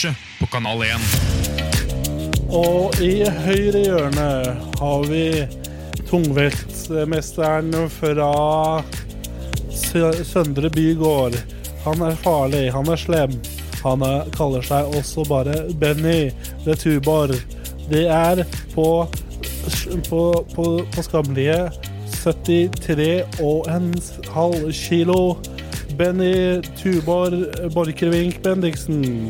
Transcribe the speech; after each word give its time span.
Kammerset 0.00 0.16
på 0.40 0.46
Kanal 0.46 0.82
1. 0.82 0.90
Og 2.48 2.94
i 3.04 3.24
høyre 3.44 3.82
hjørne 3.84 4.28
har 4.78 5.04
vi 5.10 5.24
tungvektmesteren 6.08 7.74
fra 7.92 8.30
Søndre 10.24 10.70
Bygård. 10.70 11.36
Han 11.84 12.06
er 12.06 12.16
farlig, 12.24 12.72
han 12.72 12.88
er 12.88 12.96
slem. 12.96 13.36
Han 13.82 14.00
er, 14.06 14.24
kaller 14.36 14.64
seg 14.64 14.96
også 14.96 15.26
bare 15.28 15.68
Benny 15.80 16.32
the 16.64 16.74
Tuborg. 16.74 17.36
Det 17.90 18.06
er 18.08 18.44
på, 18.72 18.88
på, 20.08 20.24
på, 20.54 20.66
på 20.96 21.08
skammelige 21.10 21.60
73 22.22 23.40
og 23.40 23.68
en 23.68 23.92
halv 24.32 24.72
kilo. 24.72 25.22
Benny 25.98 26.62
Tuborg 26.80 27.72
Borchgrevink 27.74 28.40
Bendiksen. 28.42 29.28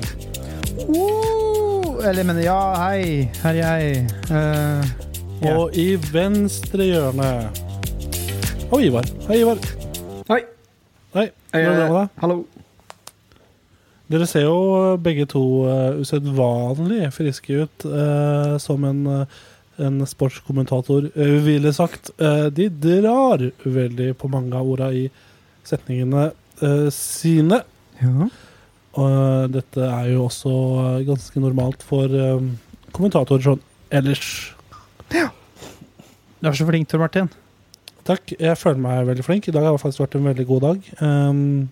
Uh, 0.88 2.08
eller, 2.08 2.24
men 2.24 2.38
ja, 2.42 2.58
hei. 2.80 3.28
Her 3.42 3.50
er 3.50 3.60
jeg. 3.60 4.06
Uh, 4.30 4.86
yeah. 5.42 5.58
Og 5.58 5.76
i 5.76 5.94
venstre 6.12 6.86
hjørne 6.88 7.28
Og 8.70 8.84
Ivar. 8.86 9.04
Hei, 9.28 9.40
Ivar. 9.42 9.60
Hei. 10.30 10.40
Hei. 11.16 11.26
Hvordan 11.52 11.66
går 11.66 11.76
det 11.76 11.86
med 11.90 11.96
deg? 11.98 12.16
Hallo. 12.22 12.38
Dere 14.10 14.26
ser 14.26 14.46
jo 14.46 14.96
begge 15.02 15.26
to 15.30 15.44
uh, 15.68 16.00
usedvanlig 16.00 17.12
friske 17.14 17.62
ut, 17.62 17.86
uh, 17.86 18.56
som 18.58 18.82
en, 18.88 19.04
eh, 19.06 19.40
en 19.86 20.00
sportskommentator 20.06 21.10
uh, 21.14 21.36
ville 21.44 21.70
sagt. 21.72 22.10
Eh, 22.18 22.46
de 22.50 22.66
drar 22.68 23.44
veldig 23.62 24.16
på 24.18 24.30
mange 24.32 24.56
av 24.58 24.66
orda 24.66 24.90
i 24.90 25.04
setningene 25.66 26.30
eh, 26.62 26.88
sine. 26.94 27.62
ja. 28.02 28.30
Og 28.98 29.06
eh, 29.06 29.44
dette 29.55 29.86
er 29.86 30.08
jo 30.10 30.24
også 30.27 30.52
ganske 31.06 31.42
normalt 31.42 31.84
for 31.86 32.10
um, 32.10 32.55
kommentatorer 32.97 33.44
sånn 33.52 33.62
ellers. 33.94 34.30
Du 35.10 36.48
er 36.48 36.56
så 36.56 36.66
flink, 36.66 36.88
Tor 36.91 37.02
Martin. 37.02 37.28
Takk. 38.08 38.32
Jeg 38.34 38.58
føler 38.58 38.80
meg 38.82 39.06
veldig 39.10 39.27
flink. 39.27 39.47
I 39.47 39.55
dag 39.55 39.69
har 39.69 39.77
det 39.77 39.82
faktisk 39.82 40.02
vært 40.02 40.16
en 40.19 40.30
veldig 40.30 40.47
god 40.48 40.64
dag. 40.66 40.88
Um, 41.05 41.69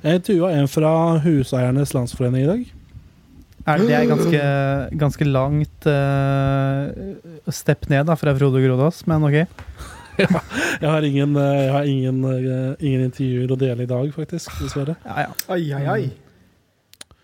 jeg 0.00 0.20
intervjua 0.20 0.52
en 0.56 0.68
fra 0.70 0.92
Huseiernes 1.24 1.94
Landsforening 1.96 2.44
i 2.44 2.50
dag. 2.50 2.68
Er 3.68 3.82
det 3.82 3.92
er 3.92 4.06
ganske, 4.08 4.44
ganske 5.02 5.26
langt 5.28 5.88
uh, 5.90 7.50
step 7.52 7.90
ned 7.92 8.06
da, 8.08 8.16
fra 8.16 8.32
Frode 8.38 8.62
Grodås, 8.64 9.02
men 9.10 9.26
ok. 9.28 9.42
Jeg 10.82 10.88
har 10.88 11.04
ingen, 11.04 11.36
eh, 11.36 11.60
jeg 11.60 11.72
har 11.74 11.88
ingen, 11.90 12.18
eh, 12.24 12.72
ingen 12.80 13.04
intervjuer 13.08 13.52
å 13.52 13.58
dele 13.60 13.84
i 13.84 13.90
dag, 13.90 14.08
faktisk. 14.14 14.52
Dessverre. 14.62 14.96
Ja, 15.04 15.26
ja. 15.26 15.34
Ai, 15.52 15.62
ai, 15.76 15.84
ai. 15.94 17.14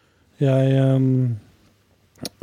Jeg 0.43 0.83
um, 0.85 1.39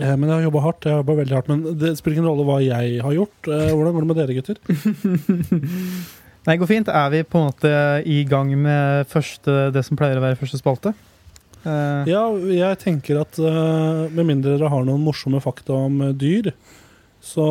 ja, 0.02 0.16
Men 0.16 0.26
jeg 0.26 0.34
har 0.34 0.46
jobba 0.48 0.64
hardt. 0.64 0.88
Jeg 0.88 0.98
har 0.98 1.06
veldig 1.06 1.36
hardt 1.38 1.52
Men 1.52 1.64
det 1.78 1.92
spiller 2.00 2.18
ingen 2.18 2.30
rolle 2.32 2.46
hva 2.48 2.58
jeg 2.64 3.00
har 3.04 3.14
gjort. 3.14 3.40
Eh, 3.46 3.72
hvordan 3.74 3.94
går 3.94 4.06
det 4.06 4.10
med 4.10 4.22
dere, 4.22 4.38
gutter? 4.40 4.58
Nei, 6.48 6.58
går 6.60 6.68
fint. 6.68 6.90
Er 6.92 7.10
vi 7.14 7.24
på 7.24 7.40
en 7.40 7.50
måte 7.52 7.74
i 8.10 8.24
gang 8.28 8.52
med 8.60 9.08
første, 9.12 9.70
det 9.76 9.86
som 9.88 10.00
pleier 10.00 10.20
å 10.20 10.26
være 10.26 10.40
første 10.40 10.60
spalte? 10.60 10.96
Uh, 11.64 12.04
Ja, 12.10 12.26
jeg 12.52 12.80
tenker 12.82 13.22
at 13.22 13.38
uh, 13.40 14.10
med 14.12 14.28
mindre 14.28 14.58
dere 14.58 14.72
har 14.72 14.84
noen 14.84 15.04
morsomme 15.06 15.40
fakta 15.44 15.78
om 15.86 16.02
eh, 16.04 16.12
dyr, 16.12 16.52
så 17.24 17.44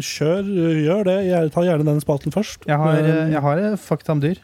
kjør, 0.00 0.46
gjør 0.80 1.02
det. 1.10 1.16
Jeg 1.28 1.50
tar 1.52 1.66
gjerne 1.68 1.84
den 1.84 1.98
spalten 2.00 2.32
først. 2.34 2.64
jeg, 2.66 2.78
har, 2.80 2.94
Men- 2.96 3.10
eh, 3.10 3.32
jeg 3.34 3.42
har 3.44 3.58
eh, 3.60 3.76
fakta 3.76 4.14
om 4.16 4.22
dyr. 4.22 4.38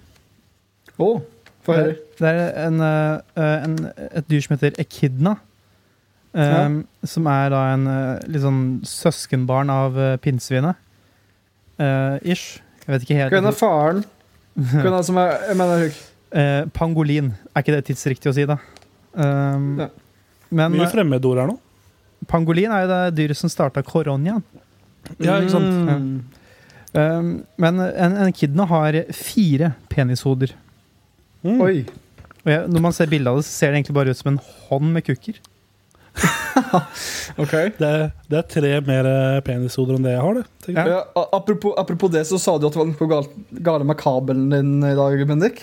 Å, 1.00 1.08
få 1.64 1.76
høre. 1.78 1.94
Det 2.20 2.28
er 2.28 2.66
en, 2.66 2.76
eh, 2.84 3.56
en, 3.64 3.78
et 4.12 4.28
dyr 4.28 4.44
som 4.44 4.56
heter 4.56 4.76
echidna. 4.82 5.36
eh, 6.34 6.52
Ja. 6.52 6.68
Som 7.08 7.26
er 7.26 7.48
da 7.50 7.62
en 7.72 7.86
eh, 7.86 8.20
litt 8.28 8.42
sånn 8.44 8.82
søskenbarn 8.84 9.70
av 9.72 9.96
uh, 9.96 10.16
pinnsvinet. 10.22 10.76
Uh, 11.80 12.18
ish. 12.22 12.60
Jeg 12.86 12.92
vet 12.92 13.02
ikke 13.06 13.16
helt. 13.18 13.32
Hvem 13.32 13.46
er 13.48 13.56
faren? 13.56 14.04
Hvem 14.82 14.92
er 14.92 15.02
som 15.02 15.16
er 15.22 15.32
Jeg 15.48 15.56
mener. 15.56 15.92
Eh, 16.32 16.64
pangolin. 16.76 17.32
Er 17.54 17.62
ikke 17.64 17.74
det 17.76 17.84
tidsriktig 17.88 18.30
å 18.30 18.34
si, 18.36 18.44
da? 18.48 18.56
Um, 19.16 19.78
Ja. 19.80 19.88
Men 20.52 20.72
Mye 20.74 20.84
eh, 20.84 20.90
fremmedord 20.92 21.38
her 21.40 21.46
nå. 21.48 21.58
Pangolin 22.30 22.72
er 22.72 22.84
jo 22.84 22.92
det 22.92 23.00
dyret 23.18 23.38
som 23.38 23.52
starta 23.52 23.82
koronaen. 23.86 24.42
Ja, 25.18 25.38
ikke 25.40 25.54
sant? 25.56 25.72
Mm. 25.88 26.12
Um, 26.92 27.30
men 27.60 27.80
en, 27.80 28.16
en 28.18 28.28
echidna 28.28 28.66
har 28.68 28.98
fire 29.16 29.72
penishoder. 29.92 30.52
Mm. 31.42 31.62
Oi. 31.64 31.76
Og 32.42 32.50
jeg, 32.50 32.66
når 32.74 32.84
man 32.84 32.94
ser 32.94 33.10
bildet 33.10 33.30
av 33.30 33.40
det, 33.40 33.46
så 33.46 33.54
ser 33.54 33.72
det 33.72 33.80
egentlig 33.80 33.96
bare 33.96 34.12
ut 34.12 34.18
som 34.18 34.32
en 34.32 34.42
hånd 34.68 34.92
med 34.94 35.06
kukker. 35.06 35.40
okay. 37.42 37.70
Det, 37.78 37.92
det 38.28 38.38
er 38.38 38.48
tre 38.50 38.72
mer 38.84 39.08
eh, 39.08 39.38
penishoder 39.46 39.96
enn 39.96 40.04
det 40.04 40.12
jeg 40.16 40.24
har, 40.26 40.40
det. 40.40 40.74
ja. 40.74 40.84
Ja, 40.90 41.00
apropos, 41.32 41.74
apropos 41.80 42.12
det, 42.12 42.26
så 42.28 42.40
sa 42.42 42.58
du 42.58 42.68
at 42.68 42.74
det 42.74 42.82
var 42.82 42.90
noe 42.90 43.10
galt, 43.10 43.36
gale 43.64 43.88
med 43.88 43.98
kabelen 44.00 44.50
din 44.52 44.74
i 44.84 44.94
dag, 44.98 45.24
Bendik. 45.30 45.62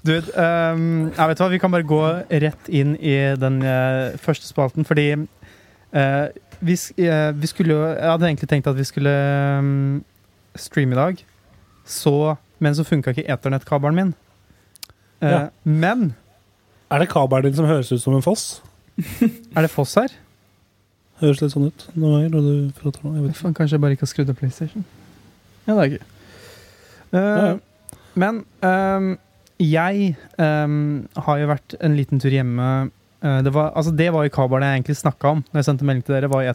Du, 0.00 0.14
um, 0.16 1.10
jeg 1.12 1.28
vet 1.28 1.40
hva, 1.42 1.48
Vi 1.52 1.58
kan 1.60 1.72
bare 1.72 1.84
gå 1.84 2.00
rett 2.42 2.68
inn 2.72 2.94
i 2.96 3.16
den 3.36 3.58
uh, 3.60 4.16
første 4.22 4.48
spalten, 4.48 4.86
fordi 4.88 5.10
uh, 5.12 6.30
vi, 6.60 6.76
eh, 7.00 7.30
vi 7.36 7.48
skulle 7.48 7.72
jo 7.72 7.82
Jeg 7.88 8.08
hadde 8.10 8.28
egentlig 8.28 8.48
tenkt 8.48 8.68
at 8.68 8.76
vi 8.76 8.84
skulle 8.84 9.12
um, 9.60 10.00
streame 10.56 10.92
i 10.92 10.98
dag, 10.98 11.20
så, 11.88 12.34
men 12.60 12.74
så 12.76 12.84
funka 12.84 13.14
ikke 13.14 13.24
eternettkabelen 13.32 13.96
min. 13.96 14.10
Ja. 15.20 15.48
Men 15.64 16.14
Er 16.90 16.98
det 17.00 17.08
kabelen 17.08 17.48
din 17.48 17.56
som 17.56 17.68
høres 17.68 17.92
ut 17.92 18.02
som 18.02 18.16
en 18.16 18.24
foss? 18.24 18.62
er 19.56 19.62
det 19.64 19.70
Foss 19.72 19.94
her? 19.96 20.12
Høres 21.20 21.40
litt 21.40 21.52
sånn 21.52 21.68
ut 21.68 21.86
noen 21.94 22.16
ganger 22.16 22.34
når 22.34 22.44
du 22.44 23.00
nå. 23.04 23.14
Jeg 23.14 23.24
vet 23.24 23.34
ikke. 23.36 23.52
Kanskje 23.56 23.76
jeg 23.76 23.82
bare 23.84 23.96
ikke 23.96 24.06
har 24.06 24.12
skrudd 24.12 24.32
av 24.32 24.38
PlayStation. 24.40 24.84
Ja, 25.66 25.74
det 25.76 25.82
er 25.82 25.92
gøy. 25.94 26.04
Uh, 27.12 27.18
Ja, 27.20 27.44
ja. 27.46 27.58
Men 28.20 28.44
ehm, 28.66 29.12
jeg 29.60 30.14
um, 30.40 31.06
har 31.26 31.40
jo 31.42 31.50
vært 31.50 31.74
en 31.84 31.96
liten 31.98 32.22
tur 32.22 32.32
hjemme 32.32 32.68
uh, 33.24 33.40
det, 33.44 33.52
var, 33.52 33.74
altså 33.76 33.92
det 33.96 34.08
var 34.14 34.24
jo 34.24 34.32
kabelen 34.34 34.64
jeg 34.66 34.80
egentlig 34.80 34.96
snakka 35.00 35.34
om 35.36 35.42
Når 35.50 35.60
jeg 35.60 35.68
sendte 35.68 35.84
melding 35.88 36.06
til 36.06 36.16
dere. 36.16 36.30
var 36.32 36.46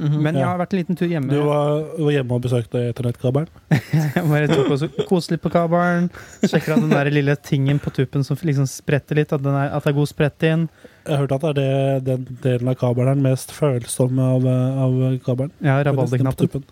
mm 0.00 0.08
-hmm, 0.08 0.20
Men 0.20 0.34
jeg 0.34 0.42
Ja. 0.42 0.48
har 0.48 0.58
vært 0.58 0.72
en 0.72 0.78
liten 0.78 0.96
tur 0.96 1.06
hjemme. 1.06 1.28
Du 1.28 1.42
var, 1.42 1.84
var 1.98 2.10
hjemme 2.12 2.32
og 2.34 2.42
besøkte 2.42 2.88
eternettkabelen? 2.88 3.48
Jeg 3.70 4.24
bare 4.32 4.48
tok 4.48 4.70
og 4.70 5.06
koselig 5.08 5.40
på 5.40 5.50
kabelen. 5.50 6.10
Sjekker 6.42 6.72
at 6.72 6.80
den 6.80 6.90
der 6.90 7.10
lille 7.10 7.36
tingen 7.36 7.78
på 7.78 7.90
tuppen 7.90 8.24
som 8.24 8.36
liksom 8.42 8.66
spretter 8.66 9.14
litt, 9.16 9.32
at, 9.32 9.42
den 9.42 9.54
er, 9.54 9.68
at 9.76 9.84
det 9.84 9.90
er 9.90 9.98
god 9.98 10.06
sprett 10.06 10.42
inn. 10.42 10.68
Jeg 11.06 11.16
har 11.16 11.26
hørt 11.26 11.32
at 11.32 11.56
det 11.56 11.64
er 11.64 12.00
det, 12.00 12.04
den 12.06 12.38
delen 12.42 12.68
av 12.68 12.74
kabelen 12.74 13.08
er 13.08 13.14
den 13.14 13.22
mest 13.22 13.52
følsomme 13.52 14.22
av, 14.22 14.46
av 14.46 15.18
kabelen. 15.24 15.52
Ja, 15.60 15.82
rabalderknappen. 15.82 16.64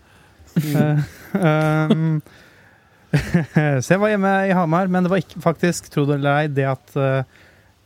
um, 1.33 2.21
så 3.83 3.93
jeg 3.95 4.01
var 4.01 4.11
hjemme 4.13 4.31
i 4.49 4.55
Hamar, 4.55 4.89
men 4.91 5.05
det 5.05 5.11
var 5.11 5.21
ikke 5.23 5.41
faktisk, 5.43 5.89
tro 5.93 6.05
det 6.09 6.19
eller 6.19 6.43
ei, 6.43 6.49
det 6.53 6.67
at 6.69 6.97
uh, 6.99 7.21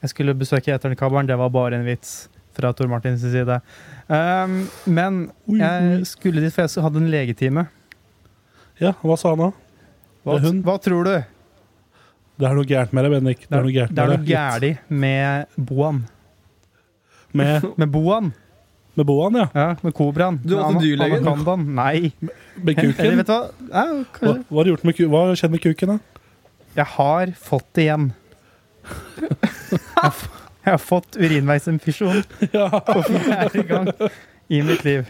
jeg 0.03 0.11
skulle 0.11 0.35
besøke 0.35 0.73
eternettkabelen, 0.73 1.29
det 1.29 1.37
var 1.39 1.51
bare 1.53 1.79
en 1.79 1.87
vits 1.87 2.25
fra 2.53 2.73
Tor 2.75 2.89
Martins 2.91 3.23
side. 3.23 3.59
Um, 4.07 4.57
men 4.85 5.23
jeg 5.47 6.03
skulle 6.09 6.43
dit, 6.43 6.53
for 6.53 6.67
jeg 6.67 6.83
hadde 6.85 7.01
en 7.01 7.11
legetime. 7.13 7.67
Ja, 8.81 8.93
hva 9.01 9.17
sa 9.19 9.31
han 9.33 9.45
da? 9.45 9.51
Hva, 10.27 10.39
hva 10.65 10.75
tror 10.83 11.07
du? 11.07 11.15
Det 12.33 12.49
er 12.49 12.57
noe 12.57 12.67
gærent 12.67 12.93
med 12.95 13.05
deg, 13.05 13.15
Bendik. 13.15 13.45
Det 13.47 13.57
er 13.57 13.63
noe 13.63 13.73
gærent 13.73 13.95
det 13.95 14.03
er 14.03 14.77
med 14.89 14.99
med 15.03 15.65
Boan. 15.69 16.03
Med, 17.33 17.65
Med 17.81 17.89
boaen? 17.89 18.31
Med 18.99 19.05
boaen, 19.09 19.35
ja. 19.41 19.47
Ja, 19.57 19.67
med 19.81 19.93
kobraen. 19.97 20.39
Du 20.43 20.55
har 20.59 20.71
Med 20.75 20.81
dyrlegen? 20.85 21.23
anakondaen. 21.25 21.63
Nei. 21.75 22.11
Med 22.21 22.77
Eller 22.77 22.93
kuken. 22.93 23.17
vet 23.17 23.27
du 23.27 23.33
hva? 23.33 23.41
Ja, 23.71 23.85
Hva, 24.19 24.33
hva 24.49 24.57
har 24.59 24.63
du 24.67 24.71
gjort 24.73 24.83
med 24.85 25.01
Hva 25.09 25.23
har 25.27 25.39
skjedd 25.39 25.51
med 25.55 25.63
kuken, 25.63 25.95
da? 25.95 25.99
Jeg 26.77 26.85
har 26.97 27.33
fått 27.37 27.67
det 27.77 27.87
igjen. 27.87 28.11
Jeg 29.21 30.13
jeg 30.63 30.71
har 30.71 30.79
fått 30.79 31.17
urinveisinfisjon 31.19 32.21
Ja. 32.55 32.69
for 32.87 33.03
fjerde 33.03 33.63
gang 33.67 33.89
i 34.47 34.61
mitt 34.63 34.85
liv. 34.87 35.09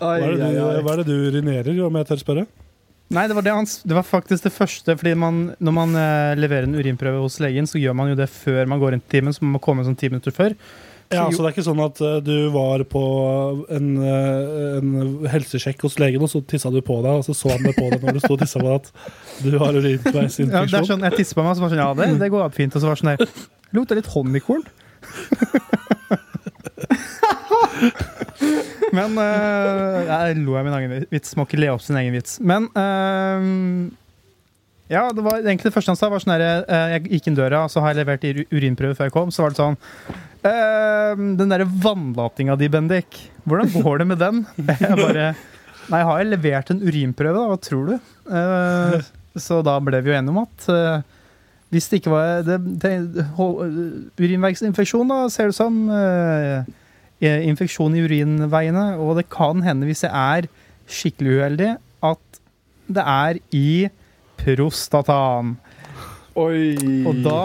Hva 0.00 0.16
er 0.18 0.32
det 0.34 0.48
du, 0.50 0.56
hva 0.82 0.94
er 0.96 1.02
det 1.02 1.06
du 1.06 1.14
urinerer, 1.28 1.78
om 1.86 1.98
jeg 2.00 2.08
tør 2.08 2.18
spørre? 2.24 2.44
Nei, 3.14 3.22
det 3.30 3.36
var, 3.38 3.44
det, 3.46 3.52
hans, 3.54 3.76
det 3.88 3.94
var 3.96 4.02
faktisk 4.04 4.48
det 4.48 4.52
første. 4.52 4.96
Fordi 4.98 5.14
man, 5.16 5.38
når 5.64 5.72
man 5.78 5.94
eh, 5.96 6.32
leverer 6.36 6.66
en 6.66 6.74
urinprøve 6.76 7.22
hos 7.22 7.38
legen, 7.40 7.70
så 7.70 7.78
gjør 7.80 7.94
man 7.96 8.10
jo 8.10 8.18
det 8.18 8.26
før 8.28 8.66
man 8.68 8.82
går 8.82 8.98
inn 8.98 9.04
til 9.06 9.14
timen. 9.20 9.32
Så 9.36 9.46
man 9.46 9.54
må 9.54 9.62
komme 9.64 9.86
sånn 9.86 9.96
ti 9.96 10.10
minutter 10.12 10.34
før. 10.34 10.56
Ja, 11.08 11.24
så 11.32 11.40
det 11.40 11.46
er 11.48 11.54
ikke 11.54 11.64
sånn 11.64 11.80
at 11.80 12.00
eh, 12.04 12.18
du 12.20 12.50
var 12.52 12.82
på 12.92 13.02
en, 13.72 13.86
eh, 14.04 14.76
en 14.76 14.88
helsesjekk 15.32 15.86
hos 15.86 15.96
legen, 16.02 16.20
og 16.24 16.28
så 16.28 16.42
tissa 16.44 16.68
du 16.74 16.82
på 16.84 16.98
deg, 17.04 17.14
og 17.20 17.24
så 17.24 17.32
så 17.36 17.48
han 17.54 17.64
det 17.64 17.72
på 17.78 17.86
deg 17.88 18.04
når 18.04 18.18
du 18.18 18.20
sto 18.24 18.34
og 18.36 18.42
tissa 18.42 18.60
på 18.60 18.68
deg 18.68 18.76
at 18.82 18.88
du 19.44 19.56
har 19.56 19.72
Ja, 19.78 19.80
det 19.80 20.76
er 20.76 20.84
sånn, 20.90 21.06
Jeg 21.08 21.16
tisser 21.16 21.38
på 21.38 21.42
meg, 21.46 21.54
og 21.54 21.56
så 21.56 21.64
var 21.64 21.72
sånn 21.72 21.80
Ja, 21.80 21.90
det, 21.96 22.10
det 22.20 22.28
går 22.34 22.52
fint. 22.56 22.76
Og 22.76 22.80
så 22.84 22.90
var 22.90 23.00
sånn 23.00 23.12
der 23.14 23.24
Lukta 23.76 23.96
litt 23.96 24.08
honningkorn. 24.12 24.64
Men 28.96 29.18
uh, 29.20 30.08
Jeg 30.08 30.38
lo 30.40 30.56
av 30.56 30.64
min 30.66 30.76
egen 30.78 31.06
vits. 31.12 31.36
Må 31.36 31.44
ikke 31.48 31.60
le 31.60 31.68
opp 31.74 31.84
sin 31.84 31.98
egen 32.00 32.14
vits. 32.16 32.38
Men 32.40 32.62
eh, 32.72 33.40
Ja, 34.88 35.06
det 35.12 35.20
var 35.24 35.42
egentlig 35.42 35.68
det 35.68 35.74
første 35.74 35.92
han 35.92 35.98
sa, 36.00 36.08
var 36.08 36.22
sånn 36.24 36.32
her 36.36 36.44
eh, 36.64 36.94
Jeg 36.94 37.02
gikk 37.18 37.26
inn 37.28 37.36
døra, 37.36 37.64
og 37.66 37.72
så 37.72 37.82
har 37.84 37.92
jeg 37.92 38.00
levert 38.02 38.24
ur- 38.24 38.46
urinprøve 38.56 38.96
før 38.96 39.08
jeg 39.10 39.14
kom. 39.18 39.32
Så 39.34 39.44
var 39.44 39.52
det 39.52 39.60
sånn 39.60 39.76
eh, 40.48 41.12
Den 41.38 41.52
derre 41.52 41.66
vannlatinga 41.84 42.56
di, 42.60 42.70
Bendik. 42.72 43.18
Hvordan 43.48 43.70
går 43.74 44.00
det 44.02 44.06
med 44.14 44.22
den? 44.22 44.42
Jeg 44.80 44.96
bare 44.96 45.28
Nei, 45.88 46.02
har 46.04 46.18
jeg 46.20 46.28
levert 46.28 46.68
en 46.74 46.82
urinprøve, 46.84 47.32
da. 47.32 47.44
Hva 47.48 47.60
tror 47.64 47.86
du? 47.88 47.94
Eh, 48.28 49.06
så 49.40 49.62
da 49.64 49.78
ble 49.80 50.02
vi 50.04 50.10
jo 50.10 50.16
enige 50.18 50.34
om 50.34 50.42
at 50.42 50.66
eh, 50.68 50.98
hvis 51.72 51.86
det 51.88 52.02
ikke 52.02 52.12
var 52.12 52.42
det, 52.44 52.58
urinveisinfeksjon, 54.20 55.08
da, 55.08 55.22
ser 55.32 55.48
det 55.50 55.56
som. 55.56 55.78
eh, 55.92 56.64
infeksjon 57.48 57.96
i 57.98 58.02
urinveiene. 58.04 58.84
Og 59.02 59.16
det 59.18 59.24
kan 59.32 59.62
hende, 59.64 59.88
hvis 59.88 60.04
jeg 60.04 60.12
er 60.12 60.46
skikkelig 60.88 61.38
uheldig, 61.40 61.70
at 62.06 62.38
det 62.88 63.04
er 63.04 63.40
i 63.56 63.88
prostataen. 64.40 65.56
Oi. 66.38 66.76
Og 67.08 67.24
da 67.24 67.42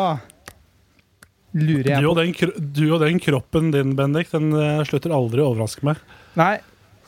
lurer 1.54 1.86
Du 1.86 1.92
jeg 1.94 2.10
og, 2.10 2.18
den, 2.18 2.34
du 2.74 2.86
og 2.92 3.02
den 3.04 3.20
kroppen 3.22 3.72
din, 3.74 3.96
Bendik, 3.98 4.32
den 4.34 4.54
eh, 4.58 4.84
slutter 4.88 5.14
aldri 5.14 5.44
å 5.44 5.52
overraske 5.52 5.86
meg. 5.86 6.02
Nei, 6.40 6.56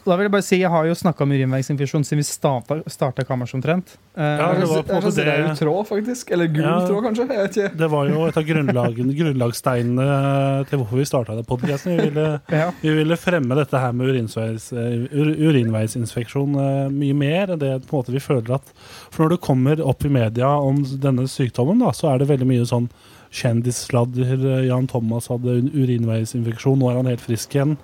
da 0.05 0.15
vil 0.19 0.27
jeg 0.27 0.31
bare 0.35 0.45
si, 0.45 0.57
jeg 0.61 0.69
har 0.69 0.85
jo 0.85 0.93
snakka 0.97 1.23
om 1.25 1.31
urinveisinfeksjon 1.33 2.03
siden 2.05 2.19
vi 2.21 2.25
starta, 2.27 2.75
starta 2.91 3.23
Kammers 3.25 3.53
omtrent. 3.57 3.95
Eh, 4.15 4.23
Ja, 4.23 4.51
det 4.53 4.67
var 4.69 4.83
på 4.85 4.93
en 4.95 5.01
måte 5.01 5.15
det 5.17 5.25
jo 5.39 5.55
tråd, 5.59 5.87
faktisk. 5.89 6.31
Eller 6.31 6.47
gul 6.53 6.63
Ja. 6.63 6.75
tråd, 6.87 7.03
kanskje. 7.07 7.25
Jeg 7.27 7.37
vet 7.41 7.57
ikke. 7.57 7.77
Det 7.77 7.89
var 7.89 8.07
jo 8.09 8.25
et 8.29 8.37
av 8.37 8.43
grunnlagsteinene 8.45 10.05
til 10.69 10.79
hvorfor 10.79 10.97
vi 11.01 11.05
starta 11.09 11.35
det 11.37 11.45
podkasten. 11.47 11.97
Vi, 11.97 12.09
ja. 12.55 12.69
vi 12.81 12.89
ville 12.99 13.17
fremme 13.19 13.55
dette 13.57 13.77
her 13.81 13.91
med 13.97 14.07
urinveis, 14.13 14.69
eh, 14.73 15.07
ur, 15.11 15.33
urinveisinfeksjon 15.49 16.55
eh, 16.55 16.89
mye 16.93 17.13
mer 17.17 17.47
enn 17.55 17.59
det 17.61 17.73
på 17.87 17.97
en 17.97 18.01
måte 18.03 18.13
vi 18.15 18.21
føler 18.23 18.55
at 18.59 18.65
For 19.11 19.23
når 19.25 19.29
det 19.35 19.41
kommer 19.45 19.81
opp 19.85 20.05
i 20.05 20.09
media 20.11 20.47
om 20.47 20.83
denne 21.01 21.25
sykdommen, 21.31 21.79
da, 21.81 21.91
så 21.95 22.13
er 22.13 22.19
det 22.21 22.27
veldig 22.29 22.47
mye 22.49 22.65
sånn 22.69 22.89
kjendissladder. 23.35 24.33
Eh, 24.55 24.65
Jan 24.69 24.87
Thomas 24.91 25.27
hadde 25.31 25.57
urinveisinfeksjon, 25.75 26.79
nå 26.79 26.89
er 26.91 26.99
han 27.01 27.09
helt 27.11 27.23
frisk 27.23 27.55
igjen. 27.57 27.75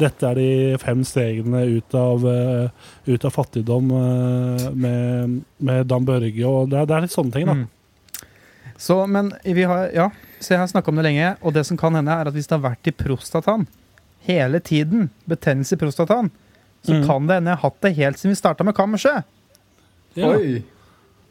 Dette 0.00 0.26
er 0.30 0.38
de 0.40 0.48
fem 0.82 1.04
stegene 1.06 1.62
ut 1.76 1.94
av, 1.98 2.24
eh, 2.26 2.88
ut 3.12 3.24
av 3.28 3.34
fattigdom 3.36 3.92
eh, 4.00 4.66
med, 4.74 5.36
med 5.64 5.86
Dan 5.92 6.06
Børge, 6.08 6.44
og 6.48 6.70
det 6.72 6.80
er, 6.82 6.88
det 6.90 6.96
er 6.98 7.06
litt 7.06 7.14
sånne 7.14 7.36
ting, 7.36 7.46
da. 7.50 7.56
Mm. 7.60 7.70
Så, 8.80 8.96
men 9.06 9.28
vi 9.46 9.62
har, 9.70 9.86
ja, 9.94 10.08
så 10.42 10.56
jeg 10.56 10.62
har 10.64 10.70
snakka 10.72 10.90
om 10.90 10.98
det 10.98 11.06
lenge, 11.06 11.34
og 11.46 11.54
det 11.54 11.62
som 11.68 11.78
kan 11.78 11.94
hende, 11.94 12.10
er 12.10 12.26
at 12.30 12.34
hvis 12.34 12.48
det 12.50 12.56
har 12.58 12.64
vært 12.72 12.90
i 12.90 12.96
prostataen 13.04 13.68
hele 14.26 14.58
tiden, 14.64 15.10
betennelse 15.30 15.76
i 15.76 15.80
prostataen, 15.84 16.32
så 16.84 16.92
Mm. 16.98 17.06
kan 17.06 17.26
det 17.28 17.34
hende 17.38 17.48
jeg 17.54 17.56
har 17.60 17.70
hatt 17.70 17.80
det 17.80 17.90
helt 17.96 18.18
siden 18.20 18.34
vi 18.34 18.36
starta 18.36 18.64
med 18.66 18.74
kammerset. 18.76 19.24
Ja. 20.18 20.34
Oi. 20.34 20.58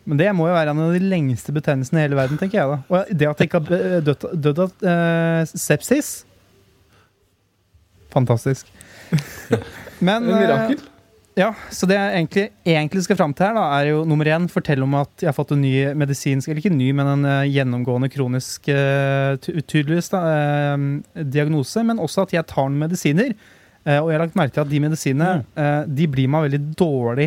Men 0.05 0.19
det 0.19 0.29
må 0.35 0.49
jo 0.49 0.53
være 0.55 0.73
en 0.73 0.81
av 0.83 0.93
de 0.95 0.99
lengste 0.99 1.53
betennelsene 1.55 2.01
i 2.01 2.05
hele 2.07 2.17
verden, 2.19 2.37
tenker 2.41 2.59
jeg 2.59 2.71
da. 2.73 2.79
Og 2.91 3.11
det 3.15 3.27
at 3.29 3.39
jeg 3.39 3.47
ikke 3.49 3.61
har 3.63 4.01
dødd 4.03 4.25
dødd 4.43 4.63
av 4.65 4.87
eh, 4.93 5.53
sepsis 5.53 6.09
Fantastisk. 8.13 8.67
Men 10.03 10.27
En 10.27 10.35
mirakel. 10.37 10.75
eh, 10.77 10.89
ja, 11.39 11.47
så 11.73 11.87
det 11.89 11.95
jeg 11.97 12.13
egentlig, 12.19 12.43
egentlig 12.69 13.01
skal 13.07 13.17
fram 13.17 13.31
til 13.33 13.47
her, 13.47 13.55
da, 13.57 13.63
er 13.79 13.87
jo 13.89 14.03
nummer 14.05 14.27
én 14.29 14.45
fortelle 14.53 14.85
om 14.85 14.93
at 14.99 15.23
jeg 15.23 15.31
har 15.31 15.33
fått 15.33 15.55
en 15.55 15.63
ny 15.65 15.71
medisinsk, 15.97 16.45
eller 16.51 16.61
ikke 16.61 16.75
ny, 16.75 16.91
men 16.93 17.09
en 17.09 17.25
uh, 17.25 17.39
gjennomgående 17.49 18.11
kronisk 18.13 18.69
uh, 18.69 19.33
ty- 19.41 19.55
tydeligvis 19.65 20.11
da, 20.13 20.21
uh, 20.77 21.23
diagnose, 21.33 21.81
men 21.89 21.97
også 22.03 22.27
at 22.27 22.35
jeg 22.37 22.45
tar 22.51 22.67
noen 22.69 22.83
medisiner. 22.85 23.33
Eh, 23.83 23.97
og 23.97 24.11
jeg 24.11 24.15
har 24.15 24.21
lagt 24.27 24.37
merke 24.39 24.53
til 24.55 24.61
at 24.63 24.69
de 24.71 24.79
medisinene 24.79 25.31
eh, 25.59 25.81
de 25.91 26.05
blir 26.07 26.29
meg 26.31 26.45
veldig 26.45 26.59
dårlig 26.79 27.25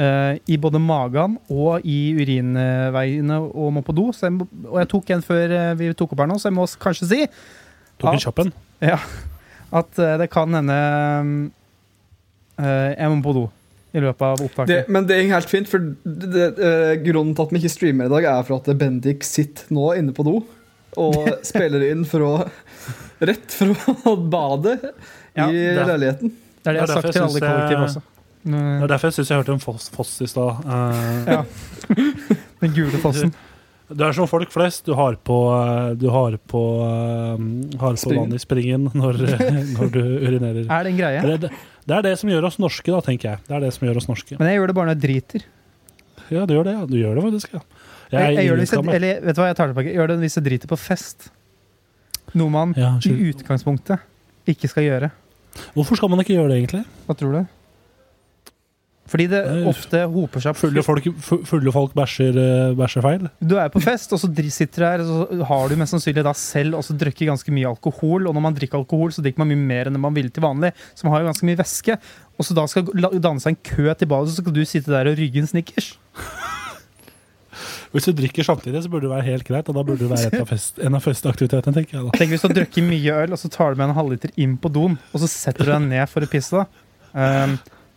eh, 0.00 0.38
i 0.50 0.58
både 0.60 0.80
magen 0.82 1.36
og 1.52 1.84
i 1.86 1.98
urinveiene 2.18 3.38
og 3.44 3.74
må 3.76 3.84
på 3.86 3.94
do. 3.96 4.08
Så 4.14 4.28
jeg, 4.28 4.36
må- 4.38 4.48
og 4.70 4.78
jeg 4.82 4.90
tok 4.92 5.12
en 5.14 5.26
før 5.26 5.54
eh, 5.58 5.74
vi 5.80 5.92
tok 5.94 6.14
opp 6.14 6.24
her 6.24 6.30
nå, 6.30 6.38
så 6.40 6.50
jeg 6.50 6.58
må 6.58 6.66
kanskje 6.80 7.10
si 7.10 7.20
Tok 8.02 8.10
en 8.10 8.22
kjapp 8.24 8.40
en. 8.42 8.54
at 9.80 10.00
uh, 10.02 10.14
det 10.18 10.26
kan 10.30 10.54
hende 10.54 10.78
uh, 12.58 12.90
jeg 12.90 13.10
må 13.10 13.20
på 13.22 13.34
do 13.36 13.44
i 13.94 14.02
løpet 14.02 14.24
av 14.26 14.66
Det, 14.66 14.80
men 14.90 15.06
det 15.06 15.14
er 15.14 15.28
helt 15.30 15.50
fint, 15.50 15.68
for 15.70 15.78
det, 16.02 16.48
det, 16.58 16.70
grunnen 17.04 17.30
til 17.38 17.46
at 17.46 17.52
vi 17.54 17.60
ikke 17.62 17.70
streamer 17.70 18.08
i 18.08 18.12
dag, 18.16 18.26
er 18.26 18.46
for 18.46 18.58
at 18.58 18.70
Bendik 18.78 19.22
sitter 19.22 19.70
nå 19.74 19.92
inne 20.00 20.14
på 20.14 20.26
do 20.26 20.40
og 20.98 21.28
spiller 21.46 21.86
inn 21.86 22.02
fra 22.06 22.40
rett 23.22 23.54
fra 23.54 24.16
badet 24.34 24.80
i 24.82 25.38
ja, 25.38 25.86
leiligheten. 25.86 26.34
Det 26.34 26.70
er 26.70 26.74
det 26.74 26.80
jeg 26.80 26.88
har 26.88 26.92
sagt 26.96 27.12
til 27.12 27.22
alle 27.22 27.38
i 27.38 27.44
kollektivet 27.44 27.86
også. 27.86 28.04
Det 28.44 28.84
er 28.84 28.92
derfor 28.92 29.08
jeg 29.08 29.18
syns 29.18 29.32
jeg 29.32 29.40
hørte 29.40 29.56
en 29.56 29.62
foss, 29.62 29.88
foss 29.94 30.14
i 30.24 30.28
stad. 30.30 30.64
Uh, 30.68 31.24
Ja. 31.30 31.42
Den 32.64 32.72
gule 32.76 33.00
fossen. 33.00 33.34
Du 33.92 34.00
er 34.00 34.14
som 34.16 34.28
folk 34.28 34.52
flest. 34.52 34.86
Du 34.86 34.94
har 34.96 35.16
på, 35.20 35.36
eh, 35.52 35.90
du 36.00 36.06
har 36.08 36.38
på, 36.48 36.62
eh, 36.80 37.42
har 37.82 37.98
på 38.00 38.12
vann 38.16 38.32
i 38.32 38.40
springen 38.40 38.88
når, 38.96 39.18
når 39.76 39.90
du 39.92 40.00
urinerer. 40.00 40.64
Er 40.64 40.86
det 40.86 40.92
en 40.94 40.96
greie? 40.96 41.20
Det, 41.20 41.34
det, 41.42 41.50
det 41.84 41.98
er 41.98 42.06
det 42.06 42.14
som 42.20 42.32
gjør 42.32 42.48
oss 42.48 42.56
norske, 42.62 42.88
da, 42.88 43.02
tenker 43.04 43.34
jeg. 43.34 43.42
Det 43.44 43.58
er 43.58 43.66
det 43.66 43.72
som 43.76 43.84
gjør 43.86 44.00
oss 44.00 44.08
norske. 44.08 44.38
Men 44.40 44.48
jeg 44.48 44.56
gjør 44.56 44.72
det 44.72 44.76
bare 44.78 44.88
når 44.88 44.96
jeg 44.96 45.02
driter. 45.04 45.44
Ja, 46.32 46.46
du 46.48 46.54
gjør 46.56 46.64
det, 46.70 46.76
ja. 46.78 46.86
Du 46.88 46.96
gjør 46.96 47.18
det 47.18 47.24
faktisk, 47.26 47.58
ja. 47.58 47.60
Jeg, 48.14 48.36
jeg, 48.38 48.46
gjør 48.46 48.56
det 48.56 48.64
hvis 48.64 48.72
jeg, 48.72 48.94
eller 48.94 49.20
vet 49.26 49.36
du 49.36 49.42
hva, 49.42 49.50
jeg 49.50 49.58
tar 49.58 49.68
det 49.68 49.74
tilbake. 49.74 49.90
Jeg 49.90 49.98
gjør 50.00 50.10
det 50.12 50.16
hvis 50.22 50.38
jeg 50.38 50.46
driter 50.48 50.70
på 50.70 50.78
fest. 50.80 51.28
Noe 52.34 52.52
man 52.52 52.72
Ja, 52.78 52.94
i 53.04 53.14
utgangspunktet 53.28 54.48
ikke 54.48 54.70
skal 54.72 54.88
gjøre. 54.88 55.12
Hvorfor 55.76 56.00
skal 56.00 56.10
man 56.10 56.24
ikke 56.24 56.38
gjøre 56.38 56.54
det, 56.54 56.62
egentlig? 56.62 56.82
Hva 57.04 57.16
tror 57.18 57.36
du? 57.36 57.52
Fordi 59.04 59.26
det 59.28 59.40
ofte 59.68 60.00
hoper 60.08 60.40
seg 60.40 60.54
opp. 60.54 60.58
Fulle 60.62 60.82
folk, 60.84 61.06
fulle 61.44 61.72
folk 61.74 61.92
bæsjer, 61.96 62.38
eh, 62.40 62.76
bæsjer 62.78 63.04
feil. 63.04 63.26
Du 63.44 63.58
er 63.60 63.68
på 63.72 63.82
fest, 63.84 64.14
og 64.16 64.22
så 64.22 64.30
sitter 64.32 64.80
du 64.80 64.86
her, 64.86 65.04
og 65.04 65.10
så 65.10 65.48
har 65.50 65.68
du 65.68 65.76
mest 65.76 65.92
sannsynlig 65.92 66.24
da 66.24 66.32
selv 66.38 66.78
også 66.80 66.96
drukket 66.96 67.28
ganske 67.28 67.52
mye 67.52 67.68
alkohol. 67.68 68.30
Og 68.30 68.36
når 68.36 68.46
man 68.46 68.56
drikker 68.56 68.80
alkohol, 68.80 69.12
så 69.12 69.24
drikker 69.24 69.44
man 69.44 69.52
mye 69.52 69.60
mer 69.60 69.90
enn 69.90 70.00
man 70.00 70.16
ville 70.16 70.32
til 70.32 70.46
vanlig. 70.46 70.72
Så 70.96 71.04
man 71.04 71.14
har 71.14 71.24
jo 71.24 71.28
ganske 71.28 71.50
mye 71.50 71.60
væske. 71.60 71.98
Og 72.38 72.48
så 72.48 72.56
da 72.56 72.64
skal 72.70 72.88
danne 72.96 73.44
seg 73.44 73.54
en 73.54 73.62
kø 73.68 73.92
til 73.92 74.10
badet, 74.10 74.32
så 74.32 74.40
skal 74.40 74.56
du 74.56 74.64
sitte 74.64 74.94
der 74.94 75.12
og 75.12 75.20
rygge 75.20 75.44
en 75.44 75.52
Snickers. 75.52 75.92
Hvis 77.94 78.08
du 78.08 78.16
drikker 78.16 78.42
samtidig, 78.42 78.82
så 78.82 78.90
burde 78.90 79.06
det 79.06 79.12
være 79.12 79.28
helt 79.28 79.46
greit. 79.46 79.68
Og 79.68 79.76
da 79.76 79.84
burde 79.86 80.02
det 80.02 80.10
være 80.10 80.40
av 80.42 80.48
fest, 80.50 80.80
en 80.82 80.96
av 80.96 81.04
festaktivitetene, 81.04 81.76
tenker 81.76 81.98
jeg 81.98 82.08
da. 82.08 82.16
Tenk 82.16 82.32
hvis 82.32 82.42
du 82.42 82.48
har 82.48 82.56
drukket 82.56 82.88
mye 82.88 83.20
øl, 83.22 83.36
og 83.36 83.38
så 83.38 83.52
tar 83.52 83.74
du 83.74 83.78
med 83.78 83.92
en 83.92 83.98
halvliter 84.00 84.32
inn 84.40 84.56
på 84.58 84.72
doen, 84.72 84.96
og 85.12 85.22
så 85.22 85.30
setter 85.30 85.68
du 85.68 85.74
deg 85.76 85.86
ned 85.92 86.10
for 86.10 86.26
å 86.26 86.30
pisse. 86.32 86.64
da. 86.64 86.66
Um, 87.14 87.54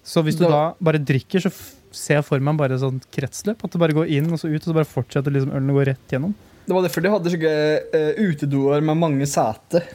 så 0.08 0.24
hvis 0.24 0.38
du 0.40 0.46
da 0.48 0.72
bare 0.80 1.02
drikker, 1.04 1.44
så 1.44 1.52
ser 1.92 2.22
jeg 2.22 2.28
for 2.28 2.44
meg 2.44 2.56
bare 2.60 2.78
sånn 2.80 3.02
kretsløp. 3.12 3.64
At 3.66 3.74
det 3.74 3.82
bare 3.82 3.96
går 3.98 4.12
inn 4.16 4.30
og 4.32 4.40
så 4.40 4.48
ut, 4.48 4.62
og 4.62 4.70
så 4.70 4.76
bare 4.78 4.88
fortsetter 4.88 5.34
liksom 5.36 5.52
ølen 5.52 5.74
å 5.74 5.76
gå 5.76 5.88
rett 5.90 6.16
gjennom. 6.16 6.36
Det 6.68 6.76
var 6.76 6.86
derfor 6.86 7.04
de 7.04 7.12
hadde 7.12 7.32
slike 7.34 7.54
uh, 7.92 8.22
utedoer 8.28 8.84
med 8.88 9.00
mange 9.00 9.28
seter 9.28 9.88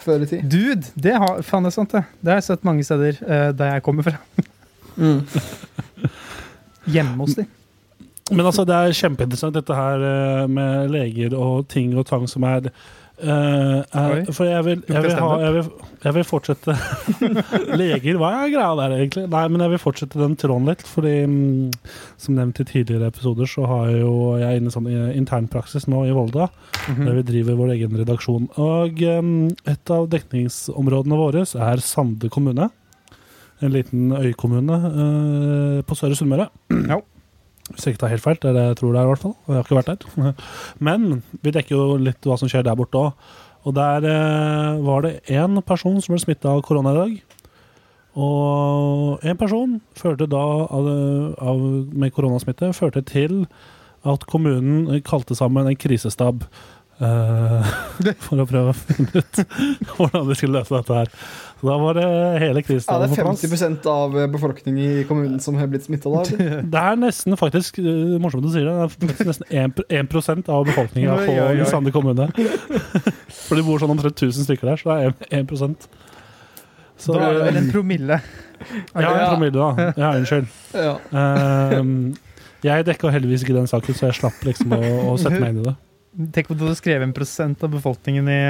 før 0.00 0.24
i 0.24 0.30
tid. 0.30 0.46
Dude! 0.50 0.92
Det 0.94 1.14
har, 1.18 1.42
faen, 1.46 1.66
det 1.66 1.72
er 1.72 1.76
sant, 1.76 1.94
det. 1.94 2.04
Det 2.20 2.32
har 2.32 2.40
jeg 2.40 2.48
sett 2.48 2.66
mange 2.66 2.86
steder 2.86 3.18
uh, 3.26 3.50
der 3.56 3.74
jeg 3.74 3.84
kommer 3.86 4.06
fra. 4.06 4.18
Hjemme 6.94 7.18
hos 7.24 7.36
de. 7.38 7.46
Men 8.30 8.46
altså, 8.46 8.64
det 8.66 8.76
er 8.76 8.94
kjempeinteressant 8.94 9.56
dette 9.58 9.74
her 9.74 10.04
eh, 10.06 10.44
med 10.50 10.92
leger 10.94 11.34
og 11.34 11.64
ting 11.70 11.96
og 11.98 12.06
tang 12.06 12.28
som 12.30 12.44
er 12.46 12.68
er, 13.22 14.24
For 14.32 14.46
jeg 14.48 14.64
vil, 14.64 14.82
jeg 14.88 15.02
vil, 15.04 15.12
ha, 15.20 15.28
jeg 15.42 15.52
vil, 15.56 15.68
jeg 16.04 16.14
vil 16.16 16.24
fortsette 16.24 16.74
Leger, 17.80 18.16
hva 18.20 18.30
er 18.44 18.52
greia 18.54 18.70
der 18.78 18.94
egentlig? 18.96 19.24
Nei, 19.32 19.42
men 19.52 19.64
jeg 19.64 19.72
vil 19.74 19.82
fortsette 19.82 20.20
den 20.20 20.36
tråden 20.40 20.68
litt. 20.70 20.84
Fordi 20.88 21.14
mm, 21.28 21.70
som 22.20 22.36
nevnt 22.38 22.60
i 22.62 22.66
tidligere 22.70 23.10
episoder, 23.12 23.48
så 23.50 23.66
har 23.70 23.90
jeg 23.92 24.02
jo 24.04 24.14
jeg 24.40 24.60
inne 24.62 24.72
sånn 24.74 24.88
i- 24.90 25.14
internpraksis 25.20 25.88
nå 25.90 26.04
i 26.08 26.14
Volda. 26.16 26.48
Mhm. 26.88 27.04
Der 27.06 27.18
vi 27.20 27.26
driver 27.32 27.58
vår 27.60 27.74
egen 27.76 27.96
redaksjon. 28.00 28.48
Og 28.60 29.02
um, 29.18 29.32
et 29.68 29.94
av 29.94 30.08
dekningsområdene 30.12 31.20
våre 31.20 31.44
er 31.46 31.84
Sande 31.84 32.30
kommune. 32.32 32.70
En 33.60 33.74
liten 33.74 34.08
øykommune 34.16 34.76
uh, 34.88 35.80
på 35.84 35.96
Søre 35.98 36.16
Sunnmøre. 36.16 36.48
Ja. 36.88 37.00
Hvis 37.70 37.86
jeg 37.86 37.94
ikke 37.94 38.02
tar 38.04 38.14
helt 38.14 38.24
feil. 38.24 38.38
Det 38.42 38.50
er 38.50 38.56
det 38.56 38.64
jeg 38.64 38.78
tror 38.80 38.92
det 38.92 39.00
er, 39.00 39.08
i 39.08 39.12
hvert 39.12 39.24
fall. 39.24 39.36
Jeg 39.46 39.56
har 39.56 39.66
ikke 39.66 39.78
vært 39.78 39.90
der. 39.92 40.34
Men 40.88 41.10
vi 41.42 41.54
dekker 41.54 41.76
jo 41.76 41.98
litt 42.02 42.26
hva 42.26 42.38
som 42.40 42.50
skjer 42.50 42.66
der 42.66 42.78
borte 42.78 43.00
òg. 43.00 43.28
Og 43.68 43.76
der 43.76 44.06
eh, 44.08 44.80
var 44.86 45.04
det 45.04 45.20
én 45.28 45.60
person 45.66 46.00
som 46.00 46.14
ble 46.14 46.22
smitta 46.22 46.54
av 46.54 46.62
korona 46.64 46.94
i 46.94 47.00
dag. 47.00 47.18
Og 48.20 49.22
en 49.22 49.38
person 49.38 49.76
førte 49.96 50.26
da, 50.30 50.40
av, 50.66 50.88
av, 51.38 51.60
med 51.94 52.10
koronasmitte, 52.16 52.72
førte 52.74 53.04
til 53.06 53.44
at 54.08 54.24
kommunen 54.26 54.88
kalte 55.06 55.36
sammen 55.38 55.68
en 55.68 55.78
krisestab. 55.78 56.42
Eh, 57.04 57.70
for 58.26 58.42
å 58.42 58.46
prøve 58.48 58.72
å 58.72 58.76
finne 58.76 59.22
ut 59.22 59.40
hvordan 59.96 60.28
de 60.28 60.36
skulle 60.38 60.60
løse 60.60 60.74
dette 60.74 60.98
her. 60.98 61.10
Så 61.60 61.68
da 61.68 61.76
var 61.82 61.98
det 61.98 62.04
hele 62.40 62.62
det 62.64 62.76
er 62.80 63.10
plass. 63.12 63.42
50 63.44 63.88
av 63.90 64.14
befolkningen 64.32 64.78
i 64.80 65.04
kommunen 65.08 65.40
som 65.44 65.58
har 65.60 65.68
blitt 65.72 65.84
smitta 65.88 66.12
da. 66.12 66.22
Det 66.74 66.84
er 66.92 67.00
nesten 67.00 67.36
faktisk 67.40 67.82
eh, 67.82 68.16
morsomt 68.22 68.46
du 68.46 68.52
sier 68.54 68.68
det, 68.68 68.88
det 69.02 69.10
er 69.12 69.28
nesten 69.28 69.50
1, 69.50 69.82
1 70.00 70.48
av 70.48 70.64
befolkninga 70.68 71.16
Oi, 71.16 71.26
på 71.28 71.34
oi, 71.36 71.58
oi. 71.58 71.68
Sande 71.68 71.92
kommune. 71.94 72.30
For 73.42 73.58
det 73.58 73.66
bor 73.66 73.82
sånn 73.82 73.92
omtrent 73.92 74.16
1000 74.16 74.48
stykker 74.48 74.72
der, 74.72 74.80
så 74.80 74.94
det 74.94 75.10
er 75.10 75.42
1, 75.42 75.52
1 75.52 75.76
Så 77.00 77.16
Da 77.16 77.28
er 77.28 77.36
det 77.36 77.44
vel 77.50 77.60
en 77.60 77.70
promille. 77.74 78.22
Ja, 78.94 79.12
en 79.12 79.28
promille, 79.34 79.54
da. 79.56 79.92
Ja, 79.96 80.16
unnskyld. 80.16 80.50
Ja. 80.76 80.96
Uh, 81.12 82.16
jeg 82.64 82.84
dekka 82.84 83.12
heldigvis 83.12 83.44
ikke 83.44 83.56
den 83.56 83.68
saken, 83.70 83.96
så 83.96 84.10
jeg 84.10 84.18
slapp 84.20 84.42
liksom 84.44 84.74
å, 84.76 84.80
å 85.12 85.14
sette 85.20 85.40
meg 85.40 85.54
inn 85.54 85.62
i 85.62 85.68
det. 85.70 85.76
Tenk 86.10 86.50
at 86.50 86.58
du 86.58 86.66
hadde 86.66 86.78
skrevet 86.78 87.06
en 87.06 87.14
prosent 87.14 87.62
av 87.62 87.70
befolkningen 87.72 88.28
i 88.28 88.42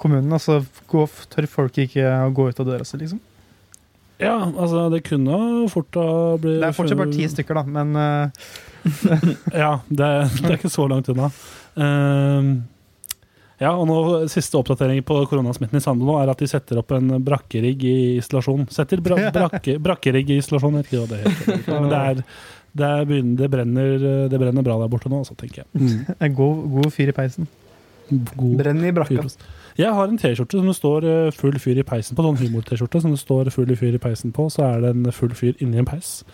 kommunen, 0.00 0.32
og 0.32 0.40
så 0.42 0.60
gå- 0.90 1.06
tør 1.30 1.46
folk 1.50 1.78
ikke 1.84 2.02
å 2.02 2.32
gå 2.34 2.48
ut 2.48 2.60
av 2.60 2.68
døra 2.70 2.86
si, 2.88 2.98
liksom. 3.02 3.20
Ja, 4.22 4.38
altså, 4.46 4.86
det 4.92 5.02
kunne 5.08 5.68
fort 5.72 5.96
ha 5.98 6.36
blitt 6.38 6.62
Det 6.62 6.68
er 6.68 6.76
fortsatt 6.76 7.00
bare 7.00 7.12
ti 7.12 7.26
stykker, 7.28 7.58
da, 7.58 7.64
men 7.66 7.96
uh... 7.98 8.44
Ja, 9.64 9.80
det, 9.88 10.12
det 10.38 10.52
er 10.52 10.56
ikke 10.56 10.70
så 10.72 10.86
langt 10.90 11.10
unna. 11.10 11.28
Uh, 11.74 12.62
ja, 13.62 13.70
og 13.72 13.86
nå, 13.88 13.98
Siste 14.30 14.58
oppdatering 14.58 15.02
på 15.06 15.18
koronasmitten 15.30 15.78
i 15.78 15.82
Sande 15.82 16.06
nå 16.06 16.16
er 16.20 16.30
at 16.32 16.40
de 16.42 16.48
setter 16.50 16.80
opp 16.80 16.94
en 16.96 17.16
brakkerigg 17.24 17.84
i 17.86 17.96
isolasjon. 18.18 18.66
Setter 18.74 19.02
bra, 19.04 19.18
brakke, 19.36 19.76
brakkerigg 19.82 20.34
i 20.34 20.40
isolasjon, 20.42 20.78
jeg 20.80 20.84
vet 20.84 20.92
ikke 20.92 21.02
hva 21.02 21.10
det 21.12 21.22
heter. 21.24 21.64
Men 21.74 21.90
det, 21.92 22.02
er, 22.10 22.22
det, 22.74 22.86
er 22.86 23.04
begynner, 23.08 23.36
det, 23.38 23.50
brenner, 23.50 23.98
det 24.30 24.40
brenner 24.40 24.62
bra 24.66 24.78
der 24.82 24.90
borte 24.92 25.10
nå, 25.12 25.22
så 25.26 25.34
tenker 25.38 25.62
jeg. 25.62 25.68
en 26.20 26.34
god, 26.34 26.64
god 26.78 26.90
fyr 26.94 27.08
i 27.12 27.16
peisen. 27.16 27.48
God 28.10 28.56
Brenn 28.58 28.84
i 28.84 28.90
brakka. 28.92 29.22
Jeg 29.78 29.94
har 29.94 30.08
en 30.08 30.18
T-skjorte 30.18 30.58
som 30.60 30.66
det 30.68 30.76
står 30.76 31.04
eh, 31.08 31.30
'full 31.34 31.58
fyr 31.58 31.78
i 31.80 31.82
peisen' 31.82 32.14
på. 32.14 32.22
Sånn 32.22 32.36
humor-T-skjorte 32.38 33.00
som 33.02 33.10
det 33.10 33.18
står 33.18 33.50
'full 33.50 33.76
fyr 33.76 33.94
i 33.96 33.98
peisen' 33.98 34.32
på, 34.32 34.46
så 34.52 34.62
er 34.68 34.80
det 34.84 34.90
en 34.94 35.12
full 35.12 35.34
fyr 35.34 35.54
inni 35.58 35.78
en 35.78 35.84
peis. 35.88 36.24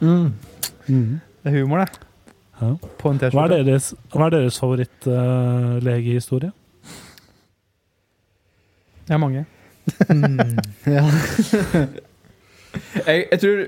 Mhm. 0.00 0.32
Det 0.86 1.52
er 1.52 1.58
humor, 1.58 1.78
det. 1.78 1.88
Ja. 2.60 2.76
På 2.98 3.10
en 3.10 3.18
Hva 3.18 3.44
er 3.50 3.64
deres, 3.64 3.94
hva 4.12 4.26
er 4.26 4.30
deres 4.30 4.58
favorittlegehistorie? 4.60 6.52
Jeg 9.08 9.14
har 9.14 9.18
mange. 9.18 9.44
Ja. 10.86 11.04
jeg, 13.06 13.26
jeg 13.32 13.40
tror 13.40 13.66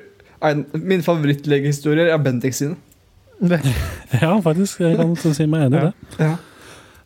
en, 0.51 0.67
Min 0.83 1.05
favorittlegehistorie 1.07 2.09
er 2.13 2.21
Bendik 2.23 2.57
sine. 2.57 2.77
ja, 4.23 4.33
faktisk. 4.43 4.81
Jeg 4.81 4.97
kan 4.99 5.17
si 5.21 5.47
meg 5.51 5.67
enig 5.67 5.81
i 5.81 5.87
det. 5.89 6.21
Ja. 6.23 6.35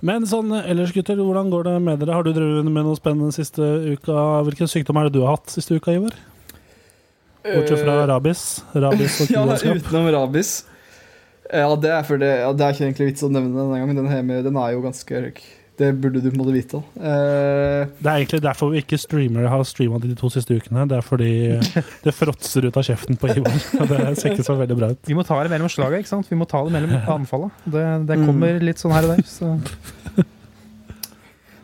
Men 0.07 0.25
sånn 0.29 0.53
ellers, 0.63 0.95
gutter, 0.97 1.19
hvordan 1.21 1.51
går 1.53 1.67
det 1.69 1.77
med 1.85 2.01
dere? 2.01 2.17
Har 2.17 2.25
du 2.25 2.33
drevet 2.33 2.65
med 2.65 2.87
noe 2.87 2.97
spennende 2.97 3.35
siste 3.37 3.61
uka? 3.91 4.17
Hvilken 4.49 4.71
sykdom 4.71 5.01
er 5.01 5.09
det 5.09 5.19
du 5.19 5.25
har 5.27 5.37
hatt 5.37 5.53
siste 5.53 5.77
uka, 5.77 5.93
Ivar? 5.99 6.17
Bortsett 7.45 7.83
fra 7.83 8.03
rabies. 8.09 8.45
Rabies 8.77 9.21
og 9.21 9.31
Eh, 9.31 9.37
Ja, 9.65 9.77
utenom 9.77 10.09
rabies. 10.15 10.53
Ja, 11.51 11.71
det 11.77 11.91
er, 11.91 12.03
for 12.07 12.21
det, 12.21 12.31
ja, 12.45 12.51
det 12.55 12.65
er 12.65 12.77
ikke 12.77 12.87
egentlig 12.87 13.11
vits 13.11 13.25
å 13.27 13.31
nevne 13.33 13.57
denne 13.57 13.81
engang. 13.81 13.97
Den, 13.99 14.45
den 14.47 14.59
er 14.61 14.75
jo 14.77 14.85
ganske 14.85 15.23
røk. 15.27 15.41
Det 15.81 15.95
burde 15.97 16.21
du 16.21 16.27
på 16.29 16.35
en 16.37 16.41
måte 16.43 16.53
vite. 16.53 16.77
Uh, 17.01 17.89
Det 17.97 18.05
er 18.11 18.19
egentlig 18.21 18.43
derfor 18.45 18.69
vi 18.75 18.83
ikke 18.83 18.99
streamer 19.01 19.47
har 19.49 19.63
streama 19.65 19.97
de 20.03 20.11
to 20.19 20.29
siste 20.29 20.53
ukene. 20.61 20.83
Det 20.91 20.99
er 20.99 21.07
fordi 21.07 21.31
det 22.05 22.13
fråtser 22.13 22.67
ut 22.69 22.77
av 22.77 22.85
kjeften 22.85 23.17
på 23.17 23.31
Ivar. 23.33 23.57
Det 23.89 24.01
ser 24.21 24.35
ikke 24.35 24.45
så 24.45 24.59
veldig 24.61 24.77
bra 24.77 24.91
ut. 24.93 25.01
Vi 25.09 25.17
må 25.17 25.25
ta 25.25 25.41
det 25.43 25.49
mellom 25.55 25.73
slaget, 25.73 26.03
ikke 26.05 26.13
sant? 26.13 26.29
Vi 26.29 26.37
må 26.37 26.45
ta 26.51 26.61
det 26.67 26.75
mellom 26.77 26.93
anfallet 27.17 27.65
Det, 27.65 27.87
det 28.11 28.19
Mm. 28.21 28.27
kommer 28.29 28.61
litt 28.61 28.77
sånn 28.83 28.93
her 28.93 29.09
og 29.09 29.17
der. 29.17 29.25
Så. 29.25 29.55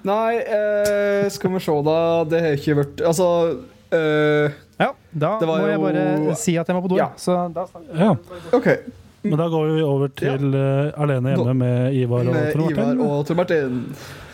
nei, 0.06 0.36
uh, 0.48 1.26
skal 1.32 1.52
vi 1.56 1.60
se, 1.66 1.76
da. 1.86 1.96
Det 2.30 2.42
har 2.44 2.58
ikke 2.60 2.76
vært 2.80 3.02
Altså 3.12 3.26
uh, 3.92 4.56
Ja, 4.80 4.90
da 5.12 5.32
må 5.44 5.56
jeg 5.66 5.76
jo- 5.78 5.86
bare 5.86 6.36
si 6.36 6.56
at 6.60 6.68
jeg 6.68 6.76
må 6.76 6.82
på 6.84 6.92
do. 6.94 6.98
Ja. 7.00 7.10
Så 7.20 7.36
da 7.52 7.66
snakker 7.68 8.00
Ja, 8.00 8.12
OK. 8.56 8.68
Men 9.30 9.38
da 9.40 9.48
går 9.52 9.72
vi 9.74 9.82
over 9.86 10.08
til 10.16 10.54
eh, 10.54 10.92
Alene 11.02 11.34
hjemme 11.34 11.54
med 11.60 11.94
Ivar 11.98 12.26
og 12.26 12.34
Med 12.36 12.52
Tor 12.54 12.70
Ivar 12.70 12.86
Martin. 12.94 13.02
og 13.06 13.26
Tor 13.26 13.38
Martin. 13.42 13.82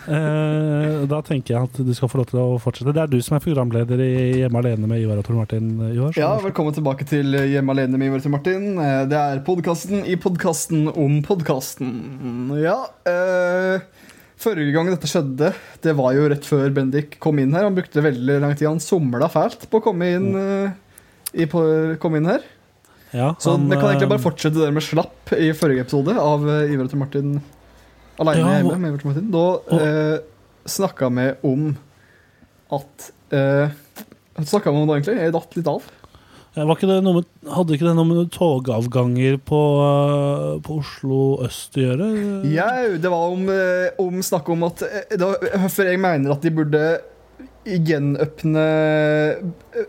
Uh, 0.03 1.05
da 1.07 1.21
tenker 1.23 1.55
jeg 1.55 1.69
at 1.69 1.77
du 1.87 1.93
skal 1.95 2.11
få 2.11 2.19
lov 2.19 2.27
til 2.33 2.41
å 2.43 2.47
fortsette. 2.63 2.91
Det 2.97 3.03
er 3.05 3.11
du 3.13 3.21
som 3.23 3.37
er 3.37 3.43
programleder 3.45 4.01
i 4.03 4.09
Hjemme 4.41 4.59
alene 4.59 4.89
med 4.91 4.99
Ivar 5.05 5.21
og 5.21 5.27
Tor 5.29 5.37
Martin, 5.39 5.69
Ivar. 5.93 6.11
så- 6.13 6.19
Ja, 6.25 6.33
velkommen 6.43 6.75
tilbake 6.75 7.07
til 7.07 7.31
Hjemme 7.39 7.71
alene 7.71 7.97
med 8.01 8.09
Ivar 8.11 8.19
og 8.19 8.25
Tor 8.27 8.35
Martin. 8.35 8.65
Eh, 8.83 9.05
Det 9.07 9.19
er 9.21 9.43
podkasten 9.47 10.03
i 10.05 10.17
podkasten 10.17 10.89
om 10.97 11.23
podkasten. 11.23 11.93
Ja 12.61 12.81
Uh, 13.07 13.79
Forrige 14.43 14.73
gang 14.75 14.89
dette 14.91 15.07
skjedde, 15.07 15.53
det 15.83 15.93
var 15.95 16.15
jo 16.17 16.25
rett 16.29 16.43
før 16.43 16.73
Bendik 16.75 17.21
kom 17.23 17.39
inn 17.39 17.53
her. 17.55 17.63
Han 17.63 17.77
brukte 17.77 18.03
veldig 18.03 18.41
lang 18.43 18.57
tid. 18.57 18.67
Han 18.67 18.81
somla 18.83 19.29
fælt 19.31 19.69
på 19.71 19.79
å 19.79 19.83
komme 19.85 20.03
inn, 20.17 20.35
eh, 20.35 20.73
i, 21.35 21.47
på, 21.47 21.63
komme 22.03 22.17
inn 22.19 22.27
her. 22.27 22.43
Ja, 23.13 23.35
Så 23.39 23.55
han, 23.55 23.69
vi 23.69 23.77
kan 23.77 23.91
egentlig 23.91 24.09
eh, 24.09 24.13
bare 24.15 24.25
fortsette 24.25 24.59
det 24.63 24.71
med 24.73 24.85
slapp 24.85 25.33
i 25.37 25.51
forrige 25.57 25.85
episode 25.85 26.17
av 26.19 26.45
eh, 26.49 26.73
Ivar 26.73 26.89
og 26.89 27.01
Martin 27.03 27.35
aleine 28.23 28.45
Ja, 28.45 28.59
hjemme. 28.61 28.79
med 28.81 28.93
Ivar 28.93 29.03
og 29.03 29.11
Martin. 29.11 29.33
Da 29.35 29.47
eh, 29.79 30.15
snakka 30.73 31.11
vi 31.13 31.27
om 31.53 31.67
at 32.73 33.11
eh, 33.37 33.75
snakka 34.41 34.73
vi 34.73 34.81
om 34.81 34.89
da, 34.89 34.97
egentlig? 34.97 35.19
Jeg 35.21 35.37
datt 35.37 35.59
litt 35.59 35.69
av. 35.69 35.91
Var 36.53 36.77
ikke 36.77 36.89
det 36.89 36.99
med, 37.01 37.29
hadde 37.49 37.73
ikke 37.73 37.87
det 37.87 37.95
noe 37.97 38.09
med 38.11 38.33
togavganger 38.35 39.39
på, 39.41 39.61
uh, 39.81 40.59
på 40.61 40.75
Oslo 40.83 41.21
øst 41.47 41.79
å 41.81 41.85
gjøre? 41.87 42.09
Jau, 42.53 42.99
det 43.01 43.13
var 43.13 43.33
om, 43.33 43.47
eh, 43.49 43.87
om 44.03 44.19
snakk 44.21 44.51
om 44.53 44.67
at 44.69 44.85
eh, 44.85 45.15
det 45.17 45.31
Hvorfor 45.63 45.89
jeg 45.89 46.01
mener 46.03 46.35
at 46.35 46.45
de 46.45 46.53
burde 46.53 46.83
gjenåpne 47.65 48.65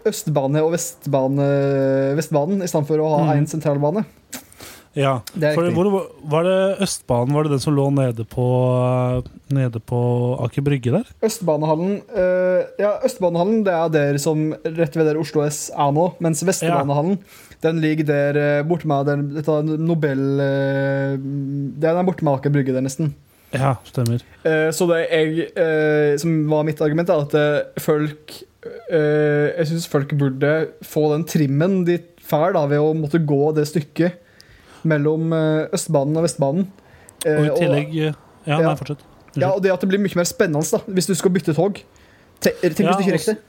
østbane 0.07 0.61
og 0.63 0.73
vestbane, 0.75 1.47
vestbanen 2.19 2.65
istedenfor 2.65 3.01
å 3.03 3.13
ha 3.25 3.37
én 3.37 3.47
sentralbane. 3.49 4.05
Ja, 4.93 5.21
Det 5.33 5.55
for 5.55 5.65
hvor, 5.73 5.87
var- 6.29 6.43
det 6.45 6.81
Østbanen? 6.85 7.33
Var 7.33 7.43
det 7.43 7.51
den 7.55 7.59
som 7.63 7.73
lå 7.73 7.87
nede 7.89 8.25
på, 8.29 8.43
nede 9.49 9.79
på 9.81 10.01
Aker 10.45 10.61
Brygge 10.61 10.91
der? 10.93 11.07
Østbanehallen 11.25 11.95
øh, 12.13 12.61
Ja, 12.77 12.99
Østbanehallen 13.03 13.63
det 13.65 13.73
er 13.73 13.89
der 13.89 14.19
som 14.21 14.51
rett 14.63 14.93
ved 14.95 15.09
der 15.09 15.17
Oslo 15.17 15.41
S 15.47 15.71
er 15.73 15.91
nå. 15.91 16.11
Mens 16.21 16.43
Vestbanehallen 16.45 17.17
den 17.63 17.81
ligger 17.81 18.05
der 18.05 18.37
eh, 18.37 18.63
borte 18.67 18.85
med 18.85 19.09
dette 19.33 19.57
Nobel 19.81 20.21
eh, 20.43 21.17
Den 21.17 21.97
er 21.97 22.05
borte 22.05 22.21
med 22.27 22.35
Aker 22.37 22.53
Brygge 22.53 22.75
der, 22.75 22.85
nesten. 22.85 23.15
Ja, 23.53 23.75
stemmer. 23.85 24.23
Eh, 24.43 24.69
så 24.73 24.87
det 24.89 25.01
jeg, 25.09 25.47
eh, 25.59 26.15
som 26.21 26.33
var 26.49 26.63
mitt 26.67 26.81
argument, 26.81 27.09
er 27.13 27.23
at 27.27 27.35
eh, 27.37 27.81
folk 27.83 28.33
eh, 28.89 29.53
Jeg 29.59 29.67
syns 29.69 29.87
folk 29.91 30.13
burde 30.19 30.53
få 30.87 31.05
den 31.13 31.25
trimmen 31.29 31.83
de 31.87 31.99
får 32.23 32.53
da, 32.55 32.65
ved 32.71 32.79
å 32.81 32.93
måtte 32.97 33.19
gå 33.27 33.51
det 33.57 33.67
stykket 33.69 34.19
mellom 34.87 35.31
eh, 35.35 35.69
Østbanen 35.75 36.17
og 36.19 36.25
Vestbanen. 36.27 36.67
Eh, 37.25 37.39
Og 37.39 37.47
i 37.47 37.55
tillegg 37.61 37.93
Ja, 38.01 38.13
ja. 38.47 38.59
nei, 38.65 38.75
fortsett. 38.79 39.03
ja, 39.39 39.53
og 39.53 39.61
det 39.63 39.71
at 39.71 39.81
det 39.83 39.89
blir 39.93 40.01
mye 40.03 40.17
mer 40.19 40.27
spennende 40.27 40.65
da, 40.73 40.81
hvis 40.91 41.07
du 41.07 41.15
skal 41.15 41.31
bytte 41.35 41.55
tog. 41.55 41.79
Tenk, 42.43 42.57
hvis 42.63 42.79
Ja, 42.83 42.91
du 42.97 43.03
ikke 43.05 43.17
rekker 43.17 43.35
det. 43.37 43.41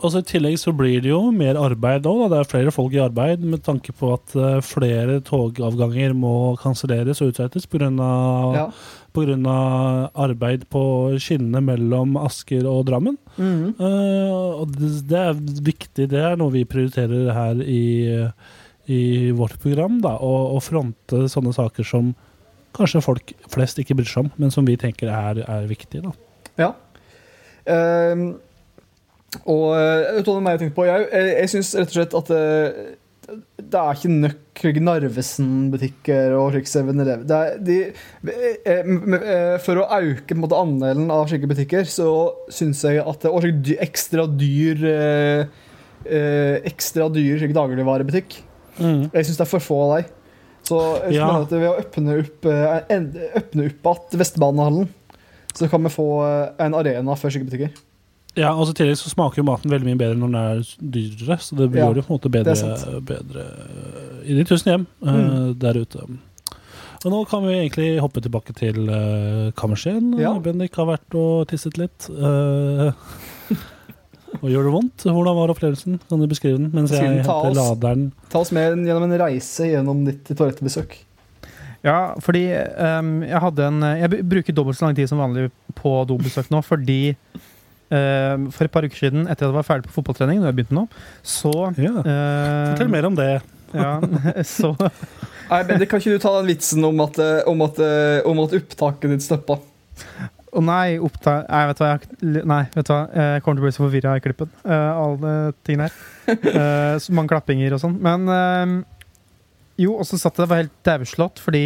Og 0.00 0.08
så 0.14 0.22
I 0.22 0.24
tillegg 0.24 0.54
så 0.56 0.72
blir 0.72 1.02
det 1.04 1.10
jo 1.10 1.18
mer 1.28 1.58
arbeid 1.60 2.06
òg. 2.08 2.22
Det 2.32 2.38
er 2.40 2.46
flere 2.48 2.72
folk 2.72 2.94
i 2.96 3.02
arbeid 3.04 3.42
med 3.44 3.60
tanke 3.66 3.92
på 3.92 4.14
at 4.14 4.32
flere 4.64 5.18
togavganger 5.28 6.14
må 6.16 6.30
kanselleres 6.62 7.20
og 7.20 7.34
utsettes 7.34 7.66
pga. 7.68 7.90
Ja. 8.56 8.62
Av 9.10 10.10
arbeid 10.14 10.68
på 10.70 10.82
skinnene 11.18 11.60
mellom 11.66 12.16
Asker 12.20 12.66
og 12.68 12.84
Drammen. 12.86 13.16
Mm. 13.36 13.74
Uh, 13.80 14.62
og 14.62 14.74
det, 14.76 14.90
det 15.10 15.18
er 15.18 15.40
viktig. 15.66 16.08
Det 16.12 16.20
er 16.20 16.36
noe 16.38 16.54
vi 16.54 16.64
prioriterer 16.68 17.32
her 17.34 17.62
i, 17.64 17.82
i 18.86 19.00
vårt 19.36 19.58
program. 19.62 19.98
Da, 20.04 20.14
å, 20.18 20.34
å 20.56 20.60
fronte 20.62 21.26
sånne 21.32 21.54
saker 21.56 21.86
som 21.86 22.14
kanskje 22.76 23.02
folk 23.02 23.34
flest 23.50 23.80
ikke 23.82 23.96
bryr 23.98 24.08
seg 24.08 24.28
om, 24.28 24.30
men 24.38 24.54
som 24.54 24.68
vi 24.68 24.78
tenker 24.78 25.10
er, 25.10 25.42
er 25.42 25.66
viktige. 25.70 26.06
Da. 26.06 26.14
Ja. 26.62 26.70
Uh, 27.66 28.38
og 29.46 29.76
eh, 29.78 30.16
vet 30.16 30.26
du 30.26 30.32
hva 30.32 30.40
mer 30.42 30.56
jeg 30.56 30.64
tenkte 30.64 30.78
på? 30.80 30.86
Jeg, 30.88 31.06
jeg, 31.12 31.28
jeg 31.36 31.50
syns 31.52 31.70
rett 31.78 31.92
og 31.92 31.96
slett 31.96 32.16
at 32.18 32.32
eh, 32.34 32.78
det 33.60 33.78
er 33.80 33.94
ikke 33.94 34.10
nok 34.10 34.62
Narvesen-butikker 34.84 36.34
og 36.36 36.52
slik 36.54 36.66
7-Eleven. 36.68 37.24
Er 37.30 37.58
de, 37.64 37.76
eh, 38.66 38.82
m- 38.84 39.14
eh, 39.14 39.56
For 39.62 39.76
å 39.80 39.86
øke 40.00 40.36
måte, 40.36 40.56
andelen 40.58 41.10
av 41.10 41.26
slike 41.30 41.48
butikker, 41.48 41.84
så 41.88 42.34
syns 42.50 42.82
jeg 42.84 42.98
at 43.00 43.24
Og 43.30 43.42
slik 43.42 43.62
ekstra 43.80 44.26
dyr 44.26 44.84
eh, 44.84 45.44
eh, 46.06 46.60
Ekstra 46.70 47.08
dyr 47.12 47.38
slik 47.38 47.54
dagligvarebutikk. 47.56 48.40
Jeg 48.80 49.24
syns 49.26 49.36
det 49.36 49.44
er 49.46 49.50
for 49.50 49.60
få 49.60 49.80
av 49.90 49.96
dem. 50.02 50.10
Så 50.64 50.78
Ja. 51.12 51.26
at 51.40 51.50
ved 51.50 51.68
å 51.68 51.78
åpne 51.80 52.18
opp, 52.20 52.44
eh, 52.46 52.80
åpne 53.40 53.66
opp 53.70 53.86
igjen 53.86 54.18
Vestbanehallen, 54.20 54.88
så 55.54 55.68
kan 55.68 55.82
vi 55.82 55.88
få 55.90 56.06
eh, 56.26 56.64
en 56.66 56.74
arena 56.74 57.16
for 57.16 57.30
slike 57.30 57.48
butikker. 57.48 57.70
Ja, 58.40 58.54
og 58.54 58.66
så 58.66 58.74
I 58.74 58.78
tillegg 58.80 58.98
så 59.00 59.12
smaker 59.12 59.42
jo 59.42 59.46
maten 59.48 59.72
veldig 59.72 59.90
mye 59.90 60.00
bedre 60.00 60.18
når 60.18 60.32
den 60.32 60.40
er 60.40 60.74
dyrere. 60.96 61.38
Så 61.42 61.58
det 61.58 61.70
Ja, 61.74 61.86
gjør 61.86 61.98
det 61.98 62.04
på 62.06 62.12
en 62.12 62.18
måte 62.18 62.32
bedre, 62.32 63.00
bedre 63.06 63.46
eh, 63.46 64.20
i 64.30 64.36
de 64.38 64.44
tusen 64.48 64.72
hjem 64.72 64.86
mm. 65.00 65.08
uh, 65.08 65.48
der 65.60 65.80
ute. 65.80 66.06
Og 67.00 67.12
nå 67.14 67.18
kan 67.28 67.44
vi 67.46 67.56
egentlig 67.56 67.90
hoppe 68.04 68.20
tilbake 68.20 68.54
til 68.56 68.88
uh, 68.88 69.50
kammerset. 69.56 70.00
Ja. 70.20 70.34
Bendik 70.44 70.76
har 70.76 70.88
vært 70.90 71.16
og 71.16 71.48
tisset 71.50 71.80
litt. 71.80 72.08
Uh, 72.12 72.92
og 74.42 74.48
gjør 74.52 74.68
det 74.68 74.74
vondt? 74.76 75.06
Hvordan 75.08 75.38
var 75.38 75.54
opplevelsen? 75.54 76.00
Kan 76.08 76.20
du 76.20 76.28
beskrive 76.30 76.60
den 76.60 76.72
mens 76.76 76.92
jeg 76.92 77.00
Siden 77.00 77.22
ta 77.24 77.38
henter 77.40 77.52
oss. 77.52 77.60
laderen? 77.60 78.10
Ta 78.32 78.44
oss 78.44 78.52
med 78.56 78.84
gjennom 78.84 79.08
en 79.08 79.16
reise 79.24 79.70
gjennom 79.72 80.04
ditt 80.08 80.28
toalettbesøk. 80.28 80.98
Ja, 81.80 82.12
fordi 82.20 82.44
um, 82.52 83.22
jeg 83.24 83.40
hadde 83.40 83.66
en 83.70 83.84
Jeg 83.96 84.24
bruker 84.28 84.52
dobbelt 84.52 84.76
så 84.76 84.84
lang 84.84 84.98
tid 84.98 85.08
som 85.08 85.22
vanlig 85.22 85.46
på 85.78 85.94
dobesøk 86.04 86.50
nå, 86.52 86.60
fordi 86.60 87.14
for 87.90 88.66
et 88.66 88.72
par 88.72 88.86
uker 88.86 89.00
siden, 89.00 89.24
etter 89.26 89.46
at 89.46 89.48
jeg 89.48 89.56
var 89.56 89.66
ferdig 89.66 89.88
på 89.88 89.96
fotballtrening, 89.96 90.38
når 90.38 90.52
jeg 90.52 90.58
begynte 90.60 90.76
nå, 90.76 90.84
så 91.26 91.54
Ja. 91.74 91.94
ehm, 92.04 92.68
Fortell 92.72 92.92
mer 92.92 93.08
om 93.08 93.16
det. 93.18 93.32
Ja, 93.74 94.00
så 94.56 94.72
Nei, 95.50 95.62
Bendik, 95.66 95.90
Kan 95.90 96.02
ikke 96.02 96.14
du 96.14 96.22
ta 96.22 96.32
den 96.38 96.50
vitsen 96.50 96.84
om 96.86 97.02
at, 97.02 97.18
eh, 97.18 97.42
om 97.50 97.62
at, 97.66 97.78
eh, 97.82 98.20
om 98.26 98.38
at 98.44 98.54
opptaket 98.54 99.10
ditt 99.10 99.26
stoppa? 99.26 99.58
Å 100.50 100.62
nei, 100.62 100.98
oppta... 101.02 101.40
Nei, 101.46 101.64
vet 101.70 101.78
du 101.78 101.82
hva. 101.84 101.90
Jeg, 101.90 102.44
nei, 102.50 102.62
vet 102.74 102.86
du 102.86 102.92
hva. 102.92 103.02
Jeg 103.14 103.42
kommer 103.42 103.58
til 103.58 103.62
å 103.62 103.66
bli 103.66 103.74
så 103.74 103.84
forvirra 103.84 104.14
i 104.18 104.22
klippen. 104.24 104.50
Uh, 104.64 104.90
alle 104.98 105.34
tingene 105.62 105.86
her. 105.86 106.00
Uh, 106.26 106.96
så 107.02 107.14
mange 107.14 107.30
klappinger 107.30 107.76
og 107.76 107.82
sånn. 107.84 107.94
Men 108.02 108.26
uh, 108.26 108.72
jo, 109.78 109.94
og 109.94 110.02
så 110.08 110.18
satt 110.18 110.40
jeg 110.40 110.48
og 110.48 110.50
var 110.50 110.62
helt 110.64 110.74
dauslått 110.86 111.38
fordi 111.40 111.64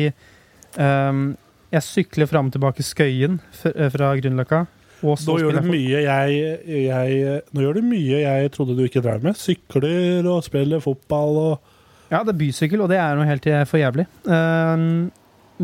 um, 0.77 1.33
jeg 1.75 1.87
sykler 1.89 2.29
fram 2.31 2.51
og 2.51 2.55
tilbake 2.55 2.85
Skøyen 2.87 3.41
eh, 3.67 3.89
fra 3.91 4.13
Grünerløkka. 4.21 4.61
Og 5.05 5.19
så 5.21 5.35
Nå 5.35 5.43
gjør 5.43 5.59
du 5.61 5.69
mye 5.69 6.01
jeg, 6.01 6.45
jeg 6.87 7.41
Nå 7.53 7.65
gjør 7.65 7.77
du 7.77 7.89
mye 7.91 8.23
jeg 8.23 8.53
trodde 8.55 8.77
du 8.79 8.87
ikke 8.87 9.03
drev 9.05 9.27
med. 9.27 9.37
Sykler 9.37 10.25
og 10.31 10.47
spiller 10.47 10.83
fotball 10.85 11.41
og 11.43 11.71
Ja, 12.13 12.23
det 12.23 12.35
er 12.35 12.41
bysykkel, 12.41 12.81
og 12.85 12.91
det 12.93 12.99
er 13.01 13.19
noe 13.19 13.29
helt 13.29 13.47
eh, 13.51 13.63
for 13.69 13.81
jævlig. 13.81 14.05
Eh, 14.29 14.89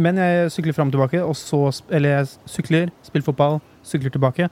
men 0.01 0.21
jeg 0.23 0.53
sykler 0.55 0.77
fram 0.77 0.91
og 0.91 0.95
tilbake, 0.95 1.23
og 1.25 1.37
så 1.39 1.67
Eller 1.91 2.21
jeg 2.21 2.31
sykler, 2.49 2.93
spiller 3.07 3.27
fotball, 3.27 3.61
sykler 3.87 4.13
tilbake. 4.15 4.49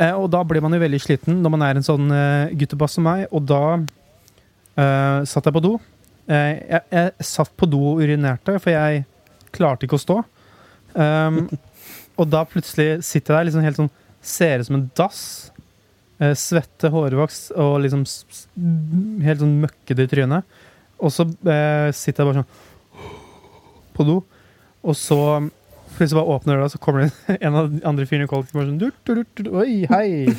Eh, 0.00 0.14
og 0.16 0.30
da 0.32 0.42
blir 0.46 0.62
man 0.64 0.74
jo 0.74 0.80
veldig 0.82 1.00
sliten 1.02 1.40
når 1.44 1.54
man 1.56 1.64
er 1.66 1.78
en 1.78 1.86
sånn 1.86 2.08
uh, 2.08 2.52
guttebass 2.56 2.96
som 2.96 3.04
meg, 3.04 3.26
og 3.36 3.44
da 3.48 3.62
eh, 4.80 5.20
satt 5.28 5.48
jeg 5.48 5.56
på 5.56 5.64
do. 5.64 5.74
Eh, 6.30 6.52
jeg, 6.56 6.82
jeg 6.94 7.26
satt 7.32 7.52
på 7.58 7.68
do 7.68 7.80
og 7.92 8.02
urinerte, 8.04 8.56
for 8.62 8.72
jeg 8.72 9.04
klarte 9.54 9.86
ikke 9.86 9.98
å 9.98 10.04
stå. 10.04 10.18
Um, 10.94 11.44
og 12.18 12.26
da 12.30 12.42
plutselig 12.48 13.04
sitter 13.06 13.34
jeg 13.34 13.36
der 13.36 13.48
liksom 13.48 13.66
helt 13.66 13.78
sånn 13.78 13.92
Ser 14.20 14.60
ut 14.60 14.68
som 14.68 14.78
en 14.78 14.88
dass. 14.98 15.22
Eh, 16.20 16.34
svette, 16.36 16.90
hårvoks 16.92 17.46
og 17.56 17.78
liksom 17.84 18.04
helt 19.24 19.40
sånn 19.40 19.60
møkkete 19.62 20.04
i 20.04 20.10
trynet. 20.10 20.58
Og 21.00 21.14
så 21.14 21.24
eh, 21.24 21.88
sitter 21.96 22.22
jeg 22.22 22.28
bare 22.28 22.42
sånn 22.42 23.06
på 23.96 24.04
do, 24.06 24.20
og 24.86 24.96
så 24.96 25.16
plutselig 25.96 26.16
bare 26.16 26.34
åpner 26.36 26.56
døra, 26.56 26.68
så 26.72 26.78
kommer 26.80 27.02
det 27.02 27.38
en 27.40 27.56
av 27.56 27.66
de 27.72 27.80
andre 27.88 28.06
fyrene 28.08 28.28
i 28.28 28.30
kollektivet 28.30 28.68
sånn 28.70 29.48
Oi, 29.60 29.72
hei! 29.90 30.30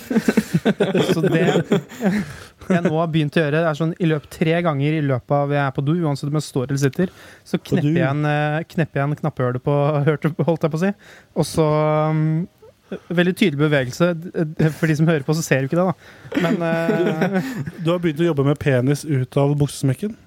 så 1.14 1.22
det 1.26 1.44
jeg 2.72 2.86
nå 2.86 2.94
har 2.96 3.12
begynt 3.12 3.38
å 3.38 3.44
gjøre, 3.44 3.66
er 3.68 3.78
sånn 3.78 3.92
i 4.00 4.08
løpet 4.10 4.38
tre 4.38 4.56
ganger 4.66 4.96
i 4.96 5.04
løpet 5.04 5.36
av 5.36 5.52
jeg 5.54 5.62
er 5.66 5.76
på 5.76 5.84
do, 5.86 5.98
uansett 6.06 6.30
om 6.30 6.40
jeg 6.40 6.48
står 6.48 6.70
eller 6.70 6.82
sitter, 6.82 7.14
så 7.48 7.60
knepper 7.60 8.00
jeg 8.00 8.08
en, 8.08 8.26
eh, 8.30 8.62
knepper 8.72 9.02
jeg 9.02 9.10
en 9.10 9.20
knappehøle 9.22 9.62
på 9.66 9.78
holdt 10.48 10.66
jeg 10.66 10.74
på 10.74 10.80
å 10.80 10.84
si. 10.86 10.92
Og 11.36 11.48
så 11.50 11.68
um, 12.14 12.26
Veldig 13.12 13.34
tydelig 13.40 13.60
bevegelse. 13.62 14.10
For 14.80 14.92
de 14.92 14.98
som 15.00 15.08
hører 15.08 15.24
på, 15.28 15.36
så 15.38 15.46
ser 15.46 15.64
du 15.64 15.70
ikke 15.70 15.80
det, 15.80 15.88
da. 15.88 16.42
Men 16.44 16.60
uh... 16.66 17.54
Du 17.84 17.94
har 17.94 18.02
begynt 18.04 18.22
å 18.24 18.28
jobbe 18.32 18.46
med 18.48 18.60
penis 18.62 19.06
ut 19.08 19.38
av 19.40 19.56
buksesmekken. 19.60 20.18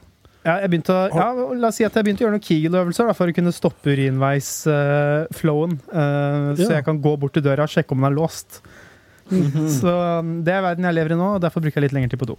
Ja, 0.44 0.59
jeg 0.61 0.75
begynte 0.75 0.92
å, 0.92 1.04
ja, 1.09 1.26
la 1.56 1.71
oss 1.71 1.78
si 1.80 1.87
at 1.87 1.94
jeg 1.97 2.04
begynte 2.04 2.21
å 2.21 2.26
gjøre 2.26 2.37
noen 2.37 2.44
Kegel-øvelser 2.44 3.12
for 3.16 3.33
å 3.33 3.37
kunne 3.37 3.52
stoppe 3.56 3.94
urinveis-flowen. 3.94 5.78
Så 5.88 6.66
Ja. 6.66 6.75
jeg 6.76 6.84
kan 6.84 7.00
gå 7.00 7.15
bort 7.21 7.32
til 7.32 7.45
døra 7.47 7.65
og 7.65 7.73
sjekke 7.73 7.97
om 7.97 8.04
den 8.04 8.10
er 8.10 8.17
låst. 8.19 8.60
Så 9.32 9.89
um, 10.21 10.34
Det 10.45 10.52
er 10.52 10.60
verden 10.60 10.84
jeg 10.84 10.99
lever 10.99 11.15
i 11.15 11.17
nå, 11.17 11.28
og 11.39 11.41
derfor 11.41 11.65
bruker 11.65 11.80
jeg 11.80 11.86
litt 11.89 11.97
lengre 11.97 12.12
tid 12.12 12.21
på 12.21 12.28
do. 12.28 12.36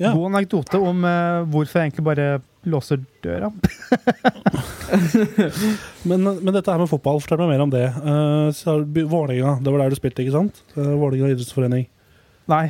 Ja. 0.00 0.10
God 0.10 0.32
anekdote 0.32 0.80
om 0.82 1.04
uh, 1.06 1.44
hvorfor 1.50 1.80
jeg 1.80 1.90
egentlig 1.90 2.06
bare 2.08 2.26
låser 2.66 3.02
døra. 3.22 3.50
Men, 6.08 6.20
men 6.24 6.52
dette 6.52 6.68
her 6.68 6.80
med 6.80 6.88
fotball, 6.90 7.20
fortell 7.22 7.40
meg 7.40 7.54
mer 7.54 7.62
om 7.64 7.70
det. 7.72 7.84
Uh, 8.04 8.50
Vålerenga, 9.08 9.54
det 9.64 9.72
var 9.72 9.82
der 9.82 9.94
du 9.94 9.98
spilte, 9.98 10.24
ikke 10.24 10.34
sant? 10.34 10.60
Uh, 10.76 10.94
Vålerenga 11.00 11.32
idrettsforening. 11.32 11.86
Nei. 12.52 12.66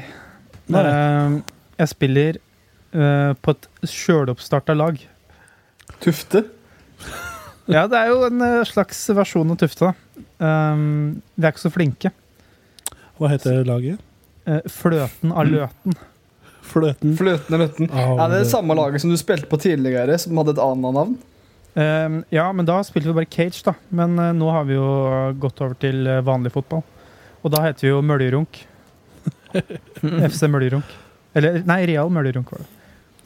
Nei. 0.70 0.82
Uh, 0.86 1.38
jeg 1.80 1.90
spiller 1.90 2.38
eh, 2.38 3.32
på 3.34 3.54
et 3.54 3.90
sjøloppstarta 3.90 4.76
lag. 4.76 5.00
Tufte? 6.02 6.44
Ja, 7.66 7.86
det 7.90 7.98
er 7.98 8.12
jo 8.12 8.20
en 8.28 8.44
slags 8.68 9.00
versjon 9.16 9.50
av 9.50 9.58
Tufte. 9.58 9.90
Um, 10.38 11.22
vi 11.34 11.46
er 11.46 11.54
ikke 11.54 11.64
så 11.64 11.72
flinke. 11.74 12.12
Hva 13.18 13.30
heter 13.32 13.64
laget? 13.66 14.02
Eh, 14.46 14.62
fløten 14.70 15.32
av 15.32 15.48
Løten. 15.48 15.96
Fløten. 16.64 17.14
Fløten 17.18 17.56
er 17.56 17.62
Løtten. 17.66 17.90
Oh, 17.92 18.16
Er 18.18 18.32
det 18.32 18.42
det 18.44 18.50
samme 18.50 18.76
laget 18.78 19.02
som 19.04 19.12
du 19.12 19.18
spilte 19.20 19.48
på 19.50 19.60
tidligere, 19.60 20.16
som 20.20 20.38
hadde 20.40 20.56
et 20.56 20.62
annet 20.64 20.96
navn? 20.96 21.14
Um, 21.74 22.20
ja, 22.30 22.44
men 22.54 22.68
da 22.68 22.78
spilte 22.86 23.10
vi 23.10 23.16
bare 23.16 23.30
cage, 23.30 23.62
da. 23.66 23.74
Men 23.94 24.14
uh, 24.20 24.30
nå 24.36 24.50
har 24.54 24.66
vi 24.68 24.76
jo 24.76 24.86
gått 25.42 25.62
over 25.64 25.74
til 25.82 26.06
eh, 26.06 26.22
vanlig 26.24 26.54
fotball. 26.54 26.84
Og 27.44 27.52
da 27.52 27.64
heter 27.66 27.88
vi 27.88 27.90
jo 27.92 28.04
Møljerunk. 28.06 28.62
FC 30.30 30.46
Møljerunk. 30.50 30.94
Eller 31.34 31.60
nei, 31.66 31.82
Real 31.90 32.12
Møljerunk 32.14 32.54
var 32.54 32.62
det. 32.62 32.70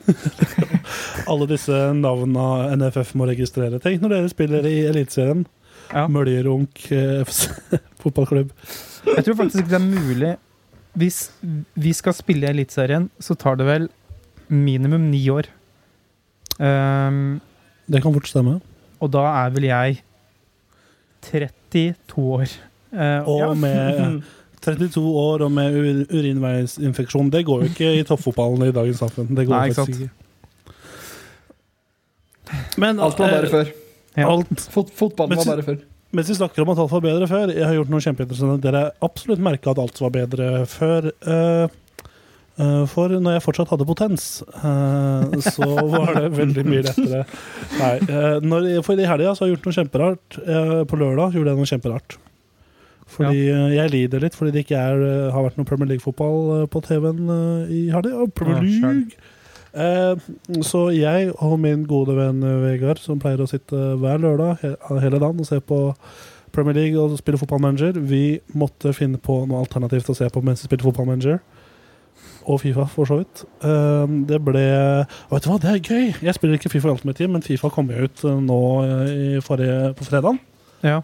Alle 1.31 1.46
disse 1.51 1.77
navna 1.96 2.74
NFF 2.79 3.14
må 3.20 3.29
registrere. 3.29 3.81
Tenk 3.83 4.03
når 4.03 4.14
dere 4.16 4.33
spiller 4.33 4.68
i 4.68 4.79
Eliteserien. 4.88 5.44
Ja. 5.92 6.07
Møljerunk 6.11 6.88
eh, 6.92 7.22
FC 7.29 7.53
fotballklubb. 8.03 8.53
Jeg 9.09 9.24
tror 9.24 9.38
faktisk 9.38 9.62
ikke 9.62 9.74
det 9.77 9.79
er 9.79 9.88
mulig 9.88 10.35
Hvis 10.94 11.31
vi 11.74 11.92
skal 11.92 12.14
spille 12.16 12.46
i 12.46 12.51
Eliteserien, 12.51 13.11
så 13.20 13.35
tar 13.38 13.57
det 13.57 13.66
vel 13.66 13.88
minimum 14.48 15.11
ni 15.11 15.29
år. 15.31 15.51
Um, 16.59 17.40
Det 17.90 18.03
kan 18.03 18.12
fort 18.12 18.29
stemme. 18.29 18.61
og 19.01 19.12
da 19.12 19.22
er 19.44 19.51
vel 19.51 19.62
jeg 19.68 20.03
32 21.22 22.18
år. 22.18 22.48
Uh, 22.92 23.29
Og 23.29 23.38
ja. 23.38 23.55
med 23.55 24.22
32 24.64 25.01
år 25.01 25.44
og 25.44 25.53
med 25.53 26.07
urinveisinfeksjon. 26.11 27.31
Det 27.31 27.44
går 27.46 27.62
jo 27.62 27.68
ikke 27.68 27.92
i 28.01 28.03
toppfotballen 28.03 28.68
i 28.68 28.72
dagens 28.72 28.98
samfunn. 28.98 29.29
Det 29.37 29.46
går 29.46 29.55
Nei, 29.55 29.68
ikke 29.68 29.74
faktisk 29.74 30.01
ikke. 30.01 30.14
Men 32.81 33.01
Alt 33.01 33.18
var 33.18 33.31
bare 33.31 33.44
eh, 33.44 33.51
før. 33.51 33.70
Ja. 34.16 34.29
alt 34.33 34.61
Fot 34.72 34.90
fotballen 34.96 35.37
Men 35.37 35.38
var 35.44 35.55
bare 35.55 35.62
før. 35.66 35.77
Mens 36.16 36.31
vi 36.31 36.38
snakker 36.38 36.64
om 36.64 36.71
at 36.73 36.79
alt 36.81 36.92
var 36.94 37.05
bedre 37.05 37.27
før, 37.29 37.51
jeg 37.53 37.66
har 37.66 37.75
gjort 37.77 37.90
noe 37.92 38.01
kjempeinteressant. 38.01 38.62
Dere 38.64 38.87
absolutt 39.05 39.42
merka 39.44 39.75
at 39.75 39.83
alt 39.83 40.01
var 40.01 40.14
bedre 40.14 40.49
før. 40.71 41.11
eh, 41.21 41.66
eh, 42.57 42.85
for 42.88 43.12
når 43.12 43.37
jeg 43.37 43.44
fortsatt 43.44 43.75
hadde 43.75 43.88
potens, 43.88 44.29
eh, 44.57 45.37
så 45.53 45.68
var 45.92 46.14
det 46.16 46.33
veldig 46.40 46.64
mye 46.64 46.87
lettere. 46.87 47.27
Nei, 47.77 48.81
for 48.87 48.97
i 48.97 49.05
helga 49.05 49.35
har 49.35 49.44
jeg 49.44 49.57
gjort 49.57 49.68
noe 49.68 49.79
kjemperart. 49.81 50.40
På 50.88 51.01
lørdag 51.03 51.37
gjorde 51.37 51.53
jeg 51.53 51.61
noe 51.61 51.73
kjemperart. 51.75 52.18
Fordi 53.09 53.44
ja. 53.47 53.61
jeg 53.73 53.92
lider 53.92 54.21
litt 54.21 54.35
fordi 54.37 54.53
det 54.53 54.66
ikke 54.66 54.81
er, 54.81 55.05
har 55.33 55.44
vært 55.47 55.57
noe 55.57 55.68
Premier 55.68 55.92
League-fotball 55.92 56.66
på 56.73 56.83
TV-en 56.88 57.68
i 57.73 57.88
helga. 57.92 58.25
Premier. 58.37 58.64
League! 58.64 59.37
Eh, 59.74 60.28
så 60.64 60.88
jeg 60.94 61.33
og 61.44 61.59
min 61.61 61.85
gode 61.88 62.16
venn 62.16 62.42
eh, 62.42 62.59
Vegard, 62.64 63.02
som 63.02 63.20
pleier 63.20 63.42
å 63.42 63.48
sitte 63.50 63.76
hver 64.00 64.20
lørdag 64.22 64.62
hele 65.02 65.20
dagen 65.20 65.42
og 65.42 65.48
se 65.48 65.61
på 65.61 65.81
Premier 66.54 66.74
League 66.74 66.98
og 67.00 67.18
spille 67.20 67.38
fotballmanager, 67.38 67.98
vi 68.00 68.40
måtte 68.57 68.94
finne 68.96 69.20
på 69.20 69.42
noe 69.46 69.62
alternativt 69.62 70.09
å 70.11 70.16
se 70.16 70.28
på 70.33 70.42
mens 70.44 70.64
vi 70.64 70.70
spilte 70.70 70.88
fotballmanager. 70.88 71.40
Og 72.48 72.62
Fifa, 72.62 72.87
for 72.88 73.04
så 73.04 73.18
vidt. 73.20 73.44
Eh, 73.61 74.16
det 74.28 74.38
ble 74.40 74.64
og 75.28 75.35
Vet 75.35 75.44
du 75.44 75.50
hva, 75.50 75.59
det 75.61 75.74
er 75.74 75.83
gøy! 75.85 76.07
Jeg 76.24 76.37
spiller 76.37 76.57
ikke 76.57 76.72
Fifa 76.72 76.94
Ultimate 76.94 77.20
Team, 77.20 77.35
men 77.37 77.44
Fifa 77.44 77.68
kom 77.72 77.92
jo 77.92 78.09
ut 78.09 78.24
eh, 78.24 78.40
nå 78.48 78.61
eh, 78.87 79.11
i 79.37 79.42
forrige, 79.44 79.92
på 79.98 80.09
fredag. 80.09 80.40
Ja. 80.87 81.02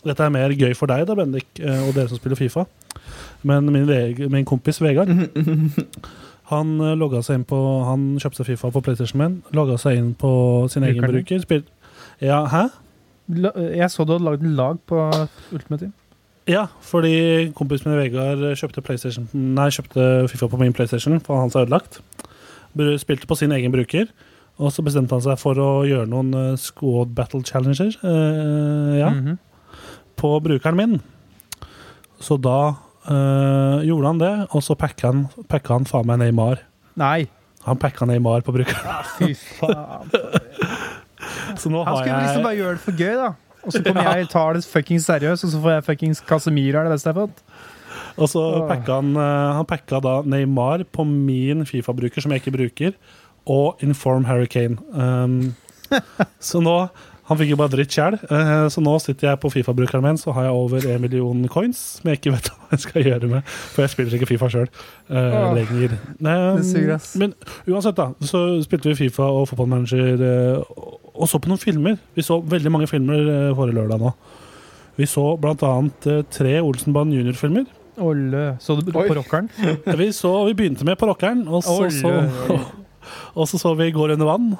Dette 0.00 0.24
er 0.24 0.32
mer 0.32 0.54
gøy 0.56 0.72
for 0.78 0.88
deg 0.88 1.04
da, 1.08 1.16
Bendik, 1.18 1.50
eh, 1.60 1.82
og 1.84 1.92
dere 1.92 2.08
som 2.08 2.20
spiller 2.20 2.40
Fifa. 2.40 2.64
Men 3.44 3.68
min, 3.72 3.84
Veg 3.88 4.24
min 4.32 4.48
kompis 4.48 4.80
Vegard 4.80 5.12
Han 6.50 6.76
eh, 6.82 6.94
logga 6.98 7.20
seg 7.22 7.40
inn 7.40 7.44
på 7.48 7.58
Han 7.86 8.04
kjøpte 8.22 8.44
Fifa 8.48 8.70
på 8.74 8.82
PlayStation 8.82 9.20
min. 9.22 9.36
Logga 9.56 9.76
seg 9.78 9.98
inn 10.00 10.12
på 10.18 10.30
sin 10.72 10.82
egen 10.86 11.00
Bruker 11.02 11.12
den? 11.12 11.24
bruker. 11.24 11.44
Spil 11.46 11.64
ja, 12.20 12.42
hæ? 12.52 12.64
La- 13.40 13.54
Jeg 13.56 13.88
så 13.92 14.04
du 14.04 14.12
hadde 14.16 14.26
lagd 14.26 14.42
en 14.44 14.56
lag 14.58 14.78
på 14.90 14.98
Ultimate 15.54 15.84
Team. 15.86 15.92
Ja, 16.50 16.64
fordi 16.82 17.50
kompisen 17.54 17.90
min 17.92 18.00
Vegard 18.00 18.42
kjøpte, 18.58 18.82
PlayStation, 18.82 19.28
nei, 19.34 19.68
kjøpte 19.70 20.26
Fifa 20.32 20.48
på 20.50 20.58
min 20.58 20.72
PlayStation, 20.74 21.20
for 21.22 21.38
hans 21.38 21.54
er 21.54 21.66
ødelagt. 21.68 22.00
Spilte 22.98 23.28
på 23.30 23.36
sin 23.38 23.52
egen 23.54 23.70
bruker. 23.72 24.10
Og 24.60 24.72
så 24.74 24.82
bestemte 24.84 25.14
han 25.14 25.22
seg 25.24 25.38
for 25.40 25.56
å 25.62 25.68
gjøre 25.88 26.08
noen 26.10 26.34
eh, 26.36 26.56
squad 26.60 27.14
battle 27.16 27.40
challenger. 27.46 27.94
eh, 28.02 28.98
ja. 29.00 29.10
Mhm. 29.14 29.38
på 30.20 30.34
brukeren 30.44 30.76
min. 30.76 30.98
Så 32.20 32.36
da 32.36 32.74
eh, 33.10 33.84
gjorde 33.88 34.12
han 34.12 34.22
det, 34.22 34.32
og 34.50 34.64
så 34.64 34.76
packa 34.78 35.10
han, 35.10 35.26
packa 35.50 35.76
han 35.76 35.88
faen 35.88 36.08
meg 36.10 36.22
Neymar. 36.24 36.64
Nei, 37.00 37.28
Han 37.66 37.76
packa 37.76 38.06
Neymar 38.08 38.40
på 38.40 38.54
brukeren. 38.56 39.04
fy 39.18 39.34
faen. 39.36 40.08
Så 41.60 41.68
nå 41.68 41.82
Han 41.84 41.92
har 41.92 42.04
skulle 42.04 42.20
liksom 42.24 42.46
bare 42.46 42.56
gjøre 42.56 42.76
det 42.78 42.84
for 42.84 42.96
gøy, 42.96 43.14
da. 43.18 43.30
Og 43.60 43.74
så 43.74 43.82
kommer 43.84 44.06
jeg 44.16 44.28
tar 44.32 44.56
det 44.56 44.64
fuckings 44.64 45.06
seriøst, 45.10 45.44
og 45.44 45.52
så 45.52 45.60
får 45.60 45.74
jeg 45.74 45.84
fuckings 45.90 46.22
Casemiro, 46.24 46.80
er 46.80 46.88
det 46.88 46.94
beste 46.94 47.10
jeg 47.10 47.18
har 47.18 47.26
fått. 47.26 47.42
Og 48.16 48.30
så 48.32 48.40
oh. 48.40 48.68
packa 48.68 49.00
han, 49.00 49.10
eh, 49.20 49.48
han 49.58 49.68
packa 49.68 50.00
da 50.04 50.14
Neymar 50.24 50.86
på 50.88 51.04
min 51.04 51.66
Fifa-bruker, 51.68 52.24
som 52.24 52.32
jeg 52.32 52.42
ikke 52.42 52.56
bruker, 52.56 52.96
og 53.50 53.82
Inform 53.84 54.24
Hurricane. 54.28 54.80
Um, 54.92 55.54
så 56.50 56.62
nå 56.64 56.76
Han 57.30 57.38
fikk 57.38 57.52
jo 57.52 57.58
bare 57.60 57.70
dritt 57.70 57.94
sjæl, 57.94 58.16
eh, 58.26 58.64
så 58.74 58.82
nå 58.82 58.96
sitter 58.98 59.28
jeg 59.30 59.38
på 59.42 59.50
Fifa-brukeren 59.54 60.02
min, 60.02 60.18
så 60.18 60.34
har 60.34 60.48
jeg 60.48 60.56
over 60.58 60.86
en 60.90 61.04
million 61.04 61.44
coins 61.52 61.78
som 62.00 62.10
jeg 62.10 62.18
ikke 62.18 62.32
vet 62.34 62.50
hva 62.50 62.72
jeg 62.74 62.82
skal 62.82 63.06
gjøre 63.06 63.30
med, 63.30 63.52
for 63.70 63.84
jeg 63.84 63.92
spiller 63.94 64.16
ikke 64.18 64.28
Fifa 64.32 64.50
sjøl 64.50 64.66
uh, 64.66 65.52
lenger. 65.54 65.94
Um, 66.18 66.58
Det 66.58 66.66
suger, 66.66 66.92
ass. 66.96 67.12
Men 67.22 67.36
uansett, 67.70 67.94
da, 68.00 68.08
så 68.26 68.42
spilte 68.66 68.90
vi 68.90 68.98
Fifa 69.04 69.30
og 69.30 69.46
fotballmanager 69.52 70.26
eh, 70.26 70.74
og- 71.14 71.28
så 71.30 71.38
på 71.38 71.50
noen 71.50 71.60
filmer. 71.60 71.98
Vi 72.16 72.22
så 72.26 72.40
veldig 72.42 72.70
mange 72.72 72.88
filmer 72.90 73.20
eh, 73.20 73.54
forrige 73.54 73.76
lørdag 73.76 74.00
nå. 74.02 74.12
Vi 74.98 75.06
så 75.06 75.26
eh, 75.38 76.22
tre 76.34 76.60
Olsenband 76.60 77.14
junior-filmer. 77.14 77.66
Så 78.58 78.80
du 78.80 78.92
på 78.92 79.04
rockeren? 79.14 79.50
Vi, 79.84 80.12
så, 80.16 80.32
vi 80.48 80.54
begynte 80.56 80.84
med 80.88 80.96
på 80.98 81.06
rockeren, 81.06 81.46
og 81.48 81.62
så 81.62 81.90
så, 81.92 82.12
og 83.38 83.48
så, 83.48 83.58
så 83.60 83.74
vi 83.76 83.90
Går 83.92 84.16
under 84.16 84.26
vann. 84.26 84.54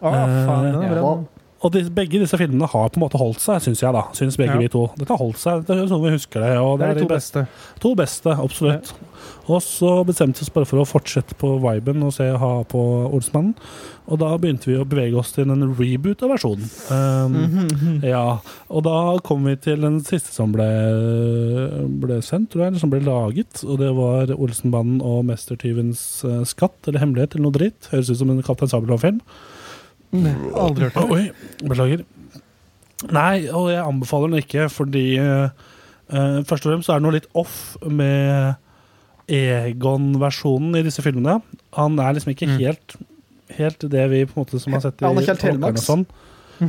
Å, 0.00 0.12
faen, 0.12 0.72
den 0.72 0.86
er 0.86 0.94
bra. 0.96 1.12
Og 1.60 1.72
de, 1.74 1.80
begge 1.90 2.20
disse 2.22 2.38
filmene 2.38 2.68
har 2.70 2.88
på 2.94 3.00
en 3.00 3.02
måte 3.02 3.18
holdt 3.18 3.40
seg, 3.42 3.58
syns 3.64 3.80
jeg. 3.82 3.92
da 3.92 4.04
synes 4.14 4.36
begge 4.38 4.54
Ja. 4.54 4.58
vi 4.62 4.68
to. 4.68 4.84
Dette 4.96 5.10
har 5.10 5.18
holdt 5.18 5.38
seg. 5.42 5.64
Det 5.66 5.74
er 5.76 5.88
sånn 5.90 6.04
vi 6.04 6.12
husker 6.14 6.40
det. 6.44 6.52
Og 6.62 6.78
Det 6.78 6.88
er 6.88 6.94
de 6.94 7.00
to 7.00 7.08
beste. 7.14 7.46
To 7.80 7.94
beste, 7.98 8.30
absolutt. 8.38 8.92
Og 9.48 9.60
så 9.64 10.04
bestemte 10.06 10.38
vi 10.38 10.44
oss 10.46 10.52
bare 10.54 10.66
for 10.68 10.78
å 10.78 10.86
fortsette 10.86 11.34
på 11.34 11.50
viben 11.58 12.02
og 12.04 12.12
se 12.14 12.28
ha 12.36 12.62
på 12.62 13.10
Olsmannen. 13.12 13.54
Og 14.06 14.18
da 14.20 14.36
begynte 14.38 14.66
vi 14.70 14.76
å 14.78 14.86
bevege 14.88 15.18
oss 15.18 15.32
til 15.32 15.50
en 15.50 15.74
reboot 15.74 16.22
av 16.22 16.30
versjonen. 16.30 16.68
Um, 16.92 17.68
Mhm. 17.68 18.02
Ja, 18.04 18.38
og 18.70 18.82
da 18.84 19.18
kom 19.18 19.42
vi 19.44 19.56
til 19.56 19.80
den 19.80 19.98
siste 20.00 20.30
som 20.32 20.52
ble, 20.52 20.68
ble 22.00 22.20
sendt, 22.24 22.50
tror 22.52 22.62
jeg, 22.64 22.66
eller 22.72 22.82
som 22.82 22.90
ble 22.92 23.00
laget. 23.04 23.64
Og 23.66 23.78
det 23.82 23.90
var 23.96 24.32
Olsenbanden 24.38 25.02
og 25.04 25.24
Mestertyvens 25.28 26.24
eh, 26.24 26.44
skatt, 26.48 26.78
eller 26.86 27.00
hemmelighet, 27.02 27.34
eller 27.34 27.48
noe 27.48 27.56
dritt. 27.58 27.88
Høres 27.92 28.10
ut 28.12 28.20
som 28.22 28.30
en 28.30 28.42
Kaptein 28.46 28.70
Sabeltann-film. 28.72 29.20
Aldri 30.12 30.88
hørt 30.88 30.96
om. 31.02 31.10
Oi, 31.12 31.26
beklager. 31.62 32.04
Nei, 33.14 33.48
og 33.54 33.68
jeg 33.70 33.82
anbefaler 33.84 34.32
den 34.32 34.40
ikke, 34.42 34.68
fordi 34.72 35.04
eh, 35.20 35.50
eh, 36.10 36.38
først 36.48 36.64
og 36.66 36.72
fremst 36.72 36.88
så 36.88 36.94
er 36.96 36.98
det 37.02 37.06
noe 37.06 37.16
litt 37.18 37.28
off 37.38 37.76
med 37.86 38.56
Egon-versjonen 39.28 40.78
i 40.80 40.82
disse 40.86 41.02
filmene. 41.04 41.38
Han 41.76 41.98
er 42.00 42.16
liksom 42.16 42.32
ikke 42.32 42.48
Mm. 42.48 42.58
helt, 42.58 42.96
helt 43.58 43.78
det 43.90 44.06
vi 44.10 44.24
på 44.24 44.36
en 44.36 44.44
måte 44.44 44.60
som 44.60 44.72
har 44.72 44.80
sett 44.80 45.00
i 45.02 45.04
han 45.04 45.16
er 45.16 45.20
ikke 45.22 45.36
helt 45.36 45.46
Helmaks. 45.52 45.84
sånn. 45.86 46.06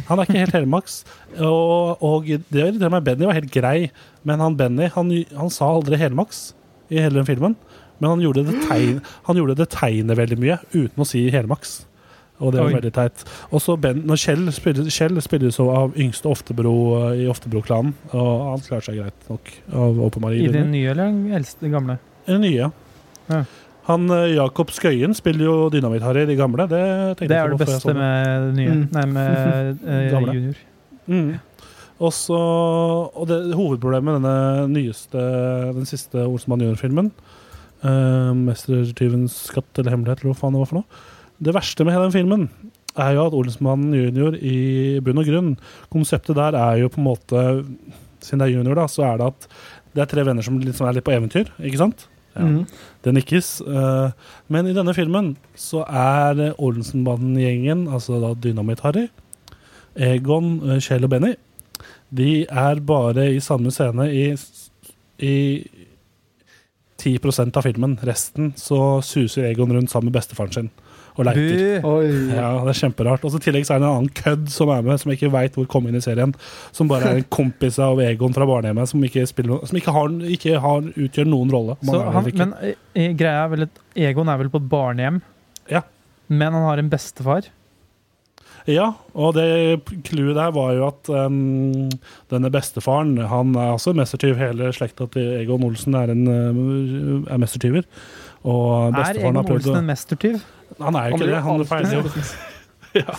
Han 0.08 0.19
er 0.19 0.25
ikke 0.25 0.38
helt 0.43 0.54
helmaks. 0.54 1.04
Og, 1.39 1.97
og 2.04 2.25
det 2.28 2.62
irriterer 2.62 2.91
meg. 2.93 3.04
Benny 3.04 3.25
var 3.25 3.34
helt 3.34 3.52
grei, 3.52 3.89
men 4.23 4.39
han 4.39 4.56
Benny 4.56 4.86
han, 4.93 5.10
han 5.36 5.49
sa 5.49 5.65
aldri 5.73 5.97
helmaks 5.97 6.54
i 6.91 6.99
hele 7.02 7.15
den 7.15 7.25
filmen. 7.25 7.56
Men 7.99 8.10
han 8.12 8.21
gjorde, 8.21 8.45
det 8.45 8.62
tegn, 8.69 9.02
han 9.25 9.36
gjorde 9.36 9.56
det 9.58 9.69
tegnet 9.73 10.15
veldig 10.15 10.38
mye 10.39 10.60
uten 10.75 11.02
å 11.02 11.08
si 11.08 11.30
helmaks. 11.34 11.86
Og 12.39 12.54
det 12.54 12.62
var 12.62 12.69
Oi. 12.69 12.75
veldig 12.78 12.91
teit. 12.95 13.23
Og 13.52 13.62
så 13.63 13.75
Ben, 13.82 14.04
når 14.08 14.19
Kjell 14.21 14.52
spiller, 14.56 14.91
Kjell 14.93 15.19
spiller 15.23 15.52
jo 15.52 15.65
av 15.75 15.97
yngste 15.99 16.30
Oftebro 16.32 16.75
eh, 17.02 17.23
i 17.23 17.25
Oftebro-klanen, 17.32 17.95
og 18.13 18.30
han 18.54 18.63
klarer 18.63 18.86
seg 18.88 19.02
greit 19.02 19.32
nok. 19.32 19.52
Av 19.75 19.99
I 20.32 20.45
den 20.54 20.71
nye 20.71 20.93
eller 20.93 21.10
den 21.12 21.34
eldste 21.36 21.67
den 21.67 21.75
gamle? 21.75 21.97
Den 22.30 22.41
nye. 22.45 22.69
Ja. 23.30 23.43
Han 23.89 24.08
eh, 24.13 24.38
Jakob 24.38 24.71
Skøyen 24.71 25.15
spiller 25.17 25.49
jo 25.49 25.58
Dynamitt-Harry, 25.73 26.23
de 26.30 26.39
gamle. 26.39 26.69
Det, 26.71 26.82
Det 27.25 27.36
er 27.36 27.52
det 27.52 27.60
beste 27.60 27.82
sånn. 27.84 27.99
med 27.99 28.49
nye. 28.56 28.80
Mm. 28.80 28.88
Nei, 28.95 29.06
med 29.17 29.84
eh, 29.97 30.10
junior. 30.15 30.65
Mm. 31.10 31.30
Og 31.99 32.13
så 32.15 32.39
Og 32.39 33.25
det 33.28 33.41
hovedproblemet 33.52 34.08
med 34.08 34.21
denne 34.21 34.67
nyeste, 34.71 35.19
den 35.75 35.89
siste 35.89 36.23
Olsenmann 36.23 36.63
junior-filmen, 36.63 37.12
uh, 37.84 38.32
'Mestertyvens 38.32 39.36
skatt 39.49 39.82
eller 39.82 39.91
hemmelighet', 39.91 40.23
eller 40.23 40.32
hva 40.32 40.39
faen 40.39 40.56
det 40.56 40.62
var 40.63 40.69
for 40.69 40.80
noe 40.80 41.17
Det 41.39 41.56
verste 41.56 41.86
med 41.86 41.95
hele 41.95 42.10
den 42.10 42.15
filmen 42.15 42.49
er 42.99 43.15
jo 43.15 43.25
at 43.30 43.36
Olsmannen 43.38 43.95
junior 43.95 44.36
i 44.36 44.99
bunn 45.04 45.21
og 45.21 45.28
grunn 45.30 45.52
Konseptet 45.93 46.38
der 46.38 46.58
er 46.58 46.80
jo 46.82 46.89
på 46.91 47.02
en 47.02 47.08
måte 47.08 47.43
Siden 48.19 48.41
det 48.41 48.49
er 48.49 48.56
junior, 48.58 48.75
da, 48.75 48.88
så 48.91 49.06
er 49.08 49.19
det 49.19 49.28
at 49.32 49.52
det 49.95 50.02
er 50.04 50.10
tre 50.12 50.23
venner 50.28 50.45
som 50.45 50.58
liksom 50.62 50.86
er 50.86 50.97
litt 50.97 51.06
på 51.08 51.13
eventyr, 51.15 51.47
ikke 51.65 51.80
sant? 51.80 52.04
Ja. 52.36 52.43
Mm. 52.45 52.65
Det 53.04 53.13
nikkes. 53.15 53.62
eh, 53.62 54.12
men 54.52 54.67
i 54.67 54.75
denne 54.75 54.93
filmen 54.93 55.32
så 55.58 55.86
er 55.88 56.54
Olsenbanden-gjengen, 56.60 57.88
altså 57.88 58.19
da 58.21 58.34
Dynamitt-Harry, 58.36 59.08
Egon, 59.95 60.60
eh, 60.69 60.82
Kjell 60.84 61.08
og 61.08 61.13
Benny, 61.15 61.34
de 62.12 62.45
er 62.45 62.84
bare 62.86 63.30
i 63.34 63.39
samme 63.39 63.71
scene 63.71 64.10
i, 64.12 64.36
i 65.23 65.36
10 66.99 67.17
av 67.56 67.63
filmen. 67.63 67.97
Resten 68.04 68.54
så 68.60 69.02
suser 69.02 69.49
Egon 69.49 69.71
rundt 69.73 69.91
sammen 69.91 70.12
med 70.12 70.19
bestefaren 70.19 70.54
sin 70.54 70.71
og 71.19 71.27
leiter. 71.27 71.84
Ja, 72.34 72.49
det 72.63 72.71
er 72.73 72.79
kjemperart. 72.79 73.25
Og 73.27 73.34
så 73.34 73.41
I 73.41 73.45
tillegg 73.45 73.67
så 73.67 73.75
er 73.75 73.82
det 73.82 73.88
en 73.89 73.97
annen 73.97 74.13
kødd 74.21 74.47
som 74.53 74.71
er 74.73 74.86
med, 74.86 75.01
som 75.01 75.12
jeg 75.12 75.19
ikke 75.19 75.34
veit 75.36 75.60
hvor 75.60 75.67
kom 75.71 75.89
inn 75.89 75.99
i 75.99 76.03
serien. 76.03 76.34
Som 76.75 76.89
bare 76.91 77.12
er 77.12 77.21
en 77.21 77.29
kompis 77.39 77.79
av 77.84 77.99
Egon 78.03 78.36
fra 78.36 78.47
barnehjemmet, 78.49 78.91
som 78.93 79.03
ikke, 79.05 79.27
spiller, 79.29 79.62
som 79.69 79.79
ikke, 79.79 79.93
har, 79.95 80.17
ikke 80.38 80.63
har, 80.63 80.89
utgjør 80.95 81.29
noen 81.29 81.53
rolle. 81.53 81.77
Så 81.86 82.01
han, 82.08 82.32
ikke. 82.32 82.49
men 82.49 82.75
eh, 82.95 83.13
greia 83.19 83.45
er 83.45 83.53
vel 83.53 83.67
at 83.67 83.86
Egon 84.10 84.32
er 84.32 84.41
vel 84.43 84.51
på 84.53 84.62
et 84.63 84.69
barnehjem, 84.71 85.21
Ja. 85.69 85.84
men 86.27 86.53
han 86.55 86.67
har 86.69 86.82
en 86.82 86.91
bestefar. 86.91 87.49
Ja, 88.69 88.91
og 89.17 89.34
det 89.38 89.45
clouet 90.05 90.36
der 90.38 90.51
var 90.53 90.73
jo 90.75 90.84
at 90.89 91.10
um, 91.10 91.88
denne 92.29 92.51
bestefaren 92.53 93.15
Han 93.32 93.55
er 93.58 93.71
også 93.73 93.95
mestertyv. 93.97 94.36
Hele 94.38 94.69
slekta 94.75 95.08
til 95.10 95.39
Egon 95.39 95.63
Olsen 95.65 95.95
er, 95.97 96.12
en, 96.13 96.27
er 97.25 97.39
mestertyver. 97.41 97.88
Og 98.43 98.89
Er 98.91 98.97
bestefaren 98.99 99.23
Egon 99.23 99.39
har 99.39 99.47
prøvd 99.47 99.69
Olsen 99.71 99.79
en 99.79 99.89
mestertyv? 99.89 100.38
Han 100.79 100.95
er 100.95 101.10
jo 101.10 101.17
ikke 101.17 101.27
det. 101.29 101.41
Han 101.43 101.63
er 101.65 101.93
jo. 101.97 102.03
ja. 103.01 103.15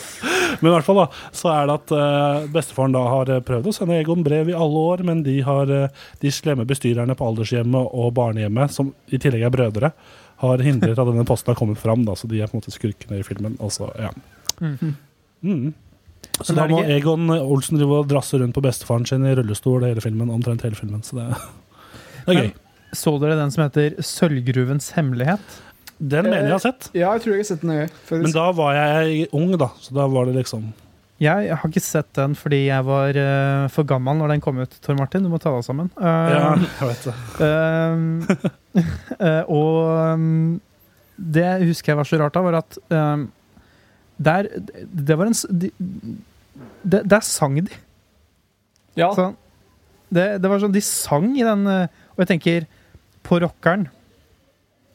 Men 0.60 0.70
i 0.70 0.74
hvert 0.74 0.86
fall 0.86 0.98
da, 1.02 1.06
så 1.36 1.50
er 1.54 1.68
det 1.70 1.76
at 1.80 1.92
uh, 1.94 2.46
bestefaren 2.54 2.94
da 2.96 3.02
har 3.12 3.30
uh, 3.30 3.40
prøvd 3.46 3.68
å 3.70 3.74
sende 3.76 3.98
Egon 4.00 4.24
brev 4.26 4.50
i 4.50 4.56
alle 4.56 4.86
år, 4.94 5.04
men 5.06 5.22
de 5.26 5.36
har 5.46 5.70
uh, 5.70 6.06
de 6.22 6.32
slemme 6.34 6.66
bestyrerne 6.68 7.14
på 7.18 7.28
aldershjemmet 7.28 7.94
og 7.94 8.10
barnehjemmet, 8.16 8.74
som 8.74 8.90
i 9.14 9.20
tillegg 9.22 9.46
er 9.46 9.54
brødre, 9.54 9.92
har 10.40 10.64
hindret 10.64 10.98
at 10.98 11.10
denne 11.12 11.26
posten 11.28 11.52
har 11.52 11.58
kommet 11.60 11.78
fram. 11.82 12.06
Da, 12.08 12.16
så 12.16 12.30
de 12.30 12.40
er 12.40 12.50
på 12.50 12.56
en 12.56 12.62
måte 12.62 12.74
skurkene 12.74 13.20
i 13.20 13.26
filmen. 13.26 13.58
Altså, 13.60 13.90
ja. 14.00 14.10
Mm. 14.60 14.96
Mm. 15.44 15.68
Så 16.40 16.54
da 16.56 16.66
må 16.68 16.80
ikke- 16.82 16.96
Egon 16.96 17.30
Olsen 17.36 17.78
drive 17.78 18.00
og 18.02 18.08
drasse 18.08 18.38
rundt 18.40 18.54
på 18.56 18.62
bestefaren 18.64 19.06
sin 19.08 19.24
i 19.28 19.34
rullestol 19.36 19.84
hele 19.84 20.00
filmen, 20.04 20.30
omtrent 20.32 20.62
hele 20.64 20.76
filmen. 20.78 21.02
Så 21.04 21.16
det, 21.20 21.28
det 22.26 22.26
er 22.26 22.34
Men- 22.34 22.42
gøy. 22.48 22.52
Så 22.90 23.12
dere 23.22 23.36
den 23.38 23.52
som 23.54 23.62
heter 23.62 24.00
Sølvgruvens 24.02 24.88
hemmelighet? 24.96 25.60
Den 26.00 26.30
mener 26.30 26.48
jeg 26.48 26.54
har 26.56 26.62
sett. 26.64 26.86
Ja, 26.96 27.10
jeg 27.12 27.24
tror 27.24 27.34
jeg 27.34 27.42
har 27.42 27.48
sett 27.50 27.64
den 27.64 27.74
øye. 27.76 27.88
Men 28.10 28.32
da 28.32 28.46
var 28.56 28.76
jeg 28.78 29.26
ung, 29.36 29.50
da. 29.60 29.68
Så 29.80 29.92
da 29.96 30.06
var 30.08 30.30
det 30.30 30.38
liksom 30.38 30.70
Jeg 31.20 31.50
har 31.52 31.68
ikke 31.68 31.82
sett 31.84 32.08
den 32.16 32.32
fordi 32.38 32.62
jeg 32.70 32.86
var 32.88 33.12
uh, 33.20 33.66
for 33.68 33.84
gammel 33.84 34.16
når 34.16 34.32
den 34.32 34.40
kom 34.40 34.62
ut, 34.62 34.72
Tor 34.80 34.96
Martin. 34.96 35.26
Du 35.26 35.28
må 35.28 35.40
ta 35.42 35.52
deg 35.52 35.66
sammen. 35.66 35.90
Uh, 36.00 36.06
Ja, 36.32 36.46
jeg 36.56 36.88
vet 36.88 37.04
det. 37.10 37.14
uh, 37.44 38.56
eh, 39.26 39.44
og 39.50 40.14
um, 40.14 40.60
det 41.20 41.50
husker 41.66 41.92
jeg 41.92 42.00
var 42.00 42.08
så 42.08 42.20
rart 42.22 42.36
da, 42.38 42.42
var 42.46 42.58
at 42.62 42.80
um, 42.94 43.28
der, 44.20 44.48
det 44.88 45.16
var 45.18 45.28
en 45.28 45.36
de, 45.60 45.70
de, 45.76 46.16
det, 46.84 47.04
Der 47.08 47.20
sang 47.24 47.56
de. 47.60 47.72
Ja. 48.96 49.10
Så 49.16 49.32
det, 50.08 50.42
det 50.42 50.50
var 50.50 50.60
sånn, 50.60 50.74
De 50.74 50.82
sang 50.82 51.28
i 51.38 51.44
den 51.46 51.62
eh, 51.70 51.86
Og 52.16 52.24
jeg 52.24 52.32
tenker, 52.32 52.64
på 53.22 53.38
rockeren 53.38 53.86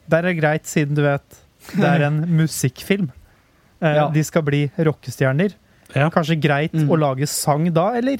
Der 0.08 0.22
er 0.30 0.34
greit, 0.38 0.66
siden 0.66 0.94
du 0.94 1.02
vet 1.02 1.42
det 1.74 1.84
er 1.84 2.06
en 2.06 2.20
musikkfilm. 2.40 3.08
Eh, 3.82 3.94
Ja. 3.96 4.08
De 4.10 4.22
skal 4.24 4.42
bli 4.42 4.70
rockestjerner. 4.78 5.54
Ja. 5.94 6.08
Kanskje 6.10 6.36
greit 6.40 6.72
Mm. 6.74 6.88
å 6.90 6.96
lage 6.98 7.26
sang 7.28 7.68
da, 7.72 7.92
eller? 7.98 8.18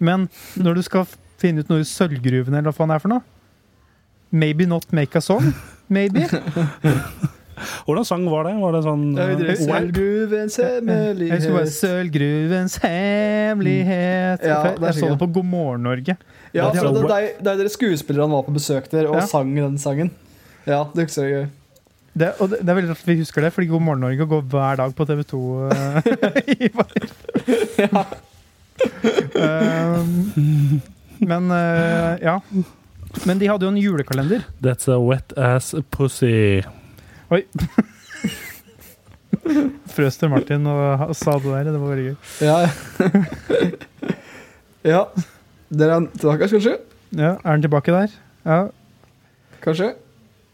Men 0.00 0.28
når 0.56 0.74
du 0.74 0.82
skal 0.82 1.06
finne 1.38 1.60
ut 1.60 1.68
noe 1.70 1.80
i 1.80 1.84
sølvgruven, 1.88 2.54
eller 2.54 2.70
hva 2.70 2.74
faen 2.76 2.88
det 2.88 2.96
er 2.96 2.98
for 3.04 3.08
noe 3.08 3.22
Maybe 4.30 4.66
not 4.66 4.84
make 4.92 5.16
a 5.16 5.20
song. 5.20 5.54
Maybe. 5.88 6.26
Hvordan 7.86 8.04
sang 8.06 8.26
var 8.30 8.44
det? 8.46 8.52
Var 8.60 8.72
det 8.76 8.82
sånn 8.84 9.04
Ja, 9.16 9.24
uh, 9.24 9.40
WAP? 9.40 9.56
Sølvgruvens 9.58 10.58
Jeg 10.60 10.74
husker 10.78 10.84
bare 10.86 11.06
hemmelighet. 11.08 11.72
Sølvgruvens 11.74 12.76
hemmelighet. 12.84 14.44
Ja, 14.46 14.58
det 14.68 14.76
er 14.78 14.86
jeg 14.92 14.98
så 15.00 15.08
det 15.10 15.18
på 15.18 15.28
God 15.38 15.48
morgen 15.48 15.82
Norge. 15.88 16.14
Ja, 16.54 16.68
Det 16.70 16.78
er 16.78 16.84
for 16.84 16.92
det 16.94 17.02
WAP. 17.02 17.10
er 17.10 17.42
de- 17.42 17.50
er 17.50 17.56
dere 17.62 17.72
skuespillerne 17.72 18.30
var 18.36 18.42
på 18.46 18.54
besøk 18.54 18.88
der 18.92 19.08
og 19.08 19.16
Ja. 19.16 19.26
sang 19.26 19.54
den 19.56 19.78
sangen. 19.78 20.10
Ja, 20.68 20.82
det 20.94 21.02
husker 21.08 21.24
jeg. 21.24 21.48
Det, 22.18 22.32
og 22.42 22.48
det, 22.50 22.58
det 22.60 22.68
er 22.72 22.76
veldig 22.78 22.90
rart 22.90 23.02
at 23.04 23.08
vi 23.08 23.18
husker 23.20 23.40
det, 23.44 23.52
fordi 23.54 23.66
God 23.70 23.82
morgen 23.84 24.00
Norge 24.04 24.24
går 24.26 24.40
hver 24.52 24.74
dag 24.80 24.90
på 24.94 25.04
TV 25.06 25.22
2. 25.22 25.28
um, 29.38 30.82
men 31.30 31.50
uh, 31.50 32.18
ja. 32.22 32.40
Men 33.26 33.38
de 33.40 33.48
hadde 33.48 33.64
jo 33.64 33.68
en 33.72 33.78
julekalender. 33.80 34.40
That's 34.64 34.88
a 34.90 34.98
wet 35.00 35.32
ass 35.38 35.74
pussy. 35.94 36.62
Frøs 39.94 40.16
til 40.20 40.28
Martin 40.32 40.66
og 40.68 41.14
sa 41.16 41.32
det 41.38 41.50
der. 41.54 41.64
Det 41.72 41.80
var 41.80 41.88
veldig 41.94 42.06
gøy. 42.10 42.16
Ja. 42.44 42.58
ja. 44.94 45.02
Der 45.68 45.86
er 45.88 45.94
han 45.94 46.06
tilbake, 46.16 46.48
kanskje? 46.48 46.76
Ja, 47.12 47.30
Er 47.44 47.50
han 47.50 47.62
tilbake 47.62 47.92
der? 47.92 48.06
Ja. 48.44 48.66
Kanskje? 49.64 49.92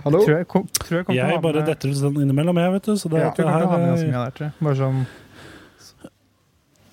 Hallo? 0.05 0.21
Tror 0.21 0.37
jeg, 0.37 0.47
kom, 0.53 0.67
tror 0.77 0.99
jeg 1.01 1.17
Jeg 1.17 1.41
bare 1.41 1.61
med 1.63 1.69
detter 1.71 1.93
ut 1.93 1.97
sånn 1.97 2.19
innimellom, 2.21 2.59
jeg, 2.61 2.73
vet 2.77 2.89
du. 2.91 2.93
Så 3.01 3.09
det, 3.09 3.23
ja, 3.23 3.31
jeg 3.31 3.37
det 3.41 3.47
ha 3.49 3.61
med 3.73 3.87
her, 3.89 4.03
mye 4.05 4.21
der, 4.21 4.35
tror 4.37 4.47
jeg. 4.47 4.55
Bare 4.67 4.77
sånn 4.81 5.01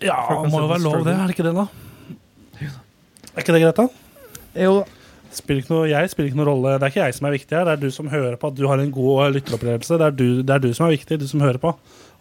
Ja, 0.02 0.18
må 0.48 0.64
jo 0.64 0.72
være 0.72 0.84
lov, 0.86 1.04
det. 1.06 1.14
Er 1.18 1.28
det 1.28 1.36
ikke 1.36 1.46
det, 1.50 1.54
da? 1.60 1.68
Er 3.32 3.44
ikke 3.44 3.56
det 3.56 3.62
greit, 3.66 3.84
da? 3.84 3.88
Jo, 4.62 4.80
Spiller 5.32 5.62
ikke 5.62 5.72
noe, 5.72 5.84
jeg 5.88 6.10
spiller 6.12 6.28
ikke 6.28 6.40
noen 6.42 6.50
rolle. 6.50 6.72
Det 6.76 6.84
er 6.88 6.92
ikke 6.92 7.06
jeg 7.06 7.16
som 7.16 7.28
er 7.28 7.34
viktig 7.38 7.56
her, 7.56 7.68
det 7.68 7.74
er 7.78 7.80
du 7.80 7.94
som 7.96 8.10
hører 8.12 8.36
på. 8.40 8.50
At 8.52 8.58
du 8.58 8.66
har 8.68 8.82
en 8.84 8.92
god 8.92 9.38
lytteropplevelse. 9.38 10.00
Det 10.02 10.08
er 10.08 10.16
du, 10.18 10.26
det 10.44 10.56
er 10.56 10.64
du 10.64 10.74
som 10.76 10.88
er 10.90 10.96
viktig, 10.98 11.20
du 11.22 11.28
som 11.30 11.44
hører 11.44 11.60
på. 11.62 11.72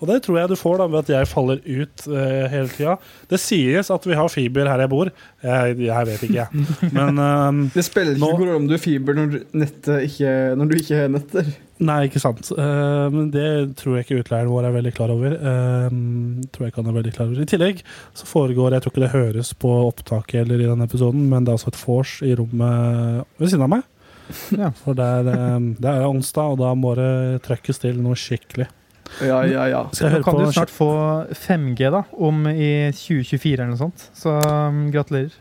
Og 0.00 0.08
det 0.08 0.20
tror 0.24 0.40
jeg 0.40 0.50
du 0.50 0.56
får 0.58 0.80
da 0.80 0.88
ved 0.90 1.02
at 1.04 1.12
jeg 1.12 1.30
faller 1.30 1.60
ut 1.64 2.04
uh, 2.08 2.44
hele 2.52 2.68
tida. 2.72 2.96
Det 3.30 3.40
sies 3.40 3.90
at 3.92 4.06
vi 4.08 4.16
har 4.16 4.32
fiber 4.32 4.70
her 4.70 4.84
jeg 4.84 4.92
bor. 4.92 5.10
Jeg, 5.44 5.80
jeg 5.86 6.08
vet 6.10 6.26
ikke, 6.26 6.38
jeg. 6.40 6.68
Men 6.96 7.20
um, 7.20 7.64
Det 7.74 7.84
spiller 7.86 8.16
ikke 8.16 8.24
noen 8.24 8.38
rolle 8.40 8.60
om 8.62 8.68
du 8.70 8.76
har 8.76 8.82
fiber 8.82 9.18
når, 9.18 9.42
nettet 9.64 10.06
ikke, 10.08 10.36
når 10.56 10.70
du 10.70 10.78
ikke 10.80 11.02
har 11.02 11.12
netter. 11.12 11.52
Nei, 11.80 12.00
ikke 12.10 12.20
sant. 12.20 12.50
Uh, 12.52 13.08
men 13.08 13.30
det 13.32 13.46
tror 13.80 13.94
jeg 13.96 14.04
ikke 14.04 14.18
utleieren 14.20 14.50
vår 14.52 14.66
er 14.68 14.74
veldig 14.74 14.90
klar 14.92 15.12
over. 15.14 15.32
Uh, 15.40 15.86
tror 16.52 16.66
jeg 16.66 16.74
ikke 16.74 16.82
han 16.82 16.90
er 16.92 16.98
veldig 16.98 17.14
klar 17.16 17.30
over. 17.30 17.40
I 17.40 17.48
tillegg 17.48 17.80
så 18.12 18.28
foregår 18.28 18.76
Jeg 18.76 18.84
tror 18.84 18.92
ikke 18.92 19.04
det 19.06 19.14
høres 19.14 19.54
på 19.56 19.70
opptaket 19.86 20.42
eller 20.42 20.60
i 20.60 20.68
denne 20.68 20.84
episoden, 20.88 21.24
men 21.30 21.46
det 21.46 21.54
er 21.54 21.56
altså 21.56 21.72
et 21.72 21.80
vors 21.80 22.18
i 22.26 22.34
rommet 22.36 23.24
ved 23.40 23.52
siden 23.52 23.64
av 23.64 23.72
meg. 23.78 23.88
Ja. 24.54 24.70
For 24.82 24.96
det 24.98 25.06
er, 25.06 25.30
eh, 25.32 25.70
det 25.80 25.90
er 25.90 26.08
onsdag, 26.08 26.54
og 26.54 26.60
da 26.60 26.74
må 26.78 26.94
det 26.98 27.42
trøkkes 27.46 27.82
til 27.82 27.98
noe 28.02 28.18
skikkelig. 28.18 28.68
Ja, 29.24 29.40
ja, 29.48 29.66
ja. 29.68 29.82
Skal 29.92 30.06
jeg 30.06 30.12
Nå 30.12 30.16
høre 30.18 30.26
kan 30.26 30.36
på 30.38 30.44
du 30.46 30.54
snart 30.54 30.72
få 30.74 30.90
5G 31.36 31.90
da, 31.92 32.02
om 32.28 32.42
i 32.50 32.70
2024 32.96 33.54
eller 33.58 33.72
noe 33.74 33.80
sånt. 33.80 34.06
Så 34.16 34.34
um, 34.38 34.82
gratulerer. 34.94 35.34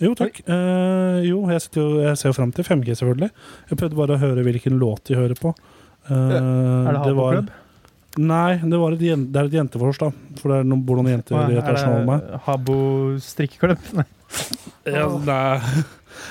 Jo, 0.00 0.14
takk. 0.16 0.40
Uh, 0.48 1.20
jo, 1.26 1.42
jeg, 1.52 1.66
jo, 1.76 1.86
jeg 2.06 2.16
ser 2.16 2.32
jo 2.32 2.36
fram 2.38 2.52
til 2.56 2.64
5G, 2.64 2.96
selvfølgelig. 2.96 3.30
Jeg 3.70 3.80
prøvde 3.82 3.98
bare 3.98 4.16
å 4.16 4.22
høre 4.22 4.44
hvilken 4.46 4.78
låt 4.80 5.04
de 5.10 5.18
hører 5.18 5.36
på. 5.38 5.52
Uh, 6.08 6.14
Er 6.16 6.96
det 6.96 7.12
var- 7.18 7.36
Haboklubb? 7.36 7.50
Nei, 8.18 8.56
det, 8.58 8.78
var 8.80 8.96
et, 8.96 8.98
det 8.98 9.38
er 9.38 9.46
et 9.46 9.52
jentefors, 9.54 9.98
da. 10.00 10.08
For 10.40 10.50
det 10.50 10.56
er 10.58 10.64
noen, 10.66 10.80
bor 10.82 10.98
noen 10.98 11.12
jenter 11.12 11.36
i 11.46 11.58
et 11.60 11.68
over 11.68 12.08
med. 12.08 12.24
Er 12.24 12.32
det 12.32 12.40
Habo 12.48 12.78
strikkeklubb? 13.22 13.84
Nei. 14.00 14.06
Ja, 14.90 15.06
nei. 15.26 15.84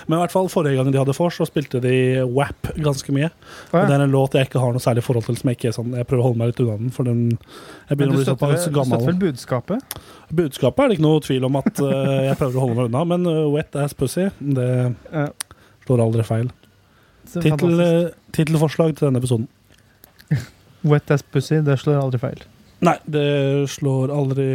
Men 0.08 0.18
i 0.18 0.22
hvert 0.24 0.34
fall 0.34 0.50
forrige 0.52 0.80
gang 0.80 0.92
de 0.94 1.00
hadde 1.02 1.16
vors, 1.18 1.38
så 1.40 1.48
spilte 1.50 1.82
de 1.84 1.94
WAP 2.26 2.72
ganske 2.84 3.16
mye. 3.16 3.30
Og 3.72 3.88
Det 3.90 3.96
er 3.98 4.06
en 4.06 4.14
låt 4.14 4.38
jeg 4.38 4.50
ikke 4.50 4.62
har 4.64 4.76
noe 4.76 4.84
særlig 4.84 5.04
forhold 5.06 5.28
til. 5.28 5.38
Som 5.40 5.52
jeg 5.52 5.60
ikke 5.60 5.74
sånn 5.76 5.94
Jeg 5.98 6.08
prøver 6.10 6.24
å 6.24 6.28
holde 6.30 6.42
meg 6.42 6.52
litt 6.52 6.62
unna 6.66 6.78
den, 6.82 6.94
for 6.96 7.10
den 7.10 7.22
Jeg 7.90 7.98
begynner 7.98 8.16
å 8.16 8.22
bli 8.22 8.30
såpass 8.30 8.66
du 8.66 8.72
støtter 8.72 9.06
vel 9.06 9.20
budskapet? 9.24 10.00
Budskapet 10.30 10.84
er 10.84 10.92
det 10.92 11.00
ikke 11.00 11.08
noe 11.08 11.26
tvil 11.26 11.50
om 11.50 11.60
at 11.62 11.84
uh, 11.84 11.92
jeg 12.30 12.40
prøver 12.40 12.58
å 12.58 12.66
holde 12.66 12.80
meg 12.80 12.90
unna, 12.92 13.04
men 13.14 13.30
uh, 13.30 13.46
Wet 13.54 13.78
Ass 13.80 13.98
Pussy, 13.98 14.30
det 14.40 14.70
Ja. 15.10 15.30
slår 15.86 16.04
aldri 16.06 16.26
feil. 16.28 16.52
Eh, 17.36 18.10
Tittelforslag 18.34 18.96
til 18.98 19.08
denne 19.10 19.22
episoden. 19.22 19.48
Wet 20.92 21.12
Ass 21.12 21.24
pussy, 21.24 21.60
det 21.66 21.80
slår 21.82 22.00
aldri 22.02 22.22
feil. 22.22 22.42
Nei, 22.80 22.96
det 23.12 23.68
slår 23.74 24.12
aldri 24.16 24.46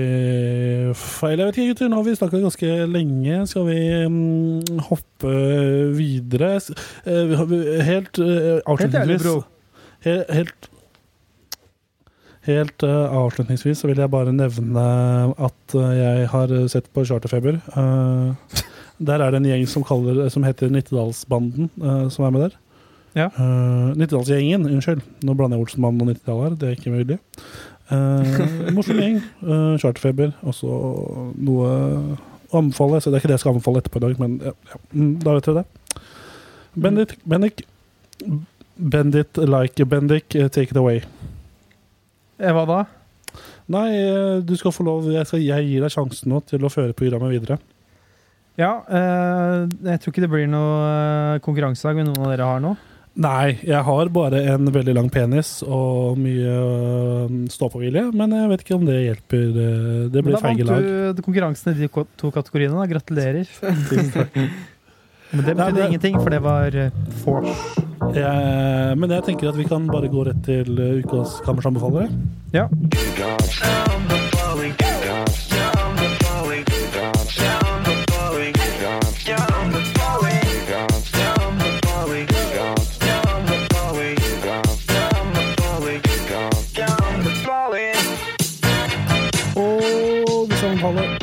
feil. 0.97 1.41
Jeg 1.43 1.49
vet 1.49 1.59
ikke, 1.59 1.73
gutter. 1.75 1.91
Nå 1.93 1.99
har 1.99 2.07
vi 2.07 2.15
snakka 2.17 2.41
ganske 2.41 2.77
lenge. 2.89 3.41
Skal 3.51 3.67
vi 3.69 3.81
mm, 4.09 4.79
hoppe 4.89 5.33
videre? 5.93 6.55
Eh, 7.05 7.35
helt 7.85 8.23
uh, 8.23 8.63
avslutningsvis. 8.65 9.27
Helt, 10.07 10.33
helt, 10.39 10.71
helt 12.49 12.87
uh, 12.89 13.13
avslutningsvis 13.21 13.85
så 13.85 13.93
vil 13.93 14.01
jeg 14.01 14.13
bare 14.13 14.33
nevne 14.37 14.87
at 15.35 15.77
eh, 15.77 15.95
jeg 16.01 16.27
har 16.33 16.57
sett 16.73 16.89
på 16.97 17.05
Charterfeber. 17.05 17.61
Uh, 17.77 18.33
der 19.05 19.21
er 19.21 19.35
det 19.35 19.43
en 19.43 19.51
gjeng 19.53 19.69
som, 19.69 19.85
kaller, 19.85 20.31
som 20.33 20.49
heter 20.49 20.73
Nittedalsbanden, 20.73 21.69
uh, 21.83 22.07
som 22.09 22.25
er 22.25 22.33
med 22.33 22.47
der. 22.47 22.59
Ja. 23.15 23.29
Uh, 23.37 23.93
Nittedalsgjengen, 23.95 24.65
unnskyld. 24.71 25.05
Nå 25.23 25.37
blander 25.39 25.59
jeg 25.59 25.69
Olsenmannen 25.69 26.03
og 26.03 26.11
Nittedal 26.11 26.43
her. 26.47 26.59
Det 26.59 26.69
er 26.69 26.79
ikke 26.79 26.95
mulig. 26.95 27.21
Uh, 27.91 28.71
morsom 28.77 29.01
gjeng. 29.01 29.21
Uh, 29.43 29.75
Charterfeber. 29.81 30.33
Og 30.45 30.57
så 30.57 30.71
noe 31.37 31.69
å 32.49 32.59
anbefale. 32.61 33.03
Så 33.03 33.11
det 33.11 33.19
er 33.19 33.25
ikke 33.25 33.33
det 33.33 33.39
jeg 33.39 33.45
skal 33.45 33.55
anbefale 33.57 33.83
etterpå 33.83 34.01
i 34.01 34.07
dag, 34.07 34.19
men 34.23 34.41
ja, 34.43 34.55
ja. 34.73 34.81
Mm, 34.95 35.13
da 35.23 35.37
vet 35.37 35.49
dere 35.51 35.63
det. 35.63 36.03
Bendik, 36.75 37.15
Bendik 37.29 37.65
Bendit 38.75 39.37
like 39.37 39.85
Bendik, 39.87 40.35
eh, 40.35 40.49
take 40.49 40.73
it 40.73 40.77
away. 40.77 41.03
Hva 42.39 42.65
da? 42.67 42.81
Nei, 43.71 43.87
du 44.45 44.53
skal 44.59 44.75
få 44.75 44.85
lov 44.85 45.07
Jeg, 45.09 45.25
skal, 45.29 45.41
jeg 45.41 45.69
gir 45.69 45.85
deg 45.85 45.93
sjansen 45.95 46.33
nå 46.33 46.41
til 46.49 46.67
å 46.67 46.73
føre 46.73 46.97
programmet 46.97 47.31
videre. 47.33 47.61
Ja, 48.59 48.83
eh, 48.87 49.65
jeg 49.87 50.03
tror 50.03 50.13
ikke 50.13 50.25
det 50.25 50.33
blir 50.33 50.51
noe 50.51 51.39
konkurransedag 51.47 51.99
med 51.99 52.11
noen 52.11 52.27
av 52.27 52.35
dere 52.35 52.51
har 52.51 52.61
nå. 52.63 52.75
Nei, 53.15 53.55
jeg 53.63 53.79
har 53.87 54.09
bare 54.11 54.41
en 54.57 54.67
veldig 54.75 54.95
lang 54.97 55.09
penis 55.15 55.61
og 55.63 56.19
mye 56.19 56.51
øh, 56.51 57.37
stå-på-vilje, 57.53 58.09
men 58.11 58.35
jeg 58.35 58.51
vet 58.51 58.65
ikke 58.65 58.75
om 58.75 58.87
det 58.89 58.97
hjelper. 59.05 59.45
Det, 59.55 59.69
Det 60.17 60.25
Men 60.25 60.33
lag. 60.35 60.43
da 60.43 60.73
vant 60.75 61.17
du 61.17 61.23
konkurransen 61.23 61.77
i 61.77 61.87
de 61.87 62.07
to 62.19 62.31
kategoriene. 62.35 62.75
da. 62.75 62.91
Gratulerer. 62.91 63.47
Men 65.35 65.45
det 65.45 65.57
betydde 65.57 65.87
ingenting, 65.87 66.15
for 66.23 66.31
det 66.31 66.43
var 66.43 66.77
uh, 66.79 66.91
force. 67.25 67.83
Jeg, 68.15 68.99
men 68.99 69.11
jeg 69.11 69.25
tenker 69.27 69.49
at 69.49 69.57
vi 69.59 69.65
kan 69.67 69.89
bare 69.91 70.11
gå 70.13 70.27
rett 70.29 70.45
til 70.47 70.79
øh, 70.79 71.01
ukas 71.03 71.41
kammersanbefalere. 71.43 72.07
Ja. 72.55 72.69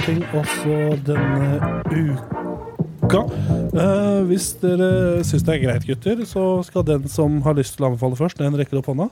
Ting 0.06 0.22
også 0.36 0.78
denne 1.08 1.60
uka. 1.92 3.22
Eh, 3.72 4.22
hvis 4.30 4.52
dere 4.62 4.90
syns 5.28 5.44
det 5.48 5.56
er 5.58 5.64
greit, 5.66 5.88
gutter, 5.88 6.24
så 6.30 6.46
skal 6.68 6.86
den 6.88 7.08
som 7.12 7.40
har 7.46 7.58
lyst 7.58 7.76
til 7.78 7.86
å 7.86 7.92
anbefale 7.92 8.20
først, 8.20 8.40
den 8.42 8.58
rekker 8.60 8.80
opp 8.82 8.90
hånda. 8.92 9.10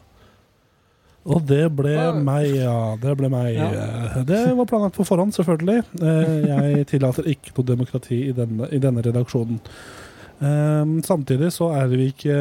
Og 1.30 1.44
det 1.46 1.66
ble 1.76 1.96
meg, 2.26 2.48
ja. 2.56 2.96
Det 3.02 3.12
ble 3.20 3.30
meg. 3.30 3.58
Ja. 3.60 4.22
Det 4.26 4.40
var 4.58 4.70
planlagt 4.70 4.96
på 4.98 5.06
forhånd, 5.06 5.36
selvfølgelig. 5.36 5.84
Eh, 6.00 6.36
Jeg 6.48 6.88
tillater 6.94 7.28
ikke 7.30 7.54
noe 7.58 7.68
demokrati 7.68 8.22
i 8.30 8.36
denne, 8.36 8.70
i 8.74 8.80
denne 8.82 9.04
redaksjonen. 9.06 9.60
Eh, 10.40 10.94
Samtidig 11.06 11.52
så 11.54 11.70
er 11.76 11.92
vi 11.92 12.08
ikke 12.14 12.38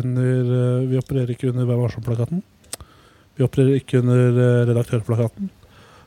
under 0.00 0.54
eh, 0.56 0.86
Vi 0.88 0.98
opererer 0.98 1.34
ikke 1.36 1.52
under 1.52 1.68
Vær 1.68 1.82
varsom-plakaten. 1.84 2.42
Vi 3.36 3.44
opererer 3.44 3.76
ikke 3.82 4.00
under 4.00 4.40
redaktørplakaten. 4.72 5.50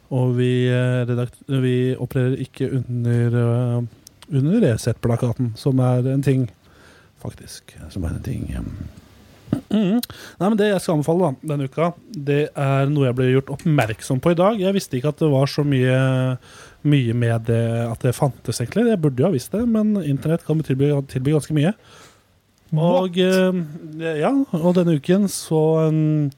Og 0.10 0.34
vi, 0.40 0.52
eh, 0.70 1.02
redakt 1.06 1.38
vi 1.46 1.94
opererer 1.94 2.40
ikke 2.42 2.70
under, 2.80 3.36
eh, 3.40 3.82
under 4.34 4.64
Resett-plakaten, 4.64 5.52
som 5.58 5.80
er 5.80 6.08
en 6.10 6.24
ting, 6.26 6.50
faktisk. 7.22 7.76
Som 7.90 8.06
er 8.06 8.16
en 8.16 8.24
ting 8.26 8.48
mm. 8.50 10.02
Nei, 10.40 10.48
men 10.48 10.58
Det 10.58 10.70
jeg 10.70 10.82
skal 10.82 10.98
anbefale 10.98 11.30
da, 11.30 11.48
denne 11.54 11.70
uka, 11.70 11.94
det 12.10 12.50
er 12.56 12.90
noe 12.90 13.08
jeg 13.08 13.18
ble 13.18 13.30
gjort 13.34 13.54
oppmerksom 13.58 14.22
på 14.22 14.34
i 14.34 14.38
dag. 14.38 14.60
Jeg 14.62 14.74
visste 14.74 14.98
ikke 14.98 15.14
at 15.14 15.22
det 15.22 15.30
var 15.30 15.50
så 15.50 15.66
mye, 15.66 16.38
mye 16.82 17.14
med 17.14 17.46
det 17.50 17.64
at 17.86 18.06
det 18.06 18.18
fantes, 18.18 18.62
egentlig. 18.62 18.90
Jeg 18.90 19.02
burde 19.02 19.22
jo 19.22 19.30
ha 19.30 19.34
visst 19.34 19.54
det, 19.54 19.66
men 19.70 19.98
internett 20.02 20.46
kan 20.46 20.62
tilby, 20.66 20.92
tilby 21.10 21.34
ganske 21.38 21.58
mye. 21.58 21.74
Og 22.78 23.18
eh, 23.18 23.62
ja, 24.22 24.30
og 24.54 24.74
denne 24.78 25.00
uken 25.00 25.26
så 25.32 25.90
um, 25.90 26.30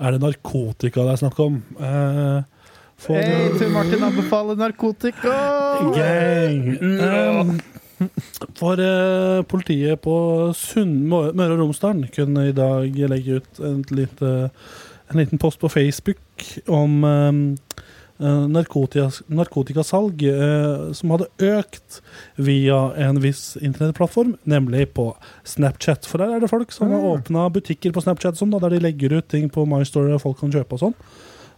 er 0.00 0.14
det 0.14 0.22
narkotika 0.22 1.04
det 1.04 1.16
er 1.16 1.20
snakk 1.20 1.40
om. 1.44 1.58
Eh, 1.76 2.55
Hei, 3.04 3.50
Tor 3.58 3.68
Martin 3.70 4.02
anbefaler 4.02 4.56
narkotika! 4.58 5.34
Gang. 5.94 6.62
Um, 6.80 7.50
for 8.56 8.80
uh, 8.80 9.42
politiet 9.48 10.00
på 10.04 10.14
Sund, 10.56 11.04
Møre 11.12 11.52
og 11.54 11.60
Romsdal 11.60 12.06
kunne 12.14 12.48
i 12.48 12.54
dag 12.56 12.96
legge 13.12 13.38
ut 13.38 13.60
en, 13.62 13.82
lite, 13.94 14.32
en 15.12 15.20
liten 15.20 15.40
post 15.40 15.60
på 15.62 15.70
Facebook 15.72 16.48
om 16.72 17.04
um, 17.04 17.38
eh, 18.18 18.42
narkotikas, 18.52 19.20
narkotikasalg 19.28 20.24
eh, 20.32 20.88
som 20.96 21.14
hadde 21.14 21.28
økt 21.52 22.00
via 22.40 22.80
en 23.06 23.20
viss 23.22 23.54
internettplattform, 23.60 24.34
nemlig 24.48 24.88
på 24.96 25.10
Snapchat. 25.48 26.08
For 26.08 26.24
der 26.24 26.34
er 26.36 26.42
det 26.44 26.50
folk 26.52 26.72
som 26.74 26.90
har 26.90 27.04
Ah. 27.04 27.14
åpna 27.20 27.46
butikker 27.54 27.94
på 27.94 28.02
Snapchat 28.04 28.40
sånn, 28.40 28.50
da, 28.56 28.64
der 28.66 28.76
de 28.76 28.82
legger 28.88 29.18
ut 29.20 29.28
ting 29.32 29.48
på 29.52 29.68
My 29.68 29.84
Story 29.88 30.16
og 30.16 30.24
folk 30.24 30.40
kan 30.42 30.52
kjøpe 30.52 30.80
og 30.80 30.84
sånn. 30.88 31.00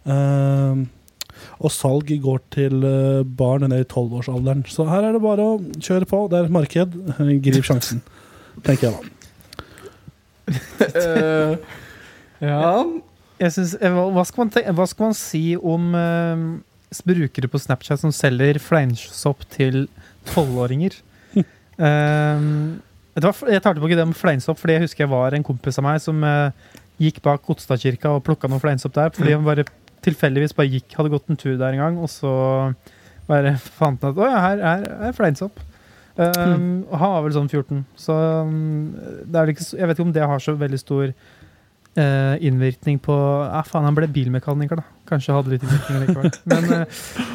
Eh, 0.05 0.87
Og 1.59 1.71
salg 1.73 2.11
går 2.23 2.41
til 2.53 2.83
eh, 2.87 3.21
barn 3.23 3.65
ned 3.67 3.83
i 3.83 3.87
tolvårsalderen. 3.89 4.63
Så 4.69 4.87
her 4.89 5.07
er 5.07 5.15
det 5.15 5.23
bare 5.23 5.45
å 5.45 5.59
kjøre 5.77 6.07
på. 6.09 6.23
Det 6.31 6.39
er 6.39 6.47
et 6.47 6.55
marked. 6.55 6.97
Grip 7.45 7.67
sjansen, 7.67 8.01
tenker 8.65 8.89
jeg 8.89 8.95
da. 8.97 9.01
Ja 12.39 12.87
Jeg 13.37 13.51
synes, 13.53 13.75
eh, 13.77 13.93
hva, 13.93 14.23
skal 14.25 14.41
man 14.41 14.51
te 14.55 14.63
hva 14.73 14.85
skal 14.89 15.09
man 15.09 15.17
si 15.17 15.43
om 15.55 15.91
uh, 15.93 16.39
brukere 17.05 17.49
på 17.51 17.59
Snapchat 17.61 18.01
som 18.01 18.13
selger 18.15 18.59
fleinsopp 18.63 19.43
til 19.53 19.85
tolvåringer? 20.31 20.97
Hva, 23.19 23.31
jeg 23.51 23.61
tar 23.63 23.75
tilbake 23.75 23.95
det 23.97 24.03
om 24.05 24.15
fleinsopp, 24.15 24.59
fordi 24.61 24.75
jeg 24.77 24.83
husker 24.85 25.03
jeg 25.03 25.11
var 25.11 25.35
en 25.35 25.43
kompis 25.43 25.79
av 25.79 25.85
meg 25.85 25.97
som 26.03 26.21
uh, 26.23 26.51
gikk 26.99 27.21
bak 27.25 27.43
Godstadkirka 27.47 28.11
og 28.15 28.23
plukka 28.27 28.49
noe 28.51 28.61
fleinsopp 28.61 28.95
der. 28.95 29.13
Fordi 29.15 29.35
han 29.35 29.47
bare 29.47 29.65
tilfeldigvis 30.05 30.55
bare 30.57 30.71
gikk, 30.75 30.93
hadde 30.97 31.11
gått 31.13 31.31
en 31.31 31.39
tur 31.39 31.57
der 31.59 31.75
en 31.75 31.83
gang, 31.83 31.97
og 32.01 32.11
så 32.11 32.31
bare 33.29 33.55
fant 33.79 34.01
han 34.03 34.13
at 34.13 34.21
å 34.21 34.29
ja, 34.29 34.45
her 34.47 34.63
er, 34.73 34.87
er 35.09 35.17
fleinsopp. 35.17 35.65
Um, 36.19 36.83
og 36.89 36.95
Han 36.99 37.11
var 37.13 37.21
vel 37.23 37.35
sånn 37.37 37.47
14, 37.47 37.83
så 37.95 38.15
um, 38.43 38.89
det 39.23 39.37
er 39.37 39.45
vel 39.45 39.53
ikke, 39.53 39.67
jeg 39.71 39.87
vet 39.87 39.95
ikke 39.95 40.07
om 40.09 40.15
det 40.17 40.25
har 40.27 40.41
så 40.43 40.55
veldig 40.59 40.79
stor 40.81 41.05
uh, 41.07 42.35
innvirkning 42.43 42.99
på 43.03 43.15
Ja, 43.15 43.61
faen, 43.67 43.87
han 43.87 43.95
ble 43.95 44.09
bilmekaniker, 44.11 44.81
da. 44.81 44.97
Kanskje 45.07 45.37
hadde 45.37 45.53
litt 45.53 45.63
innvirkning 45.63 46.03
likevel. 46.03 46.33
Men 46.51 46.73
uh, 46.73 47.29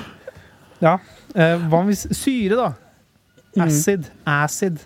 ja. 0.84 0.98
Uh, 1.32 1.64
hva 1.70 1.80
med 1.86 1.96
syre, 1.96 2.58
da? 2.60 2.68
Acid. 3.64 4.10
Acid. 4.28 4.82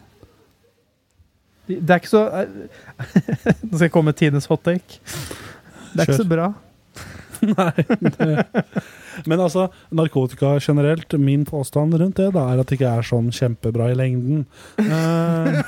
Det 1.68 1.90
er 1.90 2.00
ikke 2.00 2.08
så 2.08 2.22
Nå 3.68 3.74
skal 3.74 3.82
jeg 3.88 3.92
komme 3.92 4.12
med 4.12 4.16
tidenes 4.20 4.46
hot 4.48 4.62
take. 4.64 5.00
Det 5.92 6.04
er 6.04 6.06
ikke 6.06 6.22
så 6.22 6.28
bra. 6.28 6.52
Nei. 7.59 7.85
Det. 8.18 8.44
Men 9.27 9.40
altså, 9.44 9.68
narkotika 9.94 10.57
generelt, 10.62 11.12
min 11.18 11.44
påstand 11.48 11.94
rundt 11.98 12.16
det 12.20 12.31
da, 12.35 12.44
er 12.53 12.61
at 12.62 12.68
det 12.70 12.79
ikke 12.79 12.90
er 12.98 13.07
sånn 13.07 13.31
kjempebra 13.35 13.90
i 13.92 13.96
lengden. 13.98 14.44
Eh, 14.79 15.62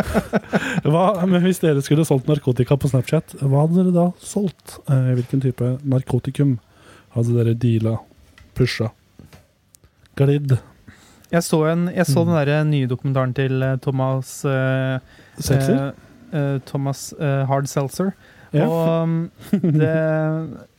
hva, 0.90 1.04
men 1.28 1.42
hvis 1.44 1.60
dere 1.62 1.82
skulle 1.84 2.06
solgt 2.08 2.28
narkotika 2.30 2.76
på 2.80 2.90
Snapchat, 2.92 3.36
hva 3.42 3.64
hadde 3.66 3.78
dere 3.80 3.94
da 3.96 4.06
solgt? 4.24 4.78
Eh, 4.90 5.12
hvilken 5.18 5.42
type 5.44 5.74
narkotikum 5.84 6.56
hadde 7.16 7.36
dere 7.38 7.54
deala, 7.58 7.96
pusha, 8.58 8.90
glidd, 10.20 10.58
Jeg 11.30 11.44
så, 11.46 11.60
en, 11.70 11.84
jeg 11.94 12.06
så 12.10 12.24
Mm. 12.24 12.26
den 12.32 12.46
der 12.48 12.64
nye 12.66 12.86
dokumentaren 12.90 13.32
til 13.34 13.62
eh, 13.62 13.76
Thomas 13.78 14.44
eh, 14.44 14.98
sekser? 15.38 15.92
eh, 16.32 16.38
eh, 16.38 16.56
Thomas 16.66 17.14
Hard 17.20 17.68
Seltzer. 17.70 18.10
Ja. 18.52 18.66
Og 18.66 19.04
um, 19.04 19.30
det, 19.52 19.90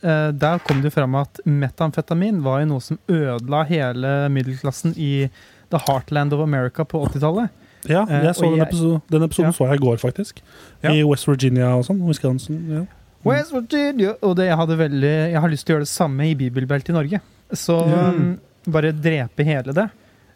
eh, 0.04 0.28
der 0.36 0.58
kom 0.66 0.82
det 0.84 0.92
fram 0.92 1.14
at 1.20 1.40
metamfetamin 1.48 2.42
var 2.44 2.60
jo 2.62 2.66
noe 2.74 2.84
som 2.84 2.98
ødela 3.08 3.62
hele 3.68 4.10
middelklassen 4.34 4.92
i 5.00 5.28
the 5.72 5.80
heartland 5.86 6.34
of 6.36 6.40
America 6.44 6.84
på 6.84 7.00
80-tallet. 7.08 7.48
Ja, 7.88 8.04
Eh, 8.06 8.24
jeg 8.28 8.34
så 8.36 8.44
og 8.44 8.50
den, 8.52 8.58
jeg- 8.60 8.68
episoden, 8.68 9.00
den 9.10 9.22
episoden 9.26 9.48
Ja. 9.50 9.56
så 9.56 9.66
jeg 9.70 9.80
i 9.80 9.84
går, 9.86 9.96
faktisk. 10.02 10.42
Ja. 10.84 10.90
I 10.92 11.02
West 11.08 11.26
Virginia 11.26 11.70
og 11.76 11.84
sånn. 11.88 12.02
Wisconsin. 12.06 12.60
Ja. 12.70 12.82
West 13.24 13.52
Virginia! 13.54 14.14
Og 14.22 14.36
det, 14.36 14.46
jeg, 14.50 14.56
hadde 14.56 14.76
veldig, 14.78 15.14
jeg 15.32 15.40
har 15.40 15.48
lyst 15.50 15.66
til 15.66 15.72
å 15.74 15.76
gjøre 15.78 15.86
det 15.88 15.94
samme 15.94 16.28
i 16.28 16.34
bibelbeltet 16.34 16.90
i 16.90 16.92
Norge. 16.92 17.20
Så 17.52 17.80
Ja. 17.88 18.08
um, 18.10 18.38
bare 18.68 18.92
drepe 18.92 19.44
hele 19.44 19.72
det. 19.72 19.88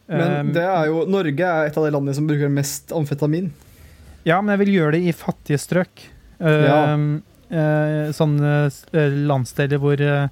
Men 0.09 0.47
Um, 0.47 0.53
det 0.55 0.63
er 0.63 0.87
jo, 0.87 1.05
Norge 1.07 1.41
er 1.43 1.67
et 1.67 1.77
av 1.77 1.85
de 1.85 1.91
landene 1.91 2.15
som 2.15 2.27
bruker 2.27 2.49
mest 2.49 2.93
amfetamin. 2.95 3.51
Ja, 4.25 4.41
men 4.41 4.57
jeg 4.59 4.67
vil 4.67 4.75
gjøre 4.81 4.93
det 4.93 5.03
i 5.07 5.13
fattige 5.13 5.59
strøk. 5.59 6.05
Ja. 6.41 6.95
Um, 6.95 7.23
eh, 7.49 8.11
sånne 8.17 8.51
eh, 8.93 9.15
landsdeler 9.31 9.81
hvor 9.81 10.01
eh, 10.03 10.29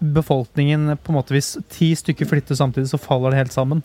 befolkningen 0.00 0.94
på 1.02 1.12
en 1.12 1.16
måte 1.18 1.34
Hvis 1.34 1.54
ti 1.72 1.90
stykker 1.96 2.28
flytter 2.28 2.56
samtidig, 2.58 2.88
så 2.92 3.00
faller 3.00 3.32
det 3.34 3.42
helt 3.44 3.54
sammen. 3.56 3.82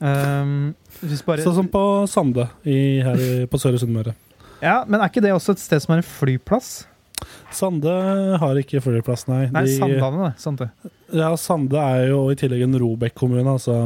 Hvis 0.00 1.20
bare, 1.26 1.42
Sånn 1.44 1.58
som 1.58 1.66
på 1.68 1.82
Sande 2.08 2.46
i, 2.64 3.00
her 3.04 3.20
i, 3.20 3.32
på 3.50 3.58
Søre 3.60 3.76
Sunnmøre. 3.80 4.14
ja, 4.64 4.78
men 4.88 5.00
er 5.00 5.10
ikke 5.12 5.20
det 5.24 5.34
også 5.36 5.52
et 5.52 5.60
sted 5.60 5.82
som 5.84 5.92
er 5.94 6.00
en 6.00 6.08
flyplass? 6.08 6.70
Sande 7.52 7.92
har 8.40 8.56
ikke 8.56 8.80
flyplass, 8.80 9.26
nei. 9.28 9.42
Nei, 9.52 9.66
De- 9.68 9.76
Sandane. 9.76 10.30
Sant 10.40 10.62
det. 10.62 10.70
Ja, 11.12 11.34
Sande 11.36 11.76
er 11.82 12.06
jo 12.14 12.22
i 12.32 12.38
tillegg 12.40 12.64
en 12.64 12.78
Robek-kommune, 12.80 13.44
altså, 13.58 13.76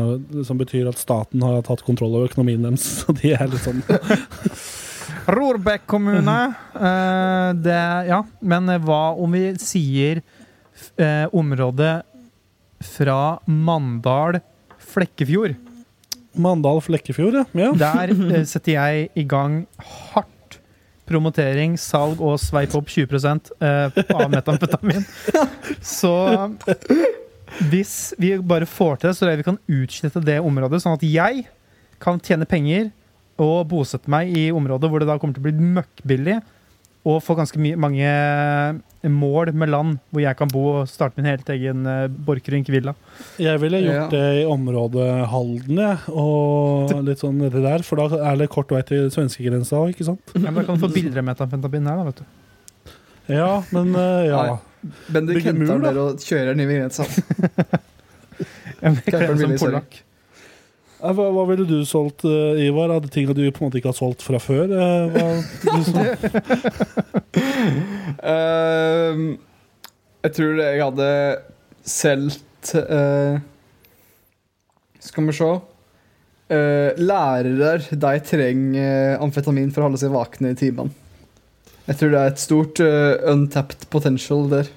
som 0.47 0.61
betyr 0.61 0.87
at 0.93 1.01
staten 1.03 1.43
har 1.43 1.63
tatt 1.67 1.83
kontroll 1.83 2.15
over 2.15 2.31
økonomien 2.31 2.63
deres. 2.63 2.87
Så 3.03 3.17
de 3.19 3.35
er 3.35 3.51
litt 3.51 3.65
sånn 3.67 3.83
Rorbekk 5.31 5.87
kommune. 5.91 6.39
Uh, 6.75 7.51
det, 7.65 7.79
ja, 8.11 8.23
men 8.45 8.69
eh, 8.73 8.83
hva 8.83 9.15
om 9.17 9.37
vi 9.37 9.47
sier 9.63 10.21
uh, 10.99 11.27
området 11.33 12.03
fra 12.85 13.39
Mandal, 13.47 14.41
Flekkefjord? 14.93 15.57
Mandal 16.35 16.83
Flekkefjord, 16.85 17.41
ja. 17.41 17.47
ja. 17.57 17.73
Der 17.87 18.15
uh, 18.15 18.39
setter 18.49 18.77
jeg 18.77 19.09
i 19.17 19.27
gang 19.29 19.63
hardt 19.79 20.35
promotering, 21.09 21.77
salg 21.81 22.21
og 22.25 22.39
sveip 22.41 22.75
opp 22.79 22.89
20 22.89 23.19
eh, 23.61 23.99
av 24.15 24.29
metamfetamin. 24.33 25.05
Så 25.85 26.13
hvis 27.71 28.15
vi 28.19 28.35
bare 28.41 28.69
får 28.69 28.99
til 28.99 29.11
det, 29.11 29.17
så 29.17 29.25
tror 29.25 29.35
jeg 29.35 29.43
vi 29.43 29.49
kan 29.51 29.61
utslette 29.79 30.25
det 30.25 30.39
området, 30.43 30.81
sånn 30.83 30.97
at 30.97 31.05
jeg 31.07 31.45
kan 32.03 32.21
tjene 32.25 32.49
penger 32.49 32.91
og 33.43 33.65
bosette 33.71 34.11
meg 34.13 34.31
i 34.37 34.49
området 34.55 34.91
hvor 34.91 35.03
det 35.03 35.09
da 35.11 35.17
kommer 35.19 35.35
til 35.37 35.43
å 35.43 35.49
bli 35.49 35.71
møkkbillig, 35.79 36.37
og 37.05 37.19
få 37.21 37.35
ganske 37.37 37.61
mange 37.77 38.09
mål 39.13 39.51
med 39.53 39.69
land 39.69 39.99
hvor 40.09 40.23
jeg 40.25 40.39
kan 40.39 40.49
bo 40.49 40.63
og 40.71 40.87
starte 40.89 41.19
min 41.21 41.27
helt 41.29 41.51
egen 41.53 41.83
uh, 41.85 42.07
Borchgrevink 42.09 42.71
villa. 42.73 42.95
Jeg 43.43 43.61
ville 43.61 43.83
gjort 43.85 43.99
Ja. 43.99 44.07
det 44.15 44.23
i 44.41 44.47
området 44.49 45.09
Halden. 45.29 45.83
Og 46.09 46.95
litt 47.11 47.21
sånn 47.21 47.37
nedi 47.43 47.61
der, 47.61 47.85
for 47.85 48.01
da 48.01 48.23
er 48.31 48.41
det 48.41 48.49
kort 48.55 48.73
vei 48.73 48.81
til 48.89 49.11
svenskegrensa 49.13 49.83
òg, 49.83 49.93
ikke 49.93 50.07
sant? 50.09 50.33
Ja, 50.33 50.47
men 50.49 50.63
da 50.63 50.65
kan 50.71 50.81
du 50.81 50.87
få 50.87 50.93
billigere 50.95 51.27
metamfetamin 51.29 51.91
her, 51.93 52.01
da, 52.01 52.09
vet 52.09 52.23
du. 52.23 52.97
Ja, 53.35 53.51
men 53.77 53.93
uh, 53.93 54.25
ja. 54.31 54.41
Bendik 55.13 55.43
Bygge 55.43 55.53
mur, 55.59 55.67
henter 55.75 55.85
da. 55.85 55.93
dere 55.93 56.09
og 56.09 56.25
kjører 56.25 56.57
ned 56.57 56.73
ved 56.73 56.81
grensa. 56.81 57.05
Få 58.81 59.21
som 59.21 59.39
billig, 59.45 59.61
sorry. 59.61 59.85
Eh, 61.05 61.13
Hva, 61.13 61.27
hva 61.35 61.45
ville 61.51 61.67
du 61.69 61.83
solgt, 61.89 62.25
eh, 62.25 62.65
Ivar? 62.69 62.93
Av 62.95 63.05
tingene 63.13 63.37
du 63.37 63.45
på 63.53 63.63
en 63.63 63.69
måte 63.69 63.81
ikke 63.81 63.93
har 63.93 63.99
solgt 63.99 64.25
fra 64.25 64.41
før? 64.43 64.73
Ehm, 68.25 69.23
jeg 70.25 70.33
tror 70.37 70.61
jeg 70.61 70.81
hadde 70.81 71.09
solgt 71.89 72.71
uh, 72.79 73.41
Skal 75.03 75.27
vi 75.27 75.35
se 75.37 75.49
uh, 75.51 77.01
Lærere 77.01 77.73
de 77.91 78.13
trenger 78.25 79.19
amfetamin 79.25 79.73
for 79.75 79.83
å 79.83 79.89
holde 79.89 80.01
seg 80.01 80.15
vakne 80.15 80.55
i 80.55 80.59
timene. 80.59 80.95
Jeg 81.89 82.01
tror 82.01 82.15
det 82.15 82.21
er 82.23 82.33
et 82.33 82.45
stort 82.45 82.81
untapped 83.35 83.89
potential 83.93 84.47
der. 84.53 84.71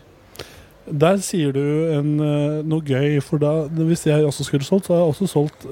Der 0.91 1.17
sier 1.19 1.52
du 1.52 1.60
en, 1.91 2.13
eh, 2.23 2.62
noe 2.63 2.82
gøy, 2.82 3.19
for 3.21 3.38
da, 3.41 3.67
hvis 3.67 4.06
jeg 4.08 4.23
også 4.23 4.45
skulle 4.47 4.63
solgt, 4.63 4.86
så 4.88 4.93
hadde 4.93 5.04
jeg 5.04 5.13
også 5.13 5.28
solgt 5.28 5.65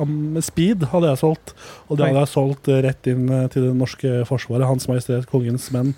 am- 0.00 0.40
Speed. 0.42 0.82
hadde 0.92 1.08
jeg 1.08 1.18
solgt, 1.18 1.54
Og 1.88 1.96
det 1.96 2.06
hadde 2.06 2.18
jeg 2.20 2.28
solgt 2.28 2.68
eh, 2.68 2.82
rett 2.84 3.06
inn 3.06 3.26
til 3.48 3.62
det 3.68 3.74
norske 3.76 4.24
forsvaret. 4.28 4.66
Hans 4.68 4.86
Majestet 4.88 5.26
Kongens 5.26 5.70
menn 5.72 5.94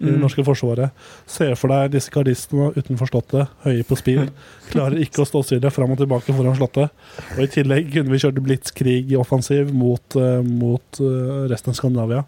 i 0.00 0.04
det 0.06 0.14
Mm. 0.16 0.20
norske 0.22 0.42
forsvaret. 0.44 0.90
Se 1.26 1.54
for 1.54 1.68
deg 1.68 1.92
disse 1.92 2.10
gardistene 2.10 2.72
utenfor 2.74 3.06
Slottet, 3.06 3.48
høye 3.64 3.84
på 3.86 3.96
speed. 3.96 4.30
Klarer 4.72 4.98
ikke 4.98 5.22
å 5.22 5.26
stå 5.26 5.44
stille 5.44 5.70
fram 5.70 5.90
og 5.92 5.98
tilbake 5.98 6.34
foran 6.34 6.56
Slottet. 6.58 6.90
Og 7.36 7.42
i 7.44 7.46
tillegg 7.46 7.92
kunne 7.92 8.10
vi 8.10 8.18
kjørt 8.18 8.38
blitzkrig-offensiv 8.42 9.72
mot, 9.72 10.16
eh, 10.16 10.42
mot 10.42 11.00
eh, 11.00 11.48
resten 11.48 11.70
av 11.70 11.74
Skandinavia. 11.78 12.24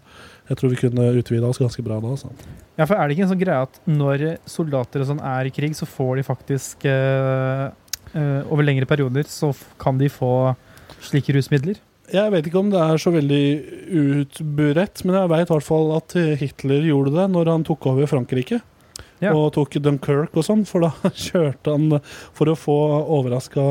Jeg 0.49 0.57
tror 0.57 0.69
vi 0.69 0.75
kunne 0.87 1.09
utvida 1.19 1.47
oss 1.49 1.57
ganske 1.59 1.83
bra 1.83 1.99
da. 1.99 2.07
Altså. 2.15 2.29
Ja, 2.75 2.83
for 2.83 2.97
er 2.97 3.07
det 3.07 3.15
ikke 3.15 3.25
en 3.25 3.31
sånn 3.31 3.41
greie 3.41 3.65
at 3.65 3.79
når 3.87 4.25
soldater 4.51 5.03
og 5.03 5.09
sånn 5.11 5.23
er 5.23 5.47
i 5.47 5.53
krig, 5.55 5.75
så 5.77 5.87
får 5.87 6.19
de 6.19 6.27
faktisk 6.27 6.83
eh, 6.91 7.65
eh, 8.11 8.41
Over 8.51 8.67
lengre 8.67 8.87
perioder 8.89 9.27
så 9.31 9.53
kan 9.81 9.99
de 10.01 10.11
få 10.11 10.53
slike 11.05 11.35
rusmidler? 11.37 11.79
Jeg 12.11 12.31
vet 12.33 12.45
ikke 12.45 12.61
om 12.61 12.69
det 12.69 12.81
er 12.83 12.99
så 13.01 13.09
veldig 13.15 13.45
utburett, 14.01 15.01
men 15.07 15.15
jeg 15.17 15.31
veit 15.31 15.47
i 15.47 15.53
hvert 15.55 15.65
fall 15.65 15.87
at 15.95 16.13
Hitler 16.37 16.85
gjorde 16.85 17.15
det 17.15 17.25
når 17.33 17.49
han 17.49 17.65
tok 17.65 17.87
over 17.89 18.11
Frankrike. 18.11 18.59
Ja. 19.23 19.31
Og 19.33 19.53
tok 19.55 19.77
Dunkerque 19.81 20.37
og 20.37 20.45
sånn, 20.45 20.65
for 20.69 20.85
da 20.85 20.91
kjørte 21.25 21.73
han 21.73 21.99
for 22.35 22.51
å 22.51 22.57
få 22.59 22.77
overraska 23.17 23.63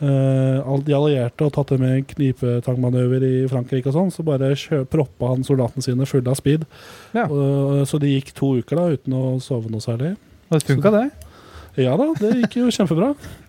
de 0.00 0.94
allierte 0.96 1.46
og 1.46 1.52
tatt 1.54 1.70
det 1.74 1.78
med 1.80 1.92
en 1.96 2.06
knipetangmanøver 2.10 3.24
i 3.28 3.34
Frankrike 3.48 3.88
og 3.92 3.94
sånn, 3.96 4.10
så 4.14 4.24
bare 4.26 4.50
proppa 4.90 5.30
han 5.30 5.46
soldatene 5.46 5.84
sine 5.86 6.08
fulle 6.08 6.32
av 6.32 6.40
speed. 6.40 6.66
Ja. 7.14 7.28
Og, 7.28 7.84
så 7.88 8.00
de 8.02 8.10
gikk 8.16 8.34
to 8.36 8.56
uker 8.58 8.80
da 8.80 8.88
uten 8.96 9.14
å 9.16 9.22
sove 9.44 9.70
noe 9.72 9.84
særlig. 9.84 10.16
Og 10.50 10.58
det 10.58 10.66
funka, 10.66 10.92
det. 10.94 11.06
Ja 11.84 11.94
da, 11.98 12.10
det 12.20 12.34
gikk 12.42 12.60
jo 12.62 12.74
kjempebra. 12.74 13.14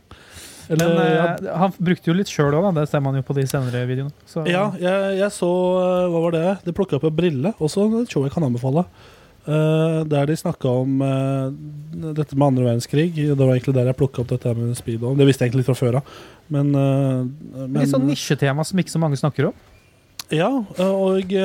Eller, 0.67 0.87
Men 0.97 1.11
ja, 1.13 1.25
eh, 1.35 1.57
han 1.61 1.73
brukte 1.77 2.09
jo 2.09 2.15
litt 2.17 2.31
sjøl 2.31 2.55
òg, 2.57 2.71
det 2.73 2.87
ser 2.89 3.03
man 3.05 3.17
jo 3.17 3.21
på 3.25 3.35
de 3.37 3.43
senere 3.49 3.83
videoene. 3.89 4.13
Så, 4.29 4.45
Ja, 4.49 4.67
jeg, 4.81 5.19
jeg 5.19 5.33
så 5.35 5.49
eh, 5.81 6.07
Hva 6.09 6.23
var 6.23 6.33
det? 6.33 6.47
Det 6.65 6.73
plukka 6.77 6.97
opp 6.97 7.05
en 7.09 7.19
brille. 7.19 7.51
Også 7.61 7.85
et 8.01 8.11
show 8.11 8.25
jeg 8.25 8.33
kan 8.33 8.47
anbefale. 8.47 8.85
Eh, 9.47 9.99
der 10.09 10.29
de 10.29 10.37
snakka 10.39 10.71
om 10.83 11.01
eh, 11.05 11.53
dette 12.17 12.37
med 12.37 12.47
andre 12.47 12.67
verdenskrig. 12.69 13.09
Det 13.15 13.37
var 13.39 13.53
egentlig 13.53 13.75
der 13.77 13.91
jeg 13.91 13.99
plukka 13.99 14.23
opp 14.23 14.33
dette 14.33 14.53
med 14.57 14.75
speedo. 14.77 15.13
Det 15.17 15.27
visste 15.27 15.45
jeg 15.45 15.51
egentlig 15.51 15.63
litt 15.63 15.71
fra 15.71 15.79
før 15.79 15.99
av. 16.01 16.17
Men, 16.53 16.73
eh, 16.75 17.23
men 17.65 17.79
Litt 17.81 17.93
sånn 17.93 18.07
nisjetema 18.09 18.65
som 18.67 18.81
ikke 18.81 18.93
så 18.93 19.01
mange 19.01 19.19
snakker 19.21 19.51
om. 19.51 19.63
Ja, 20.33 20.49
og 20.81 21.33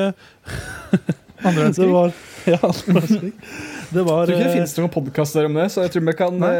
Andre 1.41 1.69
det 1.77 1.85
verdenskrig. 1.85 1.91
var 1.93 2.13
Ja, 2.49 2.57
andre 2.61 2.95
verdenskrig. 2.97 3.33
Det 3.91 4.03
var 4.07 4.21
Jeg 4.21 4.27
tror 4.27 4.37
ikke 4.37 4.47
det 4.47 4.55
finnes 4.55 4.77
noen 4.77 4.93
podkaster 4.93 5.47
om 5.49 5.57
det, 5.59 5.65
så 5.73 5.83
jeg 5.83 5.91
tror 5.93 6.05
vi 6.07 6.13
kan 6.15 6.37
Nei. 6.39 6.53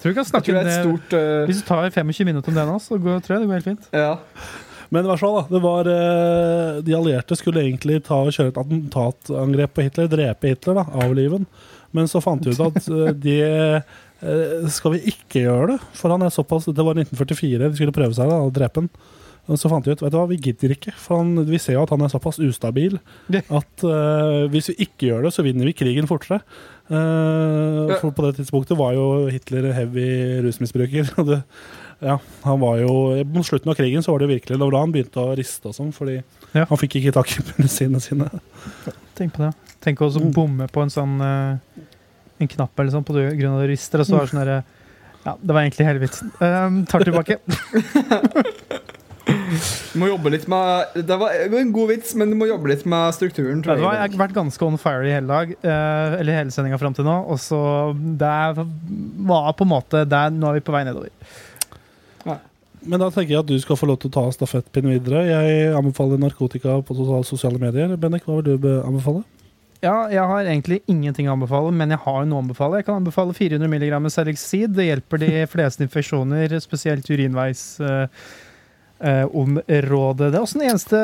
Tror 0.00 0.12
vi 0.12 0.16
kan 0.16 0.24
Jeg 0.24 0.30
snakke 0.32 0.48
tror 0.48 0.56
om 0.56 0.64
det 0.64 0.72
er 0.72 0.78
et 0.78 0.86
stort 0.86 1.18
uh... 1.18 1.42
Hvis 1.50 1.60
du 1.60 1.66
tar 1.68 1.90
25 1.92 2.30
minutter 2.30 2.54
om 2.54 2.56
det 2.56 2.64
nå, 2.70 2.78
så 2.80 2.96
går, 2.96 3.20
tror 3.26 3.36
jeg 3.36 3.44
det 3.44 3.50
går 3.50 3.60
helt 3.60 3.68
fint. 3.68 3.90
Ja. 3.92 4.14
Men 4.94 5.04
i 5.04 5.10
hvert 5.10 5.20
fall, 5.20 5.36
da. 5.36 5.44
Det 5.52 5.62
var, 5.64 5.90
eh, 5.92 6.80
de 6.86 6.96
allierte 6.96 7.36
skulle 7.36 7.64
egentlig 7.64 8.00
ta 8.06 8.22
og 8.24 8.32
kjøre 8.34 8.54
et 8.54 8.60
attentatangrep 8.62 9.74
på 9.76 9.84
Hitler, 9.86 10.08
drepe 10.12 10.52
Hitler, 10.52 10.80
da, 10.80 10.86
avlive 11.04 11.40
ham. 11.40 11.48
Men 11.96 12.08
så 12.10 12.22
fant 12.24 12.44
de 12.44 12.52
ut 12.52 12.64
at 12.66 12.88
de 13.20 13.36
eh, 13.44 14.66
skal 14.72 14.96
vi 14.96 15.04
ikke 15.12 15.44
gjøre 15.46 15.74
det. 15.74 15.78
For 15.96 16.12
han 16.12 16.24
er 16.24 16.34
såpass 16.34 16.68
Det 16.68 16.84
var 16.84 16.98
1944, 16.98 17.68
de 17.68 17.78
skulle 17.78 17.96
prøve 17.96 18.16
seg 18.16 18.28
da, 18.32 18.42
å 18.44 18.52
drepe 18.52 18.84
ham. 18.84 18.90
Så 19.56 19.70
fant 19.72 19.84
de 19.84 19.94
ut 19.94 20.02
vet 20.02 20.12
du 20.12 20.18
hva, 20.18 20.26
vi 20.28 20.36
gidder 20.44 20.74
ikke, 20.74 20.92
for 21.00 21.22
han, 21.22 21.46
vi 21.48 21.60
ser 21.62 21.78
jo 21.78 21.84
at 21.86 21.92
han 21.94 22.02
er 22.04 22.10
såpass 22.12 22.36
ustabil 22.44 22.98
at 23.32 23.84
uh, 23.86 24.44
hvis 24.52 24.68
vi 24.74 24.84
ikke 24.84 25.08
gjør 25.08 25.24
det, 25.24 25.32
så 25.32 25.44
vinner 25.46 25.70
vi 25.70 25.76
krigen 25.76 26.08
fortere. 26.10 26.42
Uh, 26.90 27.94
For 27.96 28.12
på 28.12 28.26
det 28.26 28.34
tidspunktet 28.36 28.76
var 28.76 28.92
jo 28.96 29.06
Hitler 29.32 29.70
heavy 29.72 30.08
rusmisbruker. 30.44 31.08
og 31.20 31.32
det, 31.32 31.40
ja, 32.00 32.18
han 32.44 32.60
var 32.60 32.76
jo 32.78 32.92
Mot 33.26 33.46
slutten 33.46 33.70
av 33.72 33.74
krigen 33.78 34.02
så 34.04 34.12
var 34.14 34.20
det 34.22 34.28
virkelig 34.30 34.54
Det 34.54 34.60
var 34.62 34.70
da 34.76 34.80
han 34.84 34.92
begynte 34.94 35.18
å 35.18 35.32
riste 35.38 35.66
og 35.70 35.74
sånn, 35.74 35.92
fordi 35.92 36.22
Ja. 36.54 36.64
han 36.68 36.78
fikk 36.78 36.94
ikke 37.00 37.12
tak 37.16 37.32
i 37.34 37.42
medisinene 37.56 38.00
sine. 38.00 38.28
Tenk 39.18 39.34
på 39.34 39.42
det. 39.42 39.52
Tenk 39.82 39.98
også 40.00 40.20
Mm. 40.22 40.30
å 40.30 40.34
bomme 40.34 40.68
på 40.70 40.82
en 40.82 40.90
sånn 40.90 41.20
eh, 41.20 41.82
En 42.40 42.48
knapp 42.48 42.78
eller 42.78 42.90
sånn 42.94 43.04
på 43.04 43.12
grunn 43.14 43.54
av 43.54 43.60
det 43.62 43.70
rister, 43.72 43.98
og 44.00 44.06
så 44.06 44.14
var 44.14 44.26
det 44.26 44.30
sånn 44.30 44.44
derre 44.44 44.64
Ja, 45.26 45.34
det 45.42 45.52
var 45.52 45.62
egentlig 45.66 45.86
hele 45.86 45.98
vitsen. 46.00 46.30
Um, 46.40 46.84
tar 46.86 47.00
tilbake. 47.04 47.38
Du 49.92 49.98
må 50.00 50.06
jobbe 50.08 50.30
litt 50.32 50.46
med 50.48 50.94
Det 51.08 51.16
var 51.20 51.34
en 51.58 51.72
god 51.74 51.90
vits, 51.90 52.14
men 52.16 52.30
du 52.32 52.36
må 52.38 52.46
jobbe 52.48 52.70
litt 52.70 52.84
med 52.88 53.12
strukturen. 53.16 53.58
Ja, 53.60 53.64
Tror 53.66 53.76
det 53.76 53.84
var, 53.84 53.96
jeg 53.98 54.02
jeg. 54.10 54.12
har 54.18 54.22
vært 54.28 54.36
ganske 54.38 54.62
on 54.66 54.78
fire 54.80 55.04
i 55.08 55.12
hele 55.12 55.26
dag, 55.28 55.50
eh, 55.60 56.16
eller 56.20 56.38
hele 56.38 56.54
sendinga 56.54 56.78
fram 56.80 56.94
til 56.96 57.04
nå. 57.04 57.16
Og 57.28 57.36
så 57.42 57.58
det 57.92 58.30
var 58.56 59.52
på 59.58 59.66
en 59.66 59.72
måte 59.72 60.04
det, 60.08 60.22
Nå 60.32 60.48
er 60.48 60.58
vi 60.60 60.64
på 60.64 60.72
vei 60.72 60.84
nedover. 60.88 61.10
Men 62.86 63.00
da 63.02 63.08
tenker 63.10 63.34
jeg 63.34 63.42
at 63.42 63.48
du 63.50 63.58
skal 63.62 63.78
få 63.78 63.88
lov 63.90 63.98
til 64.02 64.10
å 64.12 64.16
ta 64.18 64.24
stafettpinnen 64.34 64.94
videre. 64.94 65.24
Jeg 65.26 65.74
anbefaler 65.74 66.20
narkotika 66.22 66.78
på 66.86 66.94
sosiale- 67.26 67.58
medier. 67.58 67.96
Bennik, 67.96 68.24
hva 68.24 68.42
vil 68.42 68.58
du 68.58 68.68
anbefale? 68.82 69.24
Ja, 69.82 70.08
jeg 70.10 70.18
har 70.26 70.42
egentlig 70.42 70.80
ingenting 70.90 71.28
å 71.28 71.36
anbefale, 71.36 71.70
men 71.70 71.90
jeg 71.94 72.00
har 72.02 72.24
noe 72.26 72.40
å 72.40 72.42
anbefale. 72.42 72.80
Jeg 72.80 72.86
kan 72.88 72.98
anbefale 72.98 73.34
400 73.36 73.68
mg 73.70 74.10
Selexid. 74.10 74.74
Det 74.74 74.88
hjelper 74.88 75.18
de 75.22 75.46
fleste 75.54 75.84
infeksjoner, 75.86 76.54
spesielt 76.58 77.06
urinveisområdet. 77.06 78.10
eh, 79.00 79.78
eh. 79.78 80.16
Det 80.18 80.34
er 80.34 80.40
også 80.42 80.58
den 80.58 80.68
eneste 80.70 80.98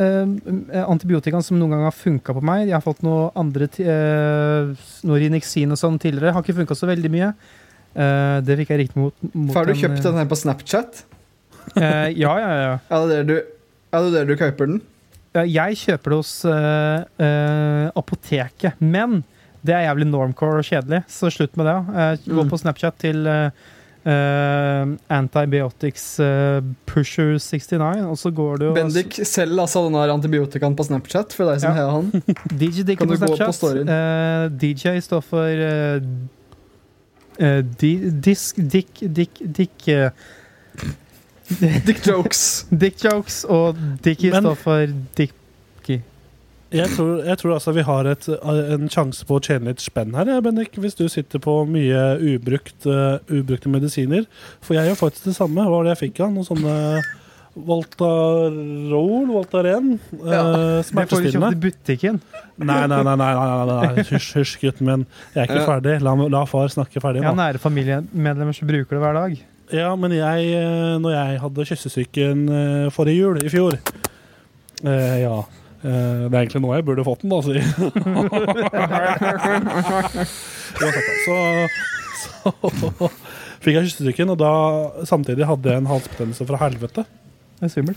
eh, 0.00 0.80
antibiotikaen 0.86 1.44
som 1.44 1.60
noen 1.60 1.76
gang 1.76 1.84
har 1.84 1.92
funka 1.96 2.32
på 2.38 2.40
meg. 2.44 2.68
Jeg 2.70 2.78
har 2.78 2.86
fått 2.86 3.04
noe 3.04 3.28
andre 3.36 3.68
eh, 3.84 4.72
noe 5.04 5.20
og 5.76 5.80
sånn 5.80 6.00
tidligere. 6.00 6.32
Har 6.32 6.42
ikke 6.44 6.60
funka 6.62 6.74
så 6.78 6.88
veldig 6.88 7.12
mye. 7.12 7.34
Eh, 7.96 8.40
det 8.44 8.58
fikk 8.60 8.70
jeg 8.74 8.80
riktig 8.84 9.00
mot, 9.00 9.14
mot 9.32 9.54
Har 9.56 9.64
du 9.64 9.72
kjøpt 9.72 10.02
den 10.04 10.18
her 10.20 10.26
på 10.28 10.36
Snapchat? 10.36 11.04
Uh, 11.76 12.10
ja, 12.12 12.34
ja, 12.38 12.50
ja. 12.60 12.74
Er 12.92 13.06
det 13.08 13.14
der 13.16 13.24
du, 13.24 13.36
er 13.96 14.04
det 14.04 14.12
der 14.18 14.28
du 14.28 14.34
kjøper 14.36 14.68
den? 14.70 14.82
Uh, 15.36 15.46
Jeg 15.48 15.78
kjøper 15.80 16.12
det 16.12 16.18
hos 16.20 16.34
eh, 16.44 17.00
eh, 17.26 17.86
apoteket, 17.96 18.76
men 18.80 19.22
det 19.66 19.74
er 19.74 19.88
jævlig 19.88 20.06
normcore 20.12 20.60
og 20.60 20.68
kjedelig, 20.68 21.00
så 21.10 21.26
slutt 21.34 21.56
med 21.58 21.66
det. 21.66 21.78
Uh, 21.90 22.12
gå 22.36 22.44
Mm. 22.44 22.50
på 22.52 22.58
Snapchat 22.60 23.00
til 23.02 23.26
eh, 23.26 23.50
eh, 24.06 24.92
Antibiotics 25.10 26.04
eh, 26.22 26.60
Pusher 26.86 27.34
69, 27.42 28.04
og 28.06 28.14
så 28.20 28.30
går 28.30 28.60
du 28.62 28.68
og 28.70 28.76
Bendik 28.78 29.18
selv 29.26 29.58
altså 29.64 29.82
den 29.88 29.98
her 29.98 30.12
antibiotikaen 30.14 30.76
på 30.78 30.86
Snapchat 30.86 31.34
for 31.34 31.50
deg 31.50 31.60
som 31.64 31.74
Ja. 31.74 31.88
har 31.88 31.96
han. 31.96 32.12
DJ 32.60 32.84
Dick 32.86 33.00
Kan 33.02 33.08
på 33.10 33.16
gå 33.18 33.24
på 33.26 33.32
Snapchat. 33.34 33.58
storyen? 33.58 33.90
Eh, 33.90 34.48
DJ 34.62 35.00
står 35.02 35.24
for 35.26 35.66
eh, 37.38 37.46
eh, 37.46 37.62
di, 37.80 38.10
Disk 38.10 38.56
Dick 38.58 39.00
Dick 39.00 39.40
Dick 39.40 39.88
eh, 39.88 40.10
Dick 41.86 42.06
jokes. 42.06 42.66
Dick 42.70 43.04
jokes, 43.04 43.44
og 43.44 43.76
Dickie 44.04 44.30
Men- 44.30 44.42
står 44.42 44.54
for 44.54 44.86
Dickie. 45.16 46.02
Jeg 46.74 46.88
tror, 46.96 47.22
jeg 47.22 47.38
tror 47.38 47.52
altså 47.54 47.72
vi 47.72 47.82
har 47.86 48.08
et, 48.10 48.24
en 48.74 48.88
sjanse 48.90 49.26
på 49.26 49.36
å 49.38 49.42
tjene 49.42 49.70
litt 49.70 49.84
spenn 49.84 50.16
her, 50.18 50.40
Bendik, 50.42 50.74
hvis 50.82 50.98
du 50.98 51.04
sitter 51.08 51.38
på 51.38 51.60
mye 51.70 52.00
ubrukt, 52.18 52.88
uh, 52.90 53.22
ubrukte 53.30 53.70
medisiner. 53.70 54.26
For 54.60 54.74
jeg 54.74 54.90
gjør 54.90 54.98
faktisk 54.98 55.28
det 55.30 55.36
samme. 55.38 55.62
Hva 55.62 55.76
var 55.76 55.86
det 55.86 55.94
jeg 55.94 56.02
fikk 56.08 56.24
av? 56.26 56.34
Noen 56.34 56.48
sånne 56.48 56.74
Voltarol? 57.56 59.26
Voltaren? 59.32 59.94
Ja, 60.12 60.42
Smertestillende. 60.84 61.00
Det 61.00 61.08
får 61.08 61.22
du 61.24 61.30
kjøpt 61.32 61.56
i 61.56 61.60
butikken. 61.64 62.18
Nei, 62.60 62.82
nei, 62.86 62.98
nei, 63.02 63.16
nei, 63.16 63.16
nei, 63.16 63.48
nei, 63.48 63.76
nei. 63.96 64.04
Hysj, 64.10 64.30
hysj, 64.36 64.54
gutten 64.60 64.84
min. 64.90 65.06
Jeg 65.34 65.40
er 65.40 65.46
ikke 65.48 65.62
Ja. 65.62 65.66
ferdig. 65.70 65.94
La, 66.04 66.12
la 66.36 66.42
far 66.46 66.68
snakke 66.68 67.00
ferdig. 67.00 67.22
Nå. 67.24 67.30
Ja, 67.30 67.34
nære 67.38 67.58
familiemedlemmer 67.62 68.54
som 68.54 68.68
bruker 68.68 68.92
det 68.98 69.00
hver 69.02 69.14
dag. 69.16 69.38
Ja, 69.72 69.96
men 69.96 70.12
jeg, 70.14 70.52
eh, 70.54 70.98
når 71.02 71.10
jeg 71.16 71.40
hadde 71.42 71.64
kyssesyken 71.72 72.44
eh, 72.48 72.90
forrige 72.94 73.18
jul, 73.18 73.36
i 73.42 73.48
fjor 73.50 73.74
eh, 74.84 75.16
Ja. 75.24 75.40
eh, 75.82 76.28
Det 76.28 76.34
er 76.36 76.44
egentlig 76.44 76.62
nå 76.62 76.74
jeg 76.76 76.84
burde 76.86 77.04
fått 77.08 77.22
den, 77.24 77.30
da, 77.32 77.40
si. 77.42 77.56
Så, 81.26 81.36
så 82.52 83.08
fikk 83.64 83.74
jeg 83.74 83.86
kyssesyken, 83.88 84.30
og 84.34 84.38
da 84.40 84.50
samtidig 85.08 85.46
hadde 85.48 85.72
jeg 85.72 85.82
en 85.82 85.88
halsbetennelse 85.90 86.46
fra 86.46 86.60
helvete. 86.62 87.04
Det 87.60 87.68
er 87.68 87.72
svimmelt. 87.74 87.96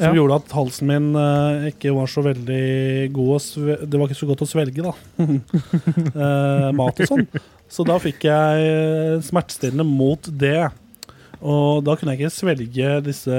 Som 0.00 0.14
Ja. 0.14 0.22
gjorde 0.22 0.36
at 0.40 0.52
halsen 0.56 0.86
min 0.88 1.08
eh, 1.16 1.66
ikke 1.74 1.92
var 1.92 2.06
så 2.08 2.22
veldig 2.24 3.12
god 3.12 3.32
å 3.36 3.40
Det 3.84 3.98
var 4.00 4.08
ikke 4.08 4.16
så 4.20 4.28
godt 4.30 4.44
å 4.46 4.48
svelge, 4.48 4.82
da. 4.86 4.94
Eh, 6.24 6.70
mat 6.72 7.00
og 7.00 7.10
sånn. 7.10 7.26
Så 7.70 7.84
da 7.86 7.98
fikk 8.02 8.24
jeg 8.26 9.20
smertestillende 9.28 9.84
mot 9.86 10.22
det. 10.40 10.70
Og 11.40 11.84
da 11.84 11.94
kunne 11.96 12.12
jeg 12.16 12.20
ikke 12.26 12.34
svelge 12.34 12.88
disse 13.06 13.36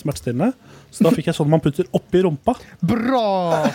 smertestillende. 0.00 0.52
Så 0.90 1.04
da 1.04 1.10
fikk 1.14 1.26
jeg 1.28 1.36
sånn 1.36 1.50
man 1.50 1.60
putter 1.62 1.86
oppi 1.94 2.22
rumpa. 2.24 2.54
Bra! 2.82 3.66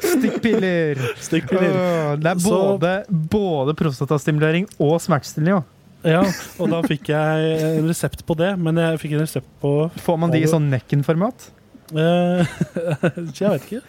Stikkpiller! 0.00 0.98
Stikkpiller. 1.22 2.16
Det 2.20 2.30
er 2.32 2.38
Så- 2.38 2.50
både, 2.50 3.04
både 3.08 3.74
prostatastimulering 3.78 4.66
og 4.78 5.00
smertestillende. 5.00 5.60
jo. 5.60 5.64
Ja, 6.06 6.22
og 6.58 6.70
da 6.72 6.80
fikk 6.86 7.10
jeg 7.12 7.56
en 7.78 7.88
resept 7.90 8.22
på 8.28 8.36
det. 8.40 8.54
Men 8.58 8.78
jeg 8.80 9.00
fikk 9.02 9.12
en 9.18 9.24
resept 9.26 9.48
på 9.60 9.72
Får 10.00 10.16
man 10.22 10.30
de 10.32 10.40
i 10.40 10.48
sånn 10.48 10.70
Necken-format? 10.72 11.50
Eh, 11.90 12.46
jeg 13.40 13.50
vet 13.50 13.64
ikke. 13.66 13.80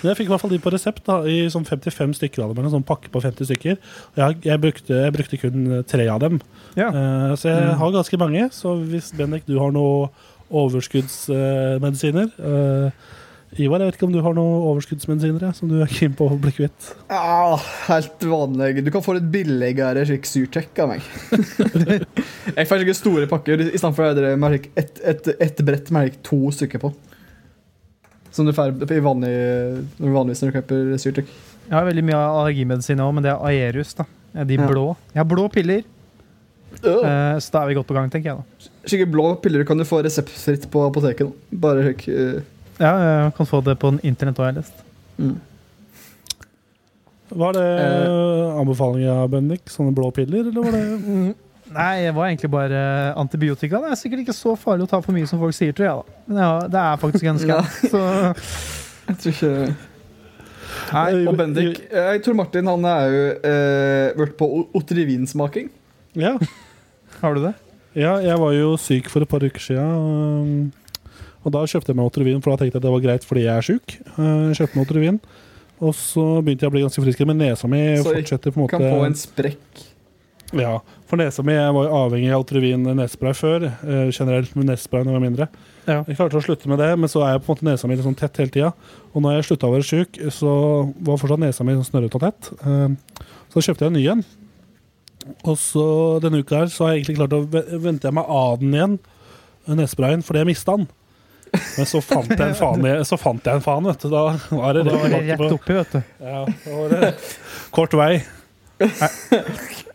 Men 0.00 0.08
jeg 0.10 0.16
fikk 0.18 0.26
i 0.26 0.32
hvert 0.32 0.40
fall 0.42 0.54
de 0.54 0.58
på 0.64 0.72
resept 0.72 1.04
da, 1.06 1.18
i 1.28 1.42
sånn 1.52 1.66
55 1.68 2.14
stykker 2.18 2.42
av 2.42 2.54
dem. 2.54 2.62
Eller 2.64 2.72
sånn 2.74 2.86
pakke 2.88 3.12
på 3.12 3.20
50 3.22 3.50
stykker. 3.52 3.76
Jeg, 4.18 4.38
jeg, 4.48 4.62
brukte, 4.64 4.96
jeg 5.04 5.14
brukte 5.14 5.40
kun 5.42 5.68
tre 5.86 6.08
av 6.10 6.22
dem. 6.24 6.40
Ja. 6.78 6.88
Uh, 6.90 7.36
så 7.36 7.52
jeg 7.52 7.68
Mm. 7.68 7.78
har 7.84 7.94
ganske 8.00 8.18
mange. 8.24 8.48
Så 8.56 8.74
hvis 8.90 9.12
Bendik, 9.18 9.44
du 9.46 9.58
har 9.60 9.70
noe 9.76 10.08
overskuddsmedisiner 10.50 12.30
eh, 12.38 12.90
Ivar, 13.58 13.82
jeg 13.82 13.90
vet 13.90 13.96
ikke 13.98 14.06
om 14.06 14.12
du 14.14 14.20
har 14.22 14.34
noen 14.36 14.60
overskuddsmedisiner 14.70 15.42
ja, 15.42 15.50
som 15.56 15.66
du 15.70 15.80
er 15.82 15.90
keen 15.90 16.12
på 16.14 16.28
å 16.30 16.36
bli 16.38 16.52
kvitt? 16.54 16.90
Ja, 17.10 17.56
helt 17.88 18.22
vanlig. 18.30 18.76
Du 18.86 18.90
kan 18.94 19.02
få 19.02 19.16
litt 19.16 19.26
billigere 19.32 20.04
slik 20.06 20.28
surtrekk 20.30 20.78
av 20.84 20.92
meg. 20.92 21.08
jeg 22.58 22.68
får 22.70 22.84
ikke 22.84 22.94
store 22.94 23.26
pakker 23.30 23.64
istedenfor 23.72 24.12
et, 24.12 24.20
et, 24.54 24.68
et, 24.78 25.00
et, 25.02 25.30
et 25.48 25.62
brett 25.66 25.90
med 25.96 26.20
to 26.26 26.38
stykker 26.54 26.82
på. 26.84 26.92
Som 28.30 28.46
du 28.46 28.54
får 28.54 28.76
i 28.86 29.00
vanlig, 29.02 29.32
vanligvis 29.98 30.44
når 30.44 30.52
du 30.52 30.58
kjøper 30.60 30.92
surtrekk. 31.02 31.32
Jeg 31.66 31.74
har 31.74 31.88
veldig 31.90 32.04
mye 32.06 32.20
allergimedisin 32.20 33.02
òg, 33.02 33.10
men 33.18 33.26
det 33.26 33.32
er 33.34 33.42
Aerus. 33.50 33.96
da. 33.98 34.06
De 34.46 34.54
Ja. 34.60 34.66
blå. 34.70 34.86
Jeg 35.10 35.24
har 35.24 35.26
blå 35.26 35.48
piller, 35.50 35.82
eh, 36.84 37.34
så 37.42 37.50
da 37.50 37.64
er 37.64 37.66
vi 37.72 37.74
godt 37.80 37.90
på 37.90 37.94
gang, 37.98 38.06
tenker 38.14 38.30
jeg. 38.30 38.38
da. 38.38 38.70
Skikkelig 38.86 39.10
blå 39.10 39.26
piller 39.42 39.66
kan 39.66 39.78
du 39.78 39.82
få 39.84 40.04
reseptfritt 40.06 40.70
på 40.70 40.86
apoteket. 40.86 41.34
Bare 41.50 41.82
slik 41.88 42.06
øh, 42.14 42.40
Ja, 42.80 42.92
jeg 43.26 43.34
kan 43.36 43.46
få 43.46 43.60
det 43.64 43.74
på 43.82 43.90
internett 44.02 44.38
òg, 44.40 44.46
har 44.50 44.56
lest. 44.60 44.84
mm. 45.20 45.36
Var 47.30 47.52
det 47.54 47.66
Eh. 47.80 48.58
anbefalinga, 48.60 49.12
av 49.22 49.28
Bendik? 49.30 49.68
Sånne 49.70 49.92
blå 49.94 50.08
piller, 50.14 50.48
eller 50.50 50.64
var 50.64 50.72
det 50.72 50.82
Mm. 51.06 51.34
Nei, 51.70 52.00
det 52.02 52.14
var 52.16 52.26
egentlig 52.26 52.50
bare 52.50 52.80
antibiotika. 53.14 53.78
Det 53.78 53.92
er 53.92 53.98
sikkert 54.00 54.24
ikke 54.24 54.34
så 54.34 54.56
farlig 54.58 54.88
å 54.88 54.90
ta 54.90 54.98
for 55.04 55.14
mye 55.14 55.28
som 55.30 55.38
folk 55.38 55.54
sier, 55.54 55.70
tror 55.72 55.86
jeg. 55.86 56.00
da. 56.00 56.24
Men 56.26 56.40
ja, 56.42 56.48
det 56.66 56.80
er 56.82 56.96
faktisk 56.98 57.28
en 57.30 57.38
skam. 57.38 57.68
Så 57.86 58.00
Jeg 59.10 59.16
tror 59.20 59.32
ikke 59.36 59.76
nei, 60.90 61.26
Og 61.30 61.36
Bendik 61.38 61.78
Jeg 61.92 62.22
tror 62.24 62.34
Martin 62.40 62.66
han 62.66 62.84
er 62.90 63.06
jo 63.14 63.22
eh, 63.52 64.10
vært 64.18 64.34
på 64.40 64.48
Otrivin-smaking. 64.74 65.70
Ja. 66.18 66.34
har 67.20 67.34
du 67.38 67.44
det? 67.46 67.54
Ja, 67.94 68.16
jeg 68.22 68.38
var 68.42 68.52
jo 68.58 68.74
syk 68.78 69.06
for 69.10 69.22
et 69.22 69.28
par 69.30 69.38
uker 69.46 69.62
siden. 69.62 70.72
Og 71.40 71.54
da 71.54 71.62
kjøpte 71.64 71.92
jeg 71.92 71.98
meg 71.98 72.10
Otrivin, 72.10 72.40
for 72.44 72.52
da 72.52 72.60
tenkte 72.60 72.76
jeg 72.76 72.82
at 72.82 72.86
det 72.88 72.94
var 72.96 73.04
greit 73.04 73.24
fordi 73.28 73.46
jeg 73.46 73.54
er 73.54 73.66
syk. 73.66 73.94
Uh, 74.16 74.50
kjøpte 74.56 74.76
meg 74.76 74.84
Otrivin. 74.84 75.20
Og 75.80 75.94
så 75.96 76.24
begynte 76.44 76.66
jeg 76.66 76.72
å 76.72 76.74
bli 76.74 76.82
ganske 76.84 77.04
frisk, 77.06 77.22
men 77.28 77.40
nesa 77.40 77.70
mi 77.70 77.80
Så 77.96 78.12
jeg 78.12 78.26
fortsetter 78.26 78.52
på 78.52 78.66
en 78.66 78.68
Kan 78.68 78.84
få 78.84 79.06
en 79.06 79.16
sprekk. 79.16 79.86
Ja, 80.58 80.80
for 81.06 81.20
nesa 81.20 81.44
mi 81.46 81.54
Jeg 81.54 81.72
var 81.76 81.86
jo 81.86 81.98
avhengig 82.02 82.32
av 82.34 82.42
Altrevin 82.42 82.84
nesespray 82.98 83.36
før. 83.38 83.68
Uh, 83.80 84.10
generelt 84.12 84.52
med 84.58 84.68
nesespray 84.68 85.06
noe 85.06 85.14
jeg 85.14 85.20
var 85.20 85.24
mindre. 85.24 85.48
Ja. 85.86 86.02
Jeg 86.04 86.18
klarte 86.18 86.36
å 86.36 86.44
slutte 86.44 86.68
med 86.68 86.82
det, 86.82 86.90
men 87.00 87.08
så 87.10 87.24
er 87.24 87.34
jeg 87.34 87.44
på 87.46 87.48
en 87.48 87.56
måte 87.56 87.68
nesa 87.70 87.88
mi 87.88 87.96
sånn 88.02 88.18
tett 88.18 88.42
hele 88.42 88.52
tida. 88.52 88.74
Og 89.14 89.24
når 89.24 89.38
jeg 89.38 89.48
slutta 89.48 89.70
å 89.70 89.74
være 89.78 89.88
sjuk, 89.88 90.20
så 90.34 90.52
var 91.00 91.22
fortsatt 91.22 91.42
nesa 91.46 91.64
mi 91.64 91.78
sånn 91.78 91.88
snørrete 91.88 92.20
og 92.20 92.26
tett. 92.28 92.52
Uh, 92.66 93.24
Så 93.50 93.64
kjøpte 93.64 93.86
jeg 93.86 93.90
en 93.90 93.98
ny 93.98 94.04
en. 94.12 94.20
Og 95.48 95.56
så 95.58 95.84
denne 96.22 96.40
uka 96.44 96.62
her 96.62 96.70
så 96.72 96.86
har 96.86 96.94
jeg 96.94 97.02
egentlig 97.02 97.18
klart 97.18 97.34
å 97.36 97.80
vente 97.82 98.12
meg 98.14 98.28
av 98.30 98.60
den 98.60 98.76
igjen, 98.76 98.98
nesesprayen, 99.68 100.22
fordi 100.26 100.42
jeg 100.42 100.50
mista 100.52 100.76
den. 100.78 100.86
Men 101.52 101.86
så 101.90 102.00
fant 102.04 102.30
jeg 102.30 102.40
en 102.46 102.54
faen, 102.58 102.84
så 103.08 103.16
fant 103.18 103.44
jeg 103.48 103.58
en 103.58 103.64
faen 103.64 103.86
vet 103.90 104.04
du. 104.04 104.08
Da 104.12 104.24
var 104.54 104.76
det 104.76 104.84
da 104.86 104.96
var 105.00 105.08
det 105.14 105.20
rett 105.32 105.46
oppi, 105.56 105.74
vet 105.80 105.96
du. 105.96 106.02
Ja, 106.22 106.44
da 106.46 106.76
var 106.76 106.94
det 106.94 107.14
kort 107.74 107.96
vei. 107.98 108.12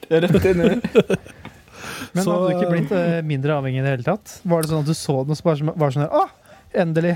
Rett 0.09 0.45
inn 0.51 0.61
i 0.61 0.69
Men 2.15 2.23
Så- 2.23 2.31
hadde 2.31 2.47
du 2.49 2.53
ikke 2.55 2.71
blitt 2.71 2.91
eh, 2.95 3.21
mindre 3.27 3.55
avhengig 3.59 3.79
i 3.81 3.85
det 3.85 3.93
hele 3.97 4.05
tatt? 4.07 4.39
Var 4.47 4.61
det 4.63 4.69
sånn 4.71 4.83
at 4.85 4.89
du 4.89 4.95
så 4.97 5.15
den 5.25 5.35
og 5.35 5.39
så 5.39 5.43
bare 5.47 5.73
var 5.79 5.91
sånn 5.95 6.05
her 6.05 6.13
Å, 6.15 6.25
endelig! 6.85 7.15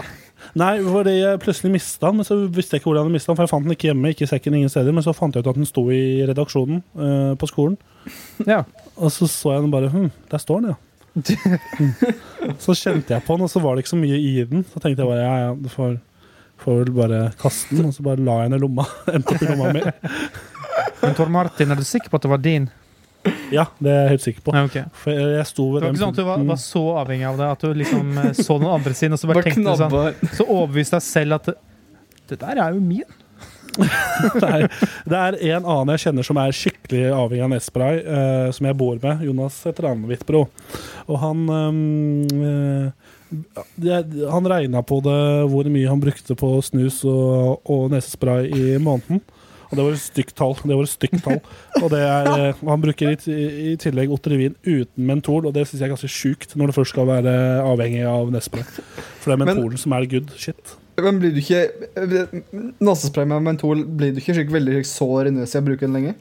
Nei, 0.60 0.74
fordi 0.84 1.14
jeg 1.20 1.40
plutselig 1.44 1.72
mista 1.74 2.08
den, 2.10 2.20
men 2.22 2.28
så 2.28 2.36
visste 2.48 2.76
jeg 2.78 2.82
ikke 2.82 2.90
hvor 2.90 2.96
jeg 2.98 3.04
hadde 3.04 3.14
mista 3.16 3.32
den. 3.32 3.38
For 3.40 3.44
jeg 3.44 3.52
fant 3.52 3.66
den 3.68 3.76
ikke 3.76 3.90
hjemme, 3.90 4.12
ikke 4.14 4.24
i 4.24 4.30
sekken, 4.32 4.56
ingen 4.56 4.72
steder. 4.72 4.94
Men 4.96 5.04
så 5.04 5.12
fant 5.16 5.36
jeg 5.36 5.44
ut 5.44 5.50
at 5.52 5.58
den 5.60 5.68
sto 5.68 5.84
i 5.92 6.02
redaksjonen 6.30 6.80
eh, 6.96 7.34
på 7.40 7.50
skolen. 7.52 7.76
Ja. 8.48 8.62
Og 8.96 9.12
så 9.12 9.28
så 9.28 9.52
jeg 9.58 9.66
den 9.66 9.74
bare 9.74 9.90
Hm, 9.92 10.08
der 10.32 10.40
står 10.40 10.62
den, 10.64 10.70
ja. 10.72 10.78
Så 12.64 12.76
kjente 12.78 13.14
jeg 13.16 13.26
på 13.26 13.36
den, 13.38 13.46
og 13.46 13.52
så 13.52 13.62
var 13.64 13.76
det 13.76 13.84
ikke 13.84 13.94
så 13.94 14.00
mye 14.00 14.20
i 14.20 14.34
den. 14.48 14.64
Så 14.68 14.82
tenkte 14.82 15.04
jeg 15.04 15.10
bare 15.10 15.24
ja, 15.24 15.36
ja, 15.46 15.54
du 15.56 15.70
får, 15.72 15.98
får 16.64 16.82
vel 16.84 16.92
bare 16.98 17.22
kaste 17.40 17.78
den. 17.78 17.90
Og 17.92 17.96
så 17.96 18.06
bare 18.06 18.24
la 18.24 18.42
jeg 18.44 18.52
den 18.52 18.60
i 18.60 18.62
lomma. 18.64 18.86
Endte 19.14 19.36
opp 19.36 19.46
i 19.46 19.50
lomma 19.52 19.74
mi. 19.76 19.84
Men 21.02 21.18
Tor 21.18 21.32
Martin, 21.34 21.72
er 21.72 21.80
du 21.80 21.88
sikker 21.88 22.12
på 22.12 22.20
at 22.20 22.28
det 22.28 22.32
var 22.34 22.44
din? 22.44 22.70
Ja, 23.52 23.66
det 23.84 23.92
er 23.92 24.04
jeg 24.06 24.12
helt 24.16 24.26
sikker 24.26 24.44
på. 24.48 24.56
Ja, 24.56 24.66
ok. 24.70 24.78
For 24.96 25.14
jeg, 25.14 25.32
jeg 25.36 25.48
sto 25.50 25.66
Det 25.76 25.84
var 25.84 25.94
ikke 25.94 26.04
sånn 26.06 26.14
at 26.16 26.20
du 26.22 26.28
var, 26.28 26.44
var 26.54 26.62
så 26.64 26.84
avhengig 27.02 27.28
av 27.28 27.40
det 27.42 27.50
at 27.54 27.66
du 27.66 27.80
liksom 27.82 28.14
eh, 28.24 28.30
så 28.38 28.56
noen 28.62 28.76
andre 28.78 28.96
sin, 28.96 29.16
og 29.16 29.20
så 29.22 29.30
bare 29.32 29.44
tenkte 29.48 29.66
du 29.66 29.82
sånn. 29.82 30.30
Så 30.38 30.46
overbeviste 30.48 31.00
deg 31.00 31.06
selv 31.08 31.40
at 31.40 31.50
det, 31.52 31.58
det 32.32 32.40
der 32.46 32.64
er 32.64 32.78
jo 32.78 32.84
min. 32.84 33.20
Det 35.10 35.18
er 35.20 35.38
en 35.56 35.66
annen 35.66 35.94
jeg 35.96 36.04
kjenner 36.08 36.26
som 36.28 36.40
er 36.42 36.56
skikkelig 36.56 37.04
avhengig 37.16 37.46
av 37.46 37.52
nesspray, 37.54 38.00
eh, 38.04 38.52
som 38.56 38.68
jeg 38.70 38.78
bor 38.80 39.00
med. 39.04 39.24
Jonas 39.28 39.62
heter 39.68 39.90
han, 39.92 40.04
Hvitbro. 40.10 40.46
Og 41.10 41.20
han 41.24 41.44
eh, 41.50 42.92
det- 43.78 44.30
Han 44.32 44.48
regna 44.50 44.82
på 44.82 45.02
det 45.06 45.20
hvor 45.52 45.70
mye 45.70 45.88
han 45.90 46.02
brukte 46.02 46.36
på 46.36 46.54
snus 46.66 47.04
og, 47.06 47.62
og 47.70 47.92
nesespray 47.94 48.50
i 48.50 48.78
måneden. 48.82 49.22
Og 49.70 49.78
det 49.78 49.84
var 49.86 49.94
et 49.94 50.02
stygt 50.02 50.34
tall. 50.34 50.56
Det 50.66 50.74
var 50.74 50.82
et 50.88 50.90
stygt 50.90 51.20
tall. 51.24 51.38
Og 51.84 51.92
det 51.94 52.00
er, 52.02 52.30
eh, 52.50 52.62
han 52.66 52.82
bruker 52.82 53.12
i, 53.14 53.38
i 53.70 53.76
tillegg 53.78 54.10
Otrivin 54.16 54.56
uten 54.66 55.06
mentol, 55.06 55.46
og 55.46 55.54
det 55.54 55.68
syns 55.70 55.84
jeg 55.84 55.92
er 55.92 55.94
ganske 55.94 56.10
sjukt 56.10 56.56
når 56.58 56.72
du 56.72 56.78
først 56.80 56.96
skal 56.96 57.06
være 57.06 57.36
avhengig 57.62 58.02
av 58.10 58.32
nesespray. 58.34 58.66
For 59.22 59.30
det 59.30 59.38
er 59.38 59.54
Men- 59.54 59.78
som 59.78 59.94
er 59.94 60.08
good 60.10 60.34
shit. 60.42 60.76
Men 61.06 61.20
blir 61.22 61.36
du 61.36 61.40
ikke 61.42 61.64
Nasespray 62.84 63.28
med 63.30 63.46
mentol, 63.46 63.84
blir 63.84 64.14
du 64.14 64.22
ikke 64.22 64.36
skikkelig 64.38 64.58
veldig 64.60 64.82
sår 64.88 65.30
i 65.30 65.36
nesa 65.36 65.60
av 65.60 65.66
å 65.66 65.70
bruke 65.70 65.88
den 65.88 65.98
lenge? 65.98 66.16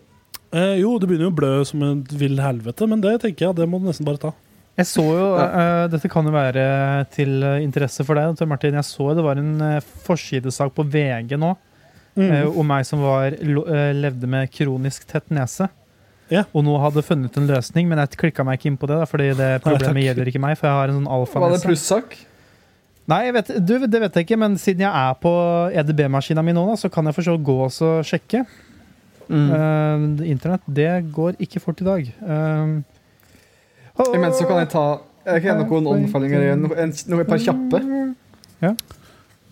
Eh, 0.49 0.79
jo, 0.81 0.95
det 1.01 1.09
begynner 1.09 1.29
jo 1.29 1.33
å 1.33 1.39
blø 1.39 1.55
som 1.69 1.83
en 1.85 2.05
vill 2.09 2.39
helvete, 2.41 2.87
men 2.89 3.03
det 3.05 3.19
tenker 3.25 3.49
jeg, 3.49 3.59
det 3.59 3.69
må 3.69 3.81
du 3.83 3.89
nesten 3.91 4.07
bare 4.09 4.23
ta. 4.23 4.35
Jeg 4.79 4.87
så 4.87 5.03
jo, 5.03 5.31
uh, 5.35 5.89
Dette 5.91 6.09
kan 6.11 6.27
jo 6.27 6.31
være 6.31 6.65
til 7.11 7.41
eh, 7.43 7.65
interesse 7.65 8.05
for 8.07 8.15
deg, 8.15 8.37
Tor 8.39 8.47
Martin. 8.47 8.77
Jeg 8.79 8.87
så 8.87 9.11
det 9.19 9.25
var 9.27 9.41
en 9.41 9.57
uh, 9.59 9.89
forsidesak 10.05 10.71
på 10.77 10.87
VG 10.87 11.35
nå 11.35 11.51
eh, 12.15 12.47
om 12.47 12.67
meg 12.67 12.87
som 12.87 13.03
var, 13.03 13.35
levde 13.35 14.31
med 14.31 14.53
kronisk 14.55 15.09
tett 15.11 15.27
nese. 15.35 15.67
Ja. 16.31 16.45
Og 16.53 16.63
nå 16.63 16.77
hadde 16.83 17.03
funnet 17.03 17.35
en 17.41 17.49
løsning, 17.49 17.89
men 17.91 17.99
jeg 18.03 18.21
klikka 18.21 18.45
meg 18.47 18.61
ikke 18.61 18.71
inn 18.71 18.79
på 18.79 18.87
det. 18.91 19.01
Da, 19.01 19.09
fordi 19.09 19.31
det 19.35 19.51
problemet 19.65 19.97
Nei, 19.97 20.07
gjelder 20.07 20.31
ikke 20.31 20.43
meg, 20.45 20.59
for 20.61 20.69
jeg 20.69 20.79
har 20.79 20.93
en 20.93 20.99
sånn 21.01 21.09
Var 21.09 21.25
det 21.25 21.35
alfanese. 21.35 21.71
plussak? 21.71 22.19
Nei, 23.09 23.23
jeg 23.25 23.35
vet, 23.39 23.51
du, 23.65 23.75
det 23.89 24.01
vet 24.03 24.17
jeg 24.19 24.27
ikke, 24.27 24.37
men 24.37 24.59
siden 24.61 24.85
jeg 24.85 24.93
er 24.93 25.15
på 25.17 25.31
EDB-maskina 25.81 26.43
mi 26.45 26.53
nå, 26.53 26.67
da, 26.69 26.75
så 26.77 26.91
kan 26.93 27.09
jeg 27.09 27.17
for 27.17 27.25
så 27.25 27.39
gå 27.41 27.57
og 27.65 28.05
sjekke. 28.05 28.43
Mm. 29.29 29.49
Uh, 29.53 30.29
Internett, 30.29 30.65
det 30.69 30.91
går 31.17 31.39
ikke 31.41 31.63
fort 31.65 31.81
i 31.81 31.87
dag. 31.89 32.11
Um, 32.21 32.77
Imens 34.13 34.39
så 34.39 34.47
kan 34.47 34.61
jeg 34.63 34.71
ta 34.73 34.85
Jeg 35.27 35.43
kan 35.45 35.59
noen 35.61 35.89
anbefalinger 35.93 36.45
igjen. 36.45 36.69
En, 36.69 36.95
noe, 37.11 37.25
et 37.25 37.29
par 37.29 37.41
kjappe. 37.43 37.81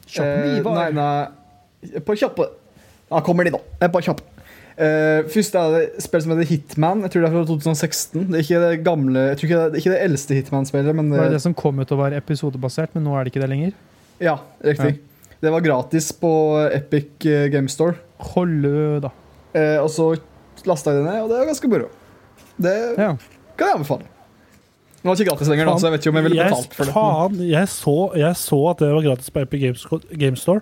Kjappe 0.06 0.62
uh, 0.62 0.70
nei, 0.76 0.86
nei 0.96 1.98
På 2.06 2.16
kjappe. 2.16 2.46
Da 3.10 3.20
kommer 3.24 3.48
de, 3.48 3.56
da. 3.56 3.60
Et 3.80 3.92
par 3.92 4.04
kjappe. 4.04 4.35
Eh, 4.76 5.22
først 5.32 5.54
er 5.56 5.70
det 5.72 5.82
et 5.86 6.04
spill 6.04 6.20
som 6.20 6.32
heter 6.34 6.48
Hitman. 6.50 7.00
Jeg 7.06 7.12
tror 7.14 7.22
det 7.24 7.28
er 7.30 7.34
fra 7.36 7.44
2016. 7.48 8.26
Det 8.28 8.36
er 8.36 8.42
ikke 8.44 8.58
det 8.60 8.80
gamle 8.84 9.22
Jeg 9.30 9.38
tror 9.38 9.48
ikke 9.48 9.60
det, 9.60 9.68
det 9.72 9.80
ikke 9.80 9.92
det 9.94 10.00
eldste 10.04 10.36
Hitman-spillet, 10.36 10.90
det 10.92 10.96
Var 11.16 11.30
det 11.30 11.36
det, 11.38 11.42
som 11.46 11.54
kom 11.56 11.80
ut 11.80 11.92
og 11.96 12.00
var 12.02 12.16
episodebasert, 12.18 12.92
men 12.94 13.06
nå 13.08 13.14
er 13.16 13.24
det 13.24 13.32
ikke 13.32 13.44
det 13.46 13.52
lenger? 13.54 13.76
ja, 14.20 14.34
riktig. 14.64 14.98
Det 15.40 15.50
var 15.52 15.60
gratis 15.60 16.10
på 16.16 16.30
Epic 16.72 17.24
eh, 17.28 17.48
Game 17.52 17.68
Store. 17.68 17.96
Holde, 18.32 19.00
da. 19.04 19.10
Uh, 19.56 19.82
og 19.84 19.90
så 19.92 20.06
lasta 20.68 20.92
jeg 20.92 21.02
det 21.02 21.06
ned, 21.10 21.18
og 21.22 21.28
det 21.30 21.36
var 21.40 21.48
ganske 21.50 21.68
moro. 21.72 21.88
Det 22.56 22.72
Ja. 22.96 23.10
kan 23.56 23.66
jeg 23.68 23.74
anbefale. 23.76 24.06
Nå 25.04 25.10
er 25.12 25.14
det 25.14 25.20
ikke 25.24 25.30
gratis 25.34 25.48
lenger, 25.52 25.68
da, 25.68 25.74
så 25.78 25.86
jeg 25.86 25.92
vet 25.92 26.00
ikke 26.06 26.10
om 26.14 26.16
jeg 26.20 26.24
ville 26.30 26.44
betalt 26.48 26.74
for 26.74 26.84
det. 26.88 26.94
Faen, 26.96 27.36
jeg 27.48 27.68
så, 27.68 27.96
jeg 28.16 28.36
så 28.40 28.60
at 28.72 28.78
det 28.80 28.88
var 28.92 29.04
gratis 29.04 29.30
på 29.30 29.40
Epic 29.44 29.60
Games, 29.60 29.86
Game 30.16 30.36
Store. 30.40 30.60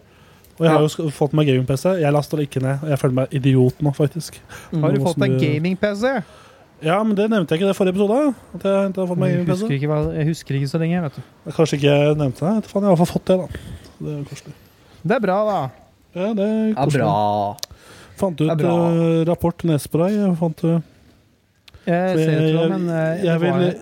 Og 0.54 0.62
jeg 0.66 0.70
har 0.70 0.80
jo 0.84 0.86
sk- 0.92 1.10
fått 1.12 1.32
meg 1.34 1.46
gaming-PC. 1.50 1.96
Jeg 2.00 2.12
laster 2.14 2.38
det 2.38 2.48
ikke 2.48 2.62
ned. 2.62 2.84
Jeg 2.88 2.98
føler 3.00 3.14
meg 3.14 3.32
idiot 3.34 3.80
nå, 3.82 3.90
faktisk. 3.96 4.36
Har 4.70 4.92
du 4.94 5.00
fått 5.02 5.18
deg 5.18 5.32
du- 5.38 5.42
gaming-PC? 5.46 6.22
Ja, 6.84 6.98
men 7.02 7.14
det 7.16 7.30
nevnte 7.30 7.54
jeg 7.54 7.60
ikke 7.60 7.66
i 7.66 7.72
det 7.72 7.76
forrige 7.78 7.94
episode. 7.94 8.34
At 8.54 8.62
jeg 8.68 8.88
ikke 8.90 9.00
har 9.02 9.08
fått 9.10 9.18
meg 9.18 9.30
Jeg 9.30 9.38
gaming-PC. 9.38 9.62
husker, 9.64 9.74
ikke 9.74 10.14
jeg 10.18 10.26
husker 10.28 10.54
ikke 10.58 10.68
så 10.70 10.78
lenge. 10.82 11.02
vet 11.02 11.14
du. 11.16 11.22
Kanskje 11.50 11.78
ikke 11.78 11.90
jeg 11.90 12.16
nevnte 12.16 12.40
det. 12.40 12.52
Jeg 12.54 12.62
jeg 12.62 12.72
har 12.74 12.84
i 12.84 12.94
hvert 12.94 13.02
fall 13.02 13.12
fått 13.14 13.24
det, 13.30 13.36
da. 13.38 13.46
Det 14.04 14.12
er 14.14 14.24
koselig. 14.30 14.54
Det 15.04 15.14
er 15.16 15.20
bra, 15.26 15.38
da. 15.50 15.60
Ja, 16.14 16.28
det 16.34 16.44
er 16.44 16.68
Ja, 16.68 16.74
koselig. 16.84 17.00
bra. 17.00 17.56
Fant 18.16 18.40
ut 18.40 18.58
bra. 18.58 18.74
Uh, 18.94 19.24
rapport 19.26 19.64
nesespray. 19.64 20.12
Jeg 20.14 20.36
fant 20.38 20.64
uh, 20.64 20.80
Jeg 21.86 22.16
ser 22.18 22.30
jeg, 22.30 22.54
ut 22.54 22.70
men 22.70 22.88
eh, 22.88 23.24
jeg, 23.24 23.40
vil, 23.40 23.74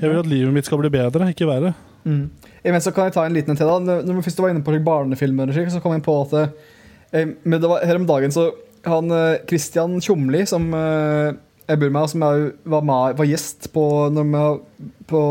jeg 0.00 0.10
vil 0.10 0.18
at 0.18 0.26
livet 0.26 0.52
mitt 0.52 0.66
skal 0.66 0.78
bli 0.82 0.90
bedre, 0.90 1.28
ikke 1.32 1.46
verre. 1.46 1.74
Mm. 2.04 2.30
Imens 2.66 2.86
så 2.88 2.92
kan 2.94 3.08
jeg 3.08 3.14
ta 3.16 3.26
en 3.26 3.36
liten 3.36 3.54
en 3.54 3.58
til. 3.58 3.68
da 3.68 4.00
Når 4.02 4.18
vi 4.18 4.24
først 4.26 4.40
var 4.42 4.52
inne 4.52 4.64
på 4.66 4.74
barnefilmer, 4.84 5.52
så 5.70 5.82
kom 5.82 5.94
jeg 5.94 6.06
på 6.06 6.16
at 6.24 6.38
eh, 6.40 7.28
men 7.44 7.60
det 7.60 7.68
var, 7.70 7.84
her 7.86 7.96
om 7.96 8.08
dagen 8.08 8.34
så 8.34 8.50
han 8.86 9.10
eh, 9.14 9.40
Christian 9.48 9.98
Tjomli, 10.00 10.44
som 10.46 10.68
eh, 10.74 11.36
jeg 11.68 11.80
bor 11.80 11.92
med, 11.92 12.02
og 12.02 12.12
som 12.12 12.24
jeg 12.24 12.50
var, 12.64 12.84
med, 12.84 13.18
var 13.18 13.28
gjest 13.28 13.70
på, 13.74 13.84
når 14.12 14.26
vi 14.26 14.36
var 14.36 14.60
på 15.08 15.22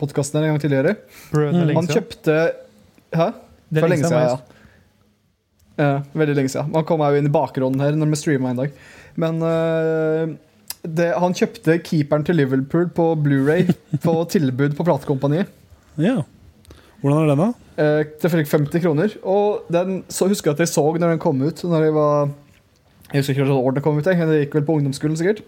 podkasten 0.00 0.40
en 0.40 0.50
gang 0.52 0.60
tidligere 0.60 0.96
er 0.96 1.52
lenge 1.52 1.76
Han 1.78 1.88
kjøpte 1.88 2.36
Hæ? 3.12 3.28
Det 3.72 3.80
er 3.80 3.84
For 3.84 3.92
lenge 3.92 4.08
siden, 4.08 4.24
ja. 4.28 4.36
ja. 5.80 5.92
Veldig 6.16 6.36
lenge 6.36 6.52
siden. 6.52 6.72
Han 6.76 6.84
kom 6.88 7.04
jo 7.04 7.20
inn 7.20 7.28
i 7.28 7.32
bakgrunnen 7.32 7.80
her 7.80 7.96
når 7.96 8.10
vi 8.12 8.18
streama 8.20 8.52
en 8.52 8.60
dag. 8.62 8.74
Men 9.20 9.40
eh, 9.48 10.34
det, 10.82 11.08
han 11.20 11.36
kjøpte 11.36 11.78
keeperen 11.84 12.24
til 12.28 12.40
Liverpool 12.40 12.88
på 12.92 13.06
Blu-ray 13.20 13.68
på 14.04 14.14
tilbud 14.32 14.76
på 14.76 14.86
platekompaniet. 14.88 15.52
Ja. 16.00 16.22
Hvordan 17.02 17.22
er 17.24 17.30
den, 17.32 17.40
da? 17.42 17.48
Eh, 17.82 18.04
fikk 18.22 18.46
for 18.48 18.58
50 18.62 18.82
kroner. 18.84 19.16
Og 19.26 19.64
den 19.72 20.02
så 20.08 20.28
husker 20.30 20.52
jeg 20.52 20.54
at 20.60 20.64
jeg 20.66 20.72
så 20.72 20.84
når 20.92 21.16
den 21.16 21.18
kom 21.22 21.40
ut. 21.42 21.62
Når 21.66 21.82
jeg 21.88 21.94
var 21.96 22.30
Jeg 23.12 23.20
husker 23.20 23.34
ikke 23.34 23.44
hvilket 23.44 23.66
år 23.66 23.74
den 23.74 23.82
kom 23.82 23.98
ut. 23.98 24.06
Jeg, 24.06 24.18
jeg 24.22 24.46
gikk 24.46 24.54
vel 24.60 24.66
på 24.68 24.78
ungdomsskolen 24.78 25.18
sikkert 25.18 25.42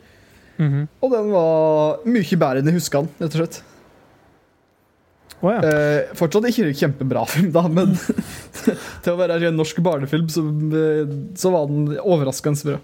Mhm. 0.54 0.84
Og 1.02 1.10
den 1.10 1.30
var 1.32 1.96
mye 2.06 2.36
bedre 2.38 2.60
enn 2.60 2.68
jeg 2.70 2.76
huska 2.76 3.00
den. 3.02 3.08
rett 3.18 3.34
og 3.34 3.40
slett 3.42 3.62
Oh, 5.42 5.50
ja. 5.50 5.58
eh, 5.66 6.12
Fortsatt 6.16 6.46
ikke 6.48 6.70
kjempebra 6.78 7.24
film, 7.34 7.50
da, 7.52 7.64
men 7.68 7.90
til 9.02 9.10
å 9.12 9.16
være 9.18 9.40
en 9.50 9.58
norsk 9.58 9.80
barnefilm, 9.84 10.28
så, 10.32 10.44
eh, 10.78 11.10
så 11.36 11.50
var 11.52 11.66
den 11.68 11.98
overraskende 12.00 12.64
bra. 12.70 12.78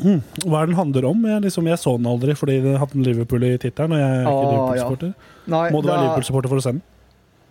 Mm. 0.00 0.20
Hva 0.46 0.60
er 0.62 0.70
den 0.70 0.76
handler 0.78 1.08
om? 1.10 1.24
Jeg, 1.28 1.42
liksom, 1.48 1.66
jeg 1.68 1.80
så 1.82 1.96
den 1.98 2.06
aldri 2.08 2.36
fordi 2.38 2.60
den 2.64 2.78
hadde 2.80 2.96
en 2.96 3.04
Liverpool 3.04 3.42
i 3.48 3.56
tittelen. 3.60 3.92
Og 3.96 4.00
jeg 4.00 4.12
er 4.12 4.22
ikke 4.22 4.30
Ah, 4.30 4.52
Liverpool-supporter. 4.52 5.10
Nei, 5.56 5.64
Må 5.74 5.82
du 5.82 5.88
være 5.90 5.98
er- 5.98 6.04
Liverpool-supporter 6.06 6.52
for 6.52 6.60
å 6.60 6.64
se 6.64 6.72
den? 6.76 6.82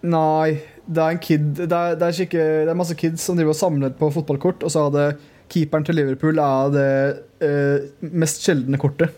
Nei, 0.02 0.60
det 0.88 1.02
er 1.04 1.12
en 1.12 1.20
kid 1.20 1.48
Det 1.58 1.66
er, 1.76 1.96
det 2.00 2.06
er, 2.08 2.14
skikke, 2.16 2.44
det 2.64 2.72
er 2.72 2.78
masse 2.80 2.96
kids 2.96 3.26
som 3.26 3.36
driver 3.36 3.52
og 3.52 3.60
samler 3.60 3.92
på 4.00 4.08
fotballkort, 4.16 4.64
og 4.64 4.72
så 4.72 4.86
er 4.88 4.94
det 4.96 5.08
keeperen 5.50 5.84
til 5.86 5.98
Liverpool 5.98 6.40
er 6.40 6.72
det 6.76 6.88
eh, 7.46 8.08
mest 8.14 8.44
sjeldne 8.46 8.78
kortet. 8.80 9.16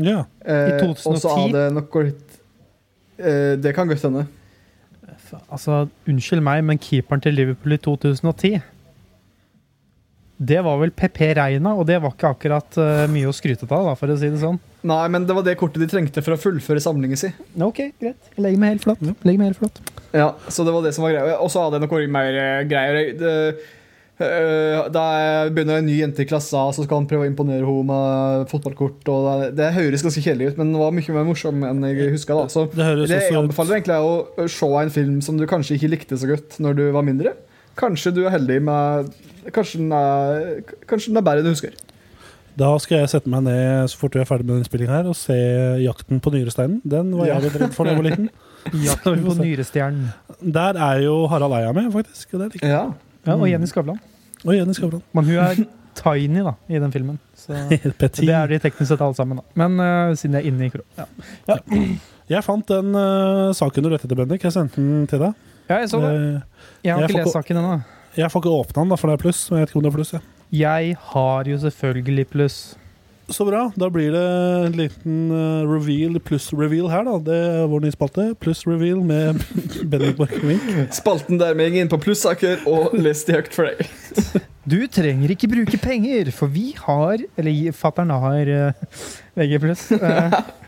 Ja. 0.00 0.24
Eh, 0.40 0.80
I 0.80 0.88
Og 0.88 0.96
så 0.96 1.28
2010? 1.28 1.42
er 1.44 1.56
det 1.56 1.64
nok 1.76 1.96
eh, 2.00 3.56
Det 3.60 3.74
kan 3.76 3.88
godt 3.88 4.02
hende. 4.08 4.26
Altså, 5.52 5.86
unnskyld 6.08 6.40
meg, 6.42 6.64
men 6.64 6.78
keeperen 6.80 7.20
til 7.20 7.36
Liverpool 7.36 7.76
i 7.76 7.76
2010 7.76 8.58
Det 10.40 10.60
var 10.64 10.78
vel 10.80 10.90
PP 10.96 11.18
Reina, 11.36 11.74
og 11.76 11.84
det 11.88 11.98
var 12.00 12.14
ikke 12.14 12.30
akkurat 12.32 12.78
eh, 12.80 13.02
mye 13.12 13.28
å 13.28 13.34
skryte 13.36 13.66
av, 13.68 13.90
da, 13.90 13.94
for 13.98 14.08
å 14.08 14.16
si 14.16 14.30
det 14.32 14.40
sånn. 14.40 14.56
Nei, 14.88 15.02
men 15.12 15.26
det 15.28 15.34
var 15.36 15.44
det 15.44 15.58
kortet 15.60 15.82
de 15.84 15.88
trengte 15.92 16.22
for 16.24 16.32
å 16.32 16.40
fullføre 16.40 16.80
samlingen 16.80 17.20
sin. 17.20 17.34
Ok, 17.60 17.82
greit. 18.00 18.30
Jeg 18.32 18.44
legger 18.46 18.62
meg 18.62 18.72
helt 18.78 18.86
flatt. 18.86 19.02
Legger 19.28 19.42
meg 19.42 19.50
helt 19.52 19.60
flatt. 19.60 19.82
Ja, 20.16 20.30
Så 20.48 20.64
det 20.64 20.72
var 20.72 20.86
det 20.86 20.94
som 20.96 21.04
var 21.04 21.12
greia. 21.12 21.36
Og 21.44 21.52
så 21.52 21.66
hadde 21.66 21.76
jeg 21.82 21.84
noe 21.90 22.08
mer 22.16 22.40
eh, 22.40 22.64
greier. 22.70 23.12
Det, 23.20 23.36
Eh, 24.20 24.88
Da 24.92 25.02
er- 25.16 25.50
begynner 25.50 25.78
en 25.78 25.86
ny 25.86 25.94
jente 26.02 26.20
i 26.20 26.26
klassa, 26.28 26.66
så 26.76 26.84
skal 26.84 26.98
han 26.98 27.06
prøve 27.08 27.24
å 27.24 27.30
imponere 27.30 27.64
henne 27.64 27.86
med 27.88 28.48
fotballkort. 28.50 29.08
Og 29.08 29.28
det, 29.40 29.54
det 29.56 29.72
høres 29.72 30.02
ganske 30.04 30.20
kjedelig 30.20 30.50
ut, 30.52 30.58
men 30.60 30.74
det 30.74 30.80
var 30.82 30.92
mye 30.92 31.14
mer 31.16 31.24
morsom 31.24 31.62
enn 31.64 31.80
jeg 31.88 32.10
huska. 32.12 32.36
Så 32.52 32.66
Det 32.68 33.08
det 33.08 33.16
jeg 33.16 33.32
anbefaler 33.32 33.78
egentlig 33.80 33.96
er 33.96 34.04
å 34.44 34.48
se 34.48 34.66
en 34.82 34.90
film 34.92 35.22
som 35.24 35.38
du 35.40 35.46
kanskje 35.48 35.78
ikke 35.78 35.88
likte 35.94 36.18
så 36.20 36.28
godt 36.28 36.58
når 36.60 36.76
du 36.76 36.84
var 36.92 37.02
mindre. 37.06 37.32
Kanskje 37.80 38.12
du 38.16 38.24
er 38.26 38.34
heldig 38.34 38.58
med 38.66 39.14
Kanskje 39.54 39.80
den 39.80 39.94
er, 39.96 40.60
kanskje 40.88 41.14
den 41.14 41.20
er 41.20 41.24
bedre 41.24 41.40
enn 41.40 41.48
du 41.48 41.54
husker. 41.54 41.72
Da 42.60 42.70
skal 42.82 43.00
jeg 43.00 43.10
sette 43.12 43.30
meg 43.30 43.44
ned 43.46 43.88
så 43.88 43.96
fort 43.96 44.16
vi 44.16 44.20
er 44.20 44.28
ferdig 44.28 44.44
med 44.44 44.52
denne 44.52 44.64
innspillingen 44.64 44.92
her, 44.92 45.08
og 45.08 45.16
se 45.16 45.36
'Jakten 45.80 46.20
på 46.20 46.32
nyresteinen'. 46.34 46.80
Den 46.84 47.14
var 47.16 47.30
jeg 47.30 47.44
litt 47.46 47.56
redd 47.62 47.74
for 47.76 47.88
da 47.88 47.94
jeg 47.94 48.02
var 48.02 48.08
liten. 48.10 48.30
Jakten 48.88 49.24
på 49.24 49.36
nyrestjernen. 49.38 50.10
Der 50.58 50.76
er 50.76 51.00
jo 51.06 51.26
Harald 51.30 51.56
Eia 51.56 51.72
med, 51.72 51.92
faktisk. 51.94 52.34
Og. 52.34 52.58
Ja. 52.60 52.90
Ja, 53.26 53.36
og 53.36 53.48
Jenny 53.48 53.66
Skavlan. 53.66 54.00
og 54.44 54.54
Jenny 54.56 54.72
Skavlan. 54.76 55.02
Men 55.12 55.24
hun 55.24 55.36
er 55.36 55.62
tiny 56.00 56.44
da, 56.44 56.54
i 56.68 56.80
den 56.82 56.92
filmen. 56.92 57.18
Så 57.36 57.52
det 57.70 58.28
er 58.28 58.46
de 58.46 58.58
teknisk 58.58 58.88
sett 58.92 59.00
alle 59.00 59.14
sammen. 59.14 59.40
da. 59.40 59.44
Men 59.54 59.80
uh, 59.80 60.16
siden 60.16 60.36
jeg 60.36 60.44
er 60.44 60.52
inne 60.52 60.66
i 60.66 60.72
kro... 60.74 60.84
Ja. 60.98 61.06
Jeg 62.30 62.44
fant 62.46 62.68
den 62.68 62.94
uh, 62.94 63.50
saken 63.56 63.82
du 63.82 63.88
lette 63.90 64.06
etter, 64.06 64.18
Bendik. 64.18 64.44
Jeg 64.44 64.54
sendte 64.54 64.80
den 64.80 65.06
til 65.10 65.18
deg. 65.24 65.32
Ja, 65.70 65.78
jeg 65.84 65.92
så 65.94 66.02
det. 66.02 66.10
Eh, 66.10 66.66
Jeg 66.84 66.92
har 66.96 67.06
jeg 67.06 67.10
ikke 67.14 67.22
lest 67.24 67.38
saken 67.38 67.62
ennå. 67.62 67.78
jeg 68.18 68.30
får 68.34 68.42
ikke 68.44 68.52
åpna 68.58 68.82
den, 68.82 68.92
da, 68.92 68.98
for 69.00 69.08
det 69.12 69.16
er 69.18 69.24
pluss. 69.24 69.40
Men 69.50 69.60
jeg 69.60 69.66
vet 69.68 69.72
ikke 69.74 69.80
om 69.80 69.86
det 69.88 69.92
er 69.94 69.98
pluss. 70.00 70.12
Ja. 70.18 70.22
Jeg 70.60 70.96
har 71.12 71.46
jo 71.46 71.58
selvfølgelig 71.62 72.26
pluss. 72.32 72.60
Så 73.30 73.44
bra. 73.46 73.60
Da 73.78 73.86
blir 73.94 74.10
det 74.10 74.22
en 74.66 74.72
liten 74.74 75.18
eh, 75.30 75.60
reveal 75.70 76.16
pluss 76.26 76.48
reveal 76.50 76.88
her, 76.90 77.04
da. 77.06 77.12
Det 77.28 77.36
er 77.38 77.68
vår 77.70 77.84
nye 77.84 77.94
spalte. 77.94 78.24
Pluss 78.42 78.64
reveal 78.66 79.04
med 79.06 79.38
Bendik 79.92 80.16
Borchgrevink. 80.18 80.90
Spalten 80.96 81.38
der 81.38 81.54
med 81.54 81.76
inn 81.78 81.92
på 81.92 82.00
plussaker 82.02 82.64
og 82.66 82.96
lest 82.98 83.30
i 83.30 83.36
høyt 83.38 83.52
for 83.54 83.70
deg. 83.70 84.42
Du 84.66 84.80
trenger 84.90 85.30
ikke 85.32 85.48
bruke 85.50 85.78
penger, 85.80 86.28
for 86.34 86.50
vi 86.52 86.72
har 86.76 87.22
Eller 87.38 87.70
fatter'n 87.74 88.10
har 88.12 88.50
uh, 88.50 89.06
VG+. 89.38 89.62
Uh, 89.94 90.34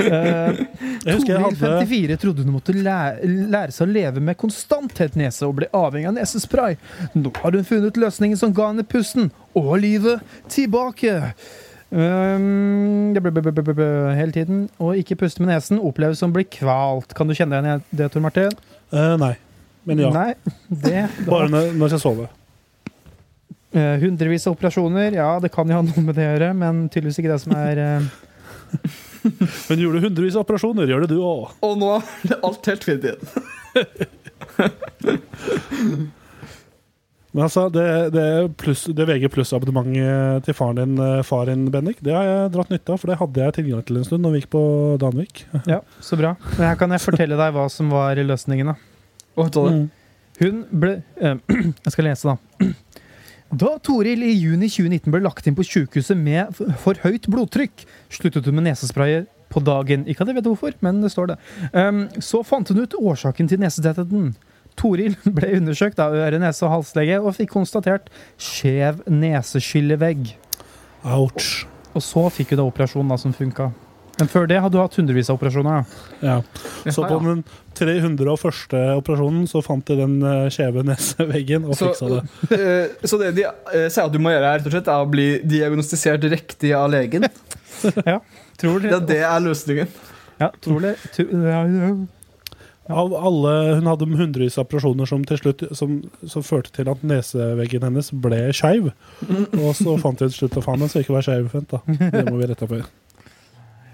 Jeg 0.00 1.14
husker 1.16 1.32
jeg 1.32 1.42
hadde 1.44 1.60
54 1.86 2.18
trodde 2.20 2.44
hun 2.44 2.54
måtte 2.54 2.74
lære, 2.76 3.30
lære 3.52 3.74
seg 3.74 3.88
å 3.88 3.94
leve 3.94 4.22
med 4.24 4.38
konstant 4.40 4.92
tett 4.96 5.16
nese 5.18 5.46
og 5.48 5.56
ble 5.60 5.70
avhengig 5.76 6.10
av 6.10 6.16
nesespray. 6.18 6.78
Nå 7.16 7.32
har 7.40 7.56
hun 7.56 7.66
funnet 7.68 8.00
løsningen 8.00 8.40
som 8.40 8.54
ga 8.56 8.70
henne 8.70 8.86
pusten 8.86 9.30
og 9.58 9.72
livet 9.82 10.24
tilbake. 10.52 11.16
Um, 11.90 13.10
det 13.14 13.22
ble, 13.24 13.32
ble, 13.34 13.50
ble, 13.50 13.74
ble, 13.74 13.92
hele 14.18 14.34
tiden. 14.34 14.66
Å 14.78 14.92
ikke 15.00 15.18
puste 15.24 15.42
med 15.42 15.52
nesen 15.54 15.80
oppleves 15.82 16.22
som 16.22 16.34
å 16.34 16.38
bli 16.38 16.46
kvalt. 16.46 17.16
Kan 17.18 17.30
du 17.30 17.36
kjenne 17.36 17.58
deg 17.58 17.70
igjen 17.70 17.86
i 17.86 18.02
det, 18.02 18.10
Tor 18.14 18.26
Martin? 18.26 18.60
Uh, 18.92 19.16
Nei. 19.20 19.34
Men 19.88 20.04
ja. 20.04 20.10
Nei, 20.12 20.34
det 20.68 21.06
Bare 21.24 21.48
når, 21.48 21.72
når 21.72 21.86
jeg 21.86 21.96
skal 21.96 22.02
sove. 22.04 22.28
Eh, 23.70 23.96
Hundrevis 24.02 24.48
av 24.50 24.56
operasjoner, 24.56 25.14
ja, 25.14 25.28
det 25.40 25.52
kan 25.54 25.68
jo 25.70 25.78
ha 25.78 25.84
noe 25.86 26.02
med 26.02 26.16
det 26.18 26.26
å 26.26 26.32
gjøre, 26.32 26.50
men 26.58 26.82
tydeligvis 26.90 27.20
ikke 27.22 27.30
det 27.30 27.42
som 27.44 27.54
er 27.54 27.80
eh, 27.84 28.08
Men 29.68 29.82
gjorde 29.82 30.04
hundrevis 30.06 30.36
av 30.38 30.44
operasjoner, 30.46 30.90
gjør 30.90 31.04
det 31.04 31.12
du 31.14 31.20
òg. 31.24 31.52
Og 31.66 31.76
nå 31.80 31.90
er 31.98 32.38
alt 32.46 32.70
helt 32.70 32.86
fint 32.86 33.04
igjen. 33.10 33.20
Men 37.30 37.44
altså, 37.46 37.68
det, 37.70 38.10
det, 38.10 38.24
plus, 38.58 38.84
det 38.90 39.06
VG 39.06 39.28
pluss-abonnementet 39.30 40.48
til 40.48 40.56
faren 40.58 40.80
din, 40.80 40.96
eh, 40.98 41.20
far 41.26 41.46
din, 41.46 41.68
Bendik, 41.70 42.00
det 42.02 42.14
har 42.16 42.26
jeg 42.26 42.52
dratt 42.56 42.72
nytte 42.72 42.90
av, 42.90 42.98
for 42.98 43.12
det 43.12 43.18
hadde 43.20 43.44
jeg 43.44 43.56
tilgang 43.60 43.84
til 43.86 44.00
en 44.00 44.06
stund 44.08 44.26
når 44.26 44.34
vi 44.34 44.40
gikk 44.42 44.50
på 44.56 44.62
Danvik. 45.02 45.44
Ja, 45.70 45.78
så 46.02 46.18
bra. 46.18 46.34
Men 46.56 46.66
her 46.72 46.80
kan 46.80 46.90
jeg 46.90 47.04
fortelle 47.04 47.38
deg 47.38 47.54
hva 47.54 47.68
som 47.70 47.92
var 47.94 48.18
løsningen, 48.18 48.72
da. 48.72 48.76
Mm. 49.38 49.86
Hun 50.40 50.64
ble 50.82 50.96
eh, 51.22 51.38
Jeg 51.84 51.94
skal 51.94 52.10
lese, 52.10 52.34
da. 52.34 52.72
Da 53.50 53.72
Toril 53.82 54.22
i 54.22 54.30
juni 54.36 54.68
2019 54.70 55.10
ble 55.10 55.24
lagt 55.24 55.48
inn 55.50 55.56
på 55.58 55.66
sykehuset 55.66 56.18
med 56.18 56.54
for 56.78 56.98
høyt 57.02 57.26
blodtrykk, 57.30 57.82
sluttet 58.12 58.46
hun 58.46 58.60
med 58.60 58.68
nesesprayer 58.68 59.24
på 59.50 59.62
dagen. 59.66 60.04
Ikke 60.06 60.22
at 60.22 60.30
jeg 60.30 60.38
vet 60.38 60.46
hvorfor, 60.46 60.76
men 60.86 61.00
det 61.02 61.10
står 61.10 61.32
det. 61.32 61.36
Um, 61.74 62.04
så 62.22 62.44
fant 62.46 62.70
hun 62.70 62.78
ut 62.84 62.94
årsaken 62.94 63.50
til 63.50 63.58
nesetettheten. 63.62 64.30
Toril 64.78 65.18
ble 65.36 65.50
undersøkt 65.58 65.98
av 65.98 66.14
øre-, 66.14 66.38
nese- 66.38 66.68
og 66.68 66.76
halslege 66.76 67.18
og 67.18 67.34
fikk 67.40 67.50
konstatert 67.56 68.06
skjev 68.38 69.02
neseskillevegg. 69.10 70.30
Ouch. 71.10 71.64
Og 71.90 72.06
så 72.06 72.28
fikk 72.30 72.54
hun 72.54 72.62
da 72.62 72.70
operasjonen 72.70 73.10
da 73.10 73.18
som 73.18 73.34
funka. 73.34 73.72
Men 74.20 74.30
før 74.32 74.48
det 74.50 74.60
hadde 74.62 74.76
du 74.76 74.80
hatt 74.82 74.96
hundrevis 75.00 75.30
av 75.32 75.40
operasjoner. 75.40 75.84
Ja. 76.22 76.38
Ja. 76.84 76.92
Så 76.92 77.04
på 77.04 77.20
den 77.24 77.42
301. 77.76 78.76
operasjonen 78.96 79.46
så 79.50 79.62
fant 79.64 79.86
de 79.88 79.96
den 80.00 80.18
kjeve 80.50 80.70
skjeve 80.70 80.84
neseveggen 80.86 81.66
og 81.68 81.76
Så, 81.76 81.90
fiksa 81.90 82.08
det. 82.08 82.20
eh, 82.58 83.08
så 83.08 83.18
det 83.20 83.32
de 83.38 83.46
eh, 83.48 83.88
sier 83.88 84.06
at 84.06 84.14
du 84.14 84.20
må 84.22 84.32
gjøre, 84.32 84.46
her, 84.46 84.60
rett 84.60 84.70
og 84.70 84.76
slett, 84.76 84.92
er 84.92 85.02
å 85.02 85.10
bli 85.10 85.28
diagnostisert 85.44 86.24
riktig 86.30 86.72
av 86.76 86.90
legen. 86.92 87.26
Tror 88.60 88.86
Ja, 88.86 89.00
det 89.00 89.22
er 89.24 89.44
løsningen. 89.44 89.92
Ja, 90.40 90.48
tror 90.60 90.80
det. 90.84 90.94
Ja, 91.20 91.60
ja. 91.68 91.90
Av 92.90 93.12
alle, 93.14 93.50
hun 93.78 93.86
hadde 93.86 94.08
hundrevis 94.18 94.56
av 94.58 94.64
operasjoner 94.66 95.06
som 95.06 95.22
til 95.28 95.38
slutt 95.38 95.62
som, 95.78 95.98
som 96.26 96.42
førte 96.42 96.72
til 96.74 96.88
at 96.90 97.04
neseveggen 97.06 97.84
hennes 97.86 98.08
ble 98.24 98.40
skeiv. 98.56 98.90
Og 99.60 99.76
så 99.78 99.94
fant 100.00 100.20
vi 100.20 100.26
til 100.26 100.38
slutt 100.40 100.58
at 100.58 100.66
faen, 100.66 100.82
den 100.82 100.90
skal 100.90 101.04
ikke 101.04 101.16
være 101.18 101.28
skeiv. 101.28 101.52
Det 102.00 102.24
må 102.26 102.40
vi 102.40 102.50
rette 102.50 102.68
på. 102.68 102.80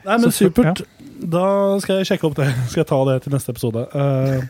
Nei, 0.07 0.19
men 0.23 0.31
Så- 0.31 0.47
supert. 0.47 0.85
Da 1.17 1.45
skal 1.81 2.03
jeg 2.03 2.11
sjekke 2.11 2.29
opp 2.29 2.35
det. 2.37 2.47
Skal 2.71 2.83
jeg 2.83 2.89
ta 2.91 2.99
det 3.09 3.23
til 3.25 3.33
neste 3.33 3.53
episode. 3.55 3.87
Uh, 3.97 4.45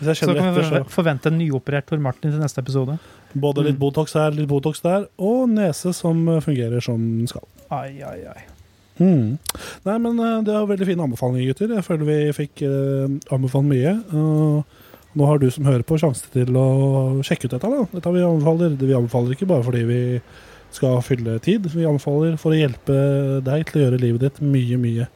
Så 0.00 0.26
kan 0.34 0.54
vi 0.54 0.62
etter, 0.64 0.86
forvente 0.88 1.28
en 1.28 1.36
nyoperert 1.38 1.86
Tor 1.86 2.00
Martin 2.00 2.32
til 2.32 2.40
neste 2.40 2.62
episode. 2.64 2.98
både 3.36 3.64
litt 3.66 3.78
Botox 3.78 4.14
her, 4.16 4.32
litt 4.34 4.48
Botox 4.48 4.80
der, 4.82 5.04
og 5.20 5.48
nese 5.52 5.92
som 5.94 6.24
fungerer 6.42 6.80
som 6.82 7.26
skal. 7.30 7.44
Ai, 7.70 8.00
ai, 8.02 8.18
ai. 8.32 8.40
Mm. 9.00 9.38
Nei, 9.86 9.96
men 9.98 10.18
eh, 10.18 10.42
det 10.44 10.52
er 10.56 10.66
veldig 10.68 10.88
fine 10.88 11.04
anbefalinger, 11.06 11.52
gutter. 11.52 11.74
Jeg 11.76 11.86
føler 11.86 12.08
vi 12.08 12.18
fikk 12.36 12.64
uh, 12.66 13.06
anbefalt 13.32 13.68
mye. 13.68 13.94
Uh, 14.12 14.88
nå 15.16 15.26
har 15.26 15.40
du 15.40 15.48
som 15.50 15.66
hører 15.66 15.84
på, 15.86 15.98
sjanse 16.00 16.28
til 16.34 16.56
å 16.58 16.66
sjekke 17.26 17.48
ut 17.48 17.54
dette. 17.56 17.70
da. 17.70 17.86
Dette 17.94 18.12
vi 18.14 18.24
anbefaler. 18.26 18.76
Det 18.78 18.88
vi 18.90 18.96
anbefaler 18.98 19.36
ikke 19.36 19.48
bare 19.50 19.66
fordi 19.66 19.84
vi 19.88 20.00
skal 20.74 21.00
fylle 21.02 21.38
tid. 21.42 21.66
Vi 21.74 21.86
anbefaler 21.88 22.36
for 22.40 22.54
å 22.54 22.58
hjelpe 22.58 22.96
deg 23.46 23.66
til 23.68 23.80
å 23.80 23.84
gjøre 23.84 24.00
livet 24.02 24.26
ditt 24.26 24.42
mye, 24.44 24.78
mye 24.80 25.06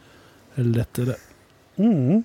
lettere. 0.58 1.16
Mm. 1.78 2.22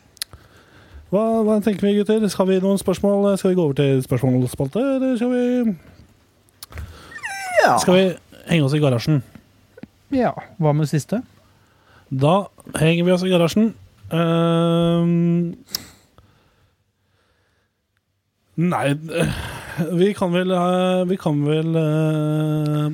Hva, 1.09 1.23
hva 1.45 1.57
tenker 1.65 1.87
vi, 1.87 1.95
gutter? 1.97 2.25
Skal 2.29 2.49
vi 2.51 2.59
noen 2.61 2.77
spørsmål? 2.81 3.31
Skal 3.41 3.53
vi 3.53 3.57
gå 3.57 3.65
over 3.65 3.77
til 3.79 4.03
spørsmålsspalte, 4.05 4.85
eller 4.97 5.17
skal 5.17 5.33
vi 5.33 5.43
Ja. 7.59 7.75
Skal 7.81 7.95
vi 7.95 8.03
henge 8.47 8.65
oss 8.65 8.73
i 8.77 8.81
garasjen? 8.81 9.21
Ja, 10.15 10.31
hva 10.57 10.73
med 10.73 10.87
det 10.87 10.93
siste? 10.93 11.21
Da 12.09 12.47
henger 12.79 13.05
vi 13.05 13.13
oss 13.13 13.25
i 13.25 13.29
garasjen. 13.29 13.73
Ehm, 14.09 15.53
nei 18.57 18.87
Vi 19.99 20.07
kan 20.17 20.33
vel 20.33 20.49
eh, 20.49 21.03
Vi 21.05 21.17
kan 21.21 21.43
vel 21.45 21.77
eh, 21.77 22.87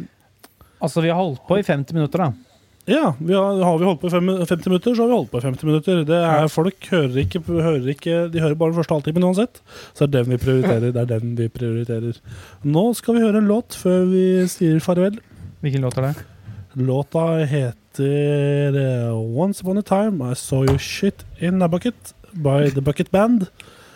Altså, 0.85 1.01
vi 1.01 1.11
har 1.11 1.19
holdt 1.19 1.41
på 1.47 1.57
i 1.59 1.65
50 1.65 1.97
minutter, 1.97 2.25
da. 2.27 2.55
Ja, 2.85 3.15
vi 3.17 3.33
har, 3.33 3.63
har 3.65 3.77
vi 3.81 3.85
holdt 3.87 4.01
på 4.03 4.09
i 4.11 4.13
fem, 4.13 4.27
50 4.45 4.67
minutter, 4.69 4.93
så 4.93 5.01
har 5.01 5.09
vi 5.09 5.17
holdt 5.17 5.31
på 5.31 5.39
i 5.41 5.45
50 5.47 5.65
minutter. 5.65 6.03
Det 6.05 6.19
er 6.21 6.51
Folk 6.53 6.85
hører 6.91 7.17
ikke, 7.23 7.41
hører 7.49 7.87
ikke 7.95 8.19
De 8.29 8.43
hører 8.43 8.53
bare 8.59 8.69
den 8.69 8.77
første 8.77 8.93
halvtimen 8.93 9.25
uansett. 9.25 9.61
Så 9.97 10.05
det 10.05 10.19
er 10.19 10.27
den 10.27 10.35
vi 10.35 10.43
prioriterer. 10.43 10.93
Det 10.93 11.01
er 11.01 11.09
den 11.15 11.33
vi 11.39 11.49
prioriterer. 11.49 12.21
Nå 12.61 12.85
skal 12.99 13.17
vi 13.17 13.25
høre 13.25 13.41
en 13.41 13.49
låt 13.49 13.73
før 13.81 14.05
vi 14.11 14.27
sier 14.53 14.77
farvel. 14.85 15.17
Hvilken 15.65 15.87
låt 15.87 15.97
er 15.97 16.11
det? 16.11 16.13
Låta 16.75 17.25
heter 17.49 18.77
eh, 18.83 19.17
Once 19.17 19.65
Upon 19.65 19.81
a 19.81 19.85
Time 19.87 20.29
I 20.29 20.37
Saw 20.37 20.69
You 20.69 20.77
Shit 20.77 21.25
In 21.41 21.65
A 21.65 21.71
Bucket 21.71 22.13
by 22.33 22.69
The 22.69 22.85
Bucket 22.85 23.09
Band. 23.09 23.47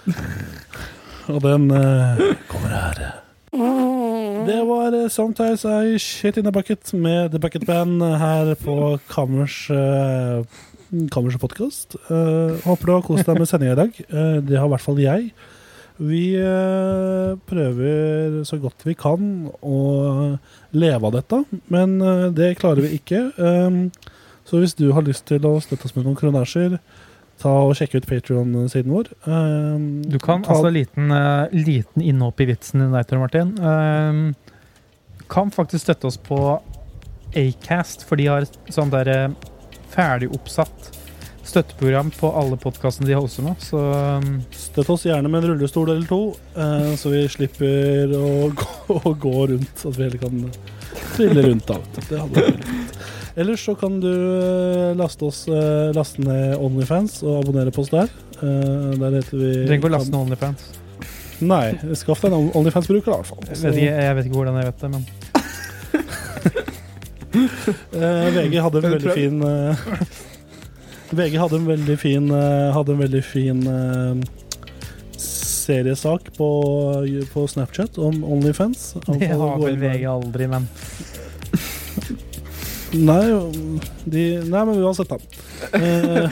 Og 1.29 1.43
den 1.45 1.69
uh, 1.69 2.17
kommer 2.49 2.73
her. 2.73 3.28
Det 3.49 4.59
var 4.69 4.93
eh, 4.93 5.09
Sometimes 5.09 5.65
I 5.65 5.99
Shit 5.99 6.37
In 6.37 6.47
A 6.47 6.51
Bucket 6.51 6.93
med 6.93 7.31
The 7.31 7.39
Bucket 7.39 7.65
Band 7.65 8.03
her 8.03 8.55
på 8.55 8.97
Kammers 9.09 9.69
uh, 9.71 10.43
Kammers 11.11 11.37
podkast. 11.37 11.95
håper 12.65 12.85
du 12.85 12.93
har 12.93 13.05
kost 13.05 13.25
deg 13.25 13.39
med 13.39 13.49
sendinga 13.49 13.77
i 13.77 13.81
dag. 13.83 14.03
Uh, 14.09 14.37
det 14.41 14.57
har 14.57 14.69
i 14.69 14.73
hvert 14.73 14.85
fall 14.85 15.01
jeg. 15.01 15.31
Vi 15.99 16.31
eh, 16.39 17.33
prøver 17.49 18.39
så 18.47 18.57
godt 18.61 18.85
vi 18.87 18.95
kan 18.95 19.49
å 19.59 19.79
leve 20.71 21.09
av 21.09 21.17
dette, 21.17 21.41
men 21.67 21.97
eh, 21.99 22.29
det 22.31 22.53
klarer 22.61 22.85
vi 22.85 22.95
ikke. 23.01 23.25
Um, 23.35 23.89
så 24.47 24.61
hvis 24.61 24.77
du 24.79 24.87
har 24.95 25.03
lyst 25.03 25.27
til 25.27 25.43
å 25.45 25.57
støtte 25.59 25.89
oss 25.89 25.97
med 25.97 26.07
noen 26.07 26.17
kronasjer, 26.17 26.77
ta 27.39 27.53
og 27.65 27.75
sjekke 27.79 28.01
ut 28.01 28.07
Patreon-siden 28.09 28.91
vår. 28.93 29.09
Um, 29.25 29.87
Du 30.03 30.19
kan, 30.19 30.43
ta, 30.43 30.55
altså 30.57 30.71
liten, 30.73 31.11
uh, 31.11 31.47
liten 31.55 32.03
innhopp 32.03 32.41
i 32.43 32.49
vitsen 32.51 32.83
din 32.83 32.95
der, 32.95 33.07
Tor 33.07 33.21
Martin. 33.23 33.55
Um, 33.63 34.35
kan 35.31 35.51
faktisk 35.53 35.85
støtte 35.87 36.09
oss 36.09 36.17
på 36.17 36.39
Acast, 37.37 38.03
for 38.09 38.19
de 38.19 38.25
har 38.31 38.47
sånn 38.73 38.91
der 38.93 39.11
uh, 39.13 39.51
ferdig 39.93 40.31
oppsatt 40.35 40.95
støtteprogram 41.49 42.11
på 42.13 42.29
alle 42.37 42.57
podkastene 42.61 43.07
de 43.09 43.15
hoster 43.17 43.45
nå, 43.45 43.55
så 43.63 43.79
um, 44.21 44.35
Støtt 44.53 44.91
oss 44.93 45.07
gjerne 45.07 45.31
med 45.31 45.41
en 45.43 45.55
rullestol 45.55 45.89
eller 45.89 46.05
to, 46.09 46.19
uh, 46.57 46.91
så 46.99 47.13
vi 47.13 47.23
slipper 47.31 48.13
å 48.17 48.49
gå, 48.59 48.99
å 48.99 49.15
gå 49.17 49.35
rundt. 49.53 49.85
At 49.85 49.95
vi 49.97 50.05
heller 50.05 50.21
kan 50.21 50.43
trille 51.15 51.47
rundt. 51.47 51.65
da. 51.69 51.79
Det 52.09 52.19
hadde 52.19 52.45
vært. 52.45 52.69
Ellers 53.39 53.61
så 53.63 53.75
kan 53.79 53.99
du 54.03 54.11
eh, 54.11 54.95
laste, 54.99 55.23
oss, 55.29 55.45
eh, 55.47 55.93
laste 55.95 56.19
ned 56.19 56.57
Onlyfans 56.59 57.21
og 57.23 57.37
abonnere 57.39 57.71
på 57.71 57.85
oss 57.85 57.91
der. 57.93 58.09
Eh, 58.41 58.97
der 58.99 59.15
heter 59.15 59.37
vi 59.37 59.51
du 59.53 59.61
trenger 59.69 59.79
ikke 59.79 59.91
å 59.91 59.93
laste 59.93 60.11
ned 60.11 60.19
Onlyfans. 60.25 60.65
Nei, 61.39 61.67
skaff 61.95 62.25
deg 62.25 62.35
en 62.35 62.49
Onlyfans-bruker, 62.59 63.13
da, 63.13 63.15
i 63.15 63.21
hvert 63.21 63.29
fall. 63.31 63.45
Jeg 63.47 63.61
vet, 63.63 63.77
ikke, 63.79 64.01
jeg 64.03 64.17
vet 64.17 64.27
ikke 64.27 64.39
hvordan 64.41 64.59
jeg 64.59 64.71
vet 64.71 64.83
det, 64.83 64.91
men 64.97 65.07
Eh, 67.29 68.27
VG 68.35 68.55
hadde 68.57 68.79
en 68.81 68.85
veldig 68.89 69.11
fin 69.13 69.35
VG 71.13 71.35
hadde 71.37 71.59
en 71.59 71.67
veldig 71.67 71.97
fin 72.01 72.31
Hadde 72.73 72.95
en 72.95 73.01
veldig 73.03 73.21
fin 73.21 73.61
seriesak 75.19 76.31
på, 76.33 76.49
på 77.29 77.43
Snapchat 77.53 77.99
om 78.01 78.23
Onlyfans. 78.25 78.95
det 79.05 79.29
har 79.29 79.59
vel. 79.61 79.77
VG 79.77 80.07
aldri, 80.09 80.47
men 80.49 80.65
Nei, 82.93 83.25
de, 84.09 84.23
nei, 84.49 84.63
men 84.65 84.79
uansett, 84.81 85.11
da. 85.11 85.17
Eh, 85.77 86.25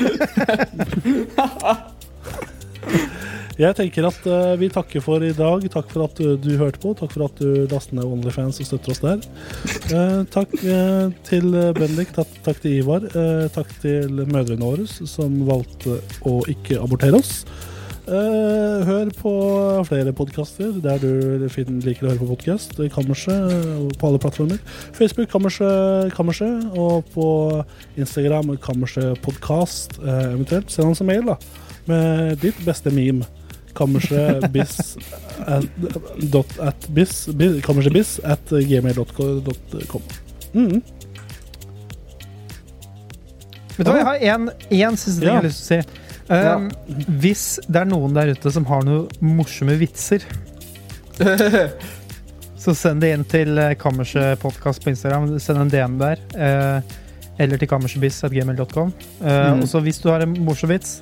jeg 3.62 3.78
tenker 3.78 4.08
at 4.10 4.26
eh, 4.26 4.56
vi 4.58 4.70
takker 4.74 5.04
for 5.06 5.22
i 5.22 5.34
dag. 5.38 5.68
Takk 5.74 5.92
for 5.94 6.08
at 6.08 6.18
du, 6.18 6.34
du 6.42 6.58
hørte 6.58 6.82
på. 6.82 6.96
Takk 6.98 7.14
for 7.14 7.28
at 7.28 7.38
du 7.38 7.68
lastet 7.70 7.94
ned 8.00 8.10
Onlyfans 8.10 8.62
og 8.64 8.70
støtter 8.72 8.96
oss 8.96 9.04
der. 9.06 9.22
Eh, 9.94 10.22
takk 10.34 10.58
eh, 10.64 11.06
til 11.30 11.46
Bendik. 11.78 12.10
Takk, 12.18 12.32
takk 12.48 12.58
til 12.66 12.80
Ivar. 12.82 13.06
Eh, 13.06 13.46
takk 13.54 13.70
til 13.84 14.26
mødrene 14.26 14.66
våre 14.66 14.86
som 14.90 15.42
valgte 15.46 16.02
å 16.26 16.40
ikke 16.50 16.82
abortere 16.82 17.22
oss. 17.22 17.44
Eh, 18.08 18.86
hør 18.88 19.10
på 19.20 19.32
flere 19.84 20.14
podkaster 20.16 20.78
der 20.80 21.02
du 21.04 21.42
liker 21.84 22.06
å 22.06 22.12
høre 22.14 22.22
på 22.22 22.30
podkast. 22.30 22.78
Kammerset 22.96 23.52
eh, 23.52 23.82
på 24.00 24.08
alle 24.08 24.22
plattformer. 24.24 24.62
Facebook 24.96 25.28
Kammerset, 25.34 26.14
Kammerset 26.16 26.70
og 26.80 27.04
på 27.12 27.26
Instagram 28.00 28.54
Kammerset 28.64 29.20
Podkast. 29.26 29.98
Eh, 30.00 30.22
eventuelt 30.38 30.72
send 30.72 30.94
oss 30.94 31.04
en 31.04 31.12
mail 31.12 31.28
da 31.34 31.36
med 31.92 32.40
ditt 32.46 32.64
beste 32.64 32.96
meme. 32.96 33.28
Kammerset 33.76 34.48
bis 34.56 34.96
at, 35.58 35.68
at 36.64 36.90
bis, 36.96 37.26
bis, 37.36 37.60
kammersetbiss 37.68 38.22
at 38.24 38.56
gmail.com. 38.72 40.08
Mm. 40.56 40.80
Vet 43.78 43.84
du 43.84 43.92
hva, 43.92 44.16
jeg 44.16 44.32
har 44.32 44.52
én 44.72 44.96
siste 44.96 45.20
ting 45.20 45.28
Ja. 45.28 45.42
jeg 45.42 45.42
har 45.44 45.50
lyst 45.52 45.68
til 45.68 45.82
å 45.82 45.84
si. 45.84 46.06
Um, 46.28 46.70
Hvis 47.22 47.60
det 47.68 47.80
er 47.82 47.88
noen 47.88 48.14
der 48.18 48.34
ute 48.36 48.52
som 48.52 48.66
har 48.68 48.82
noen 48.84 49.08
morsomme 49.38 49.78
vitser, 49.80 50.26
så 52.62 52.74
send 52.76 53.02
det 53.04 53.14
inn 53.16 53.24
til 53.30 53.58
eh, 53.62 53.76
Kammerset 53.80 54.40
Podcast 54.42 54.84
på 54.84 54.92
Instagram. 54.92 55.30
Send 55.40 55.62
en 55.64 55.72
DM 55.72 55.98
der. 56.02 56.22
eh, 56.36 56.96
eller 57.40 57.58
til 57.62 57.70
kammersetbiss.gmail.com. 57.70 58.92
Uh, 59.22 59.28
Mm. 59.54 59.62
Og 59.62 59.68
så 59.70 59.80
hvis 59.86 60.00
du 60.02 60.10
har 60.10 60.24
en 60.26 60.34
morsom 60.42 60.72
vits, 60.74 61.02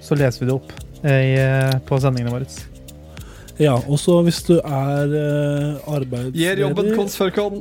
så 0.00 0.16
leser 0.16 0.40
vi 0.40 0.48
det 0.48 0.54
opp 0.56 0.72
eh, 1.04 1.74
på 1.84 1.98
sendingene 2.00 2.32
våre. 2.32 2.48
Ja, 3.62 3.76
og 3.86 3.98
så 4.02 4.16
hvis 4.26 4.40
du 4.48 4.56
er 4.58 5.12
uh, 5.14 5.94
arbeidsledig 5.94 6.40
Gjør 6.42 6.60
jobben 6.64 6.88
kons 6.98 7.14
før 7.20 7.30
kan. 7.36 7.60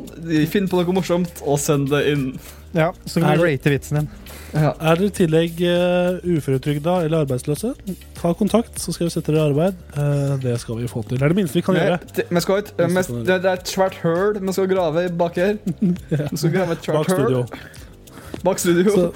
Finn 0.49 0.65
på 0.71 0.79
noe 0.81 0.95
morsomt, 0.97 1.41
og 1.45 1.59
send 1.61 1.89
det 1.93 1.99
inn. 2.13 2.27
Ja, 2.73 2.87
så 3.05 3.21
kan 3.21 3.37
vi 3.37 3.51
rate 3.53 3.69
vitsen 3.75 3.99
din. 3.99 4.07
Ja. 4.53 4.71
Er 4.81 4.97
dere 4.97 5.09
i 5.09 5.13
tillegg 5.13 5.61
uh, 5.65 6.17
uføretrygda 6.25 6.95
eller 7.05 7.23
arbeidsløse, 7.27 7.71
ta 8.19 8.31
kontakt, 8.37 8.77
så 8.81 8.93
skal 8.93 9.07
vi 9.09 9.13
sette 9.13 9.33
dere 9.33 9.43
i 9.43 9.51
arbeid. 9.51 9.77
Uh, 9.97 10.33
det 10.41 10.55
skal 10.61 10.77
vi 10.81 10.89
få 10.89 11.01
til. 11.05 11.17
Det 11.21 11.25
er 11.27 11.33
det 11.33 11.37
minste 11.43 11.57
vi 11.59 11.63
kan 11.65 11.77
gjøre. 11.77 11.99
Det, 12.17 12.25
vi 12.29 12.43
skal, 12.45 12.61
ut- 12.63 12.73
vi- 12.77 13.05
det, 13.29 13.37
det 13.45 13.51
er 13.53 13.61
et 13.61 13.69
svært 13.75 13.97
høl 14.01 14.37
vi 14.41 14.53
skal 14.57 14.69
grave 14.73 15.05
bak 15.21 15.37
her. 15.41 15.55
Vi 16.33 16.37
skal 16.41 16.53
grave 16.57 16.77
et 16.77 16.85
Bak 16.89 17.09
svært 17.09 17.13
studio. 17.13 17.45
bak 18.43 18.59
studio. 18.61 18.89
Så, 18.97 19.07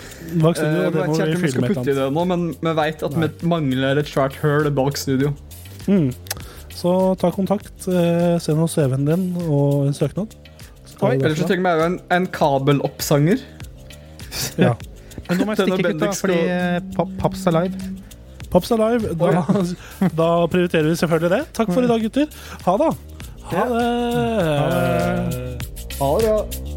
bak 0.41 0.57
studio, 0.57 0.77
uh, 0.77 0.85
vi 0.85 0.97
det 0.97 1.07
må 1.09 1.17
vi 1.17 1.41
fylle 1.41 1.61
med 1.65 1.71
et 1.73 1.87
eller 1.87 2.05
annet. 2.05 2.13
nå, 2.17 2.23
men 2.33 2.47
vi 2.61 2.73
veit 2.81 3.03
at 3.09 3.17
Nei. 3.17 3.29
vi 3.41 3.49
mangler 3.53 4.01
et 4.01 4.09
svært 4.13 4.37
høl 4.45 4.69
bak 4.77 4.97
studio. 5.01 5.33
Mm. 5.87 6.09
Så 6.77 6.91
ta 7.17 7.31
kontakt. 7.33 7.87
eh, 7.89 8.37
send 8.43 8.61
oss 8.61 8.75
CV-en 8.77 9.05
din 9.07 9.23
og 9.47 9.87
en 9.87 9.95
søknad. 9.97 10.35
Oi, 11.01 11.15
Ellers 11.17 11.37
så 11.41 11.47
trenger 11.49 11.65
vi 11.65 11.73
òg 11.73 11.85
en, 11.87 11.99
en 12.17 12.27
kabeloppsanger. 12.33 13.41
Ja. 14.61 14.75
Men 15.27 15.39
nå 15.39 15.45
må 15.47 15.53
jeg 15.55 15.65
stikke, 15.65 15.91
gutta, 15.95 16.11
fordi 16.19 16.35
eh, 16.45 16.79
Pop- 16.95 17.13
Paps 17.19 17.45
er 17.49 17.55
live. 17.55 17.87
Pops 18.53 18.69
er 18.75 18.81
live. 18.83 19.15
Da, 19.17 19.41
da 20.21 20.27
prioriterer 20.51 20.91
vi 20.91 20.95
selvfølgelig 21.01 21.31
det. 21.33 21.39
Takk 21.57 21.73
for 21.73 21.81
i 21.83 21.89
dag, 21.89 22.05
gutter. 22.05 22.29
Ha 22.67 22.75
det. 22.83 22.91
Ha 23.49 23.65
det. 23.73 23.85
Ha 24.61 24.67
det. 24.75 25.67
Ha 25.97 26.11
det. 26.21 26.76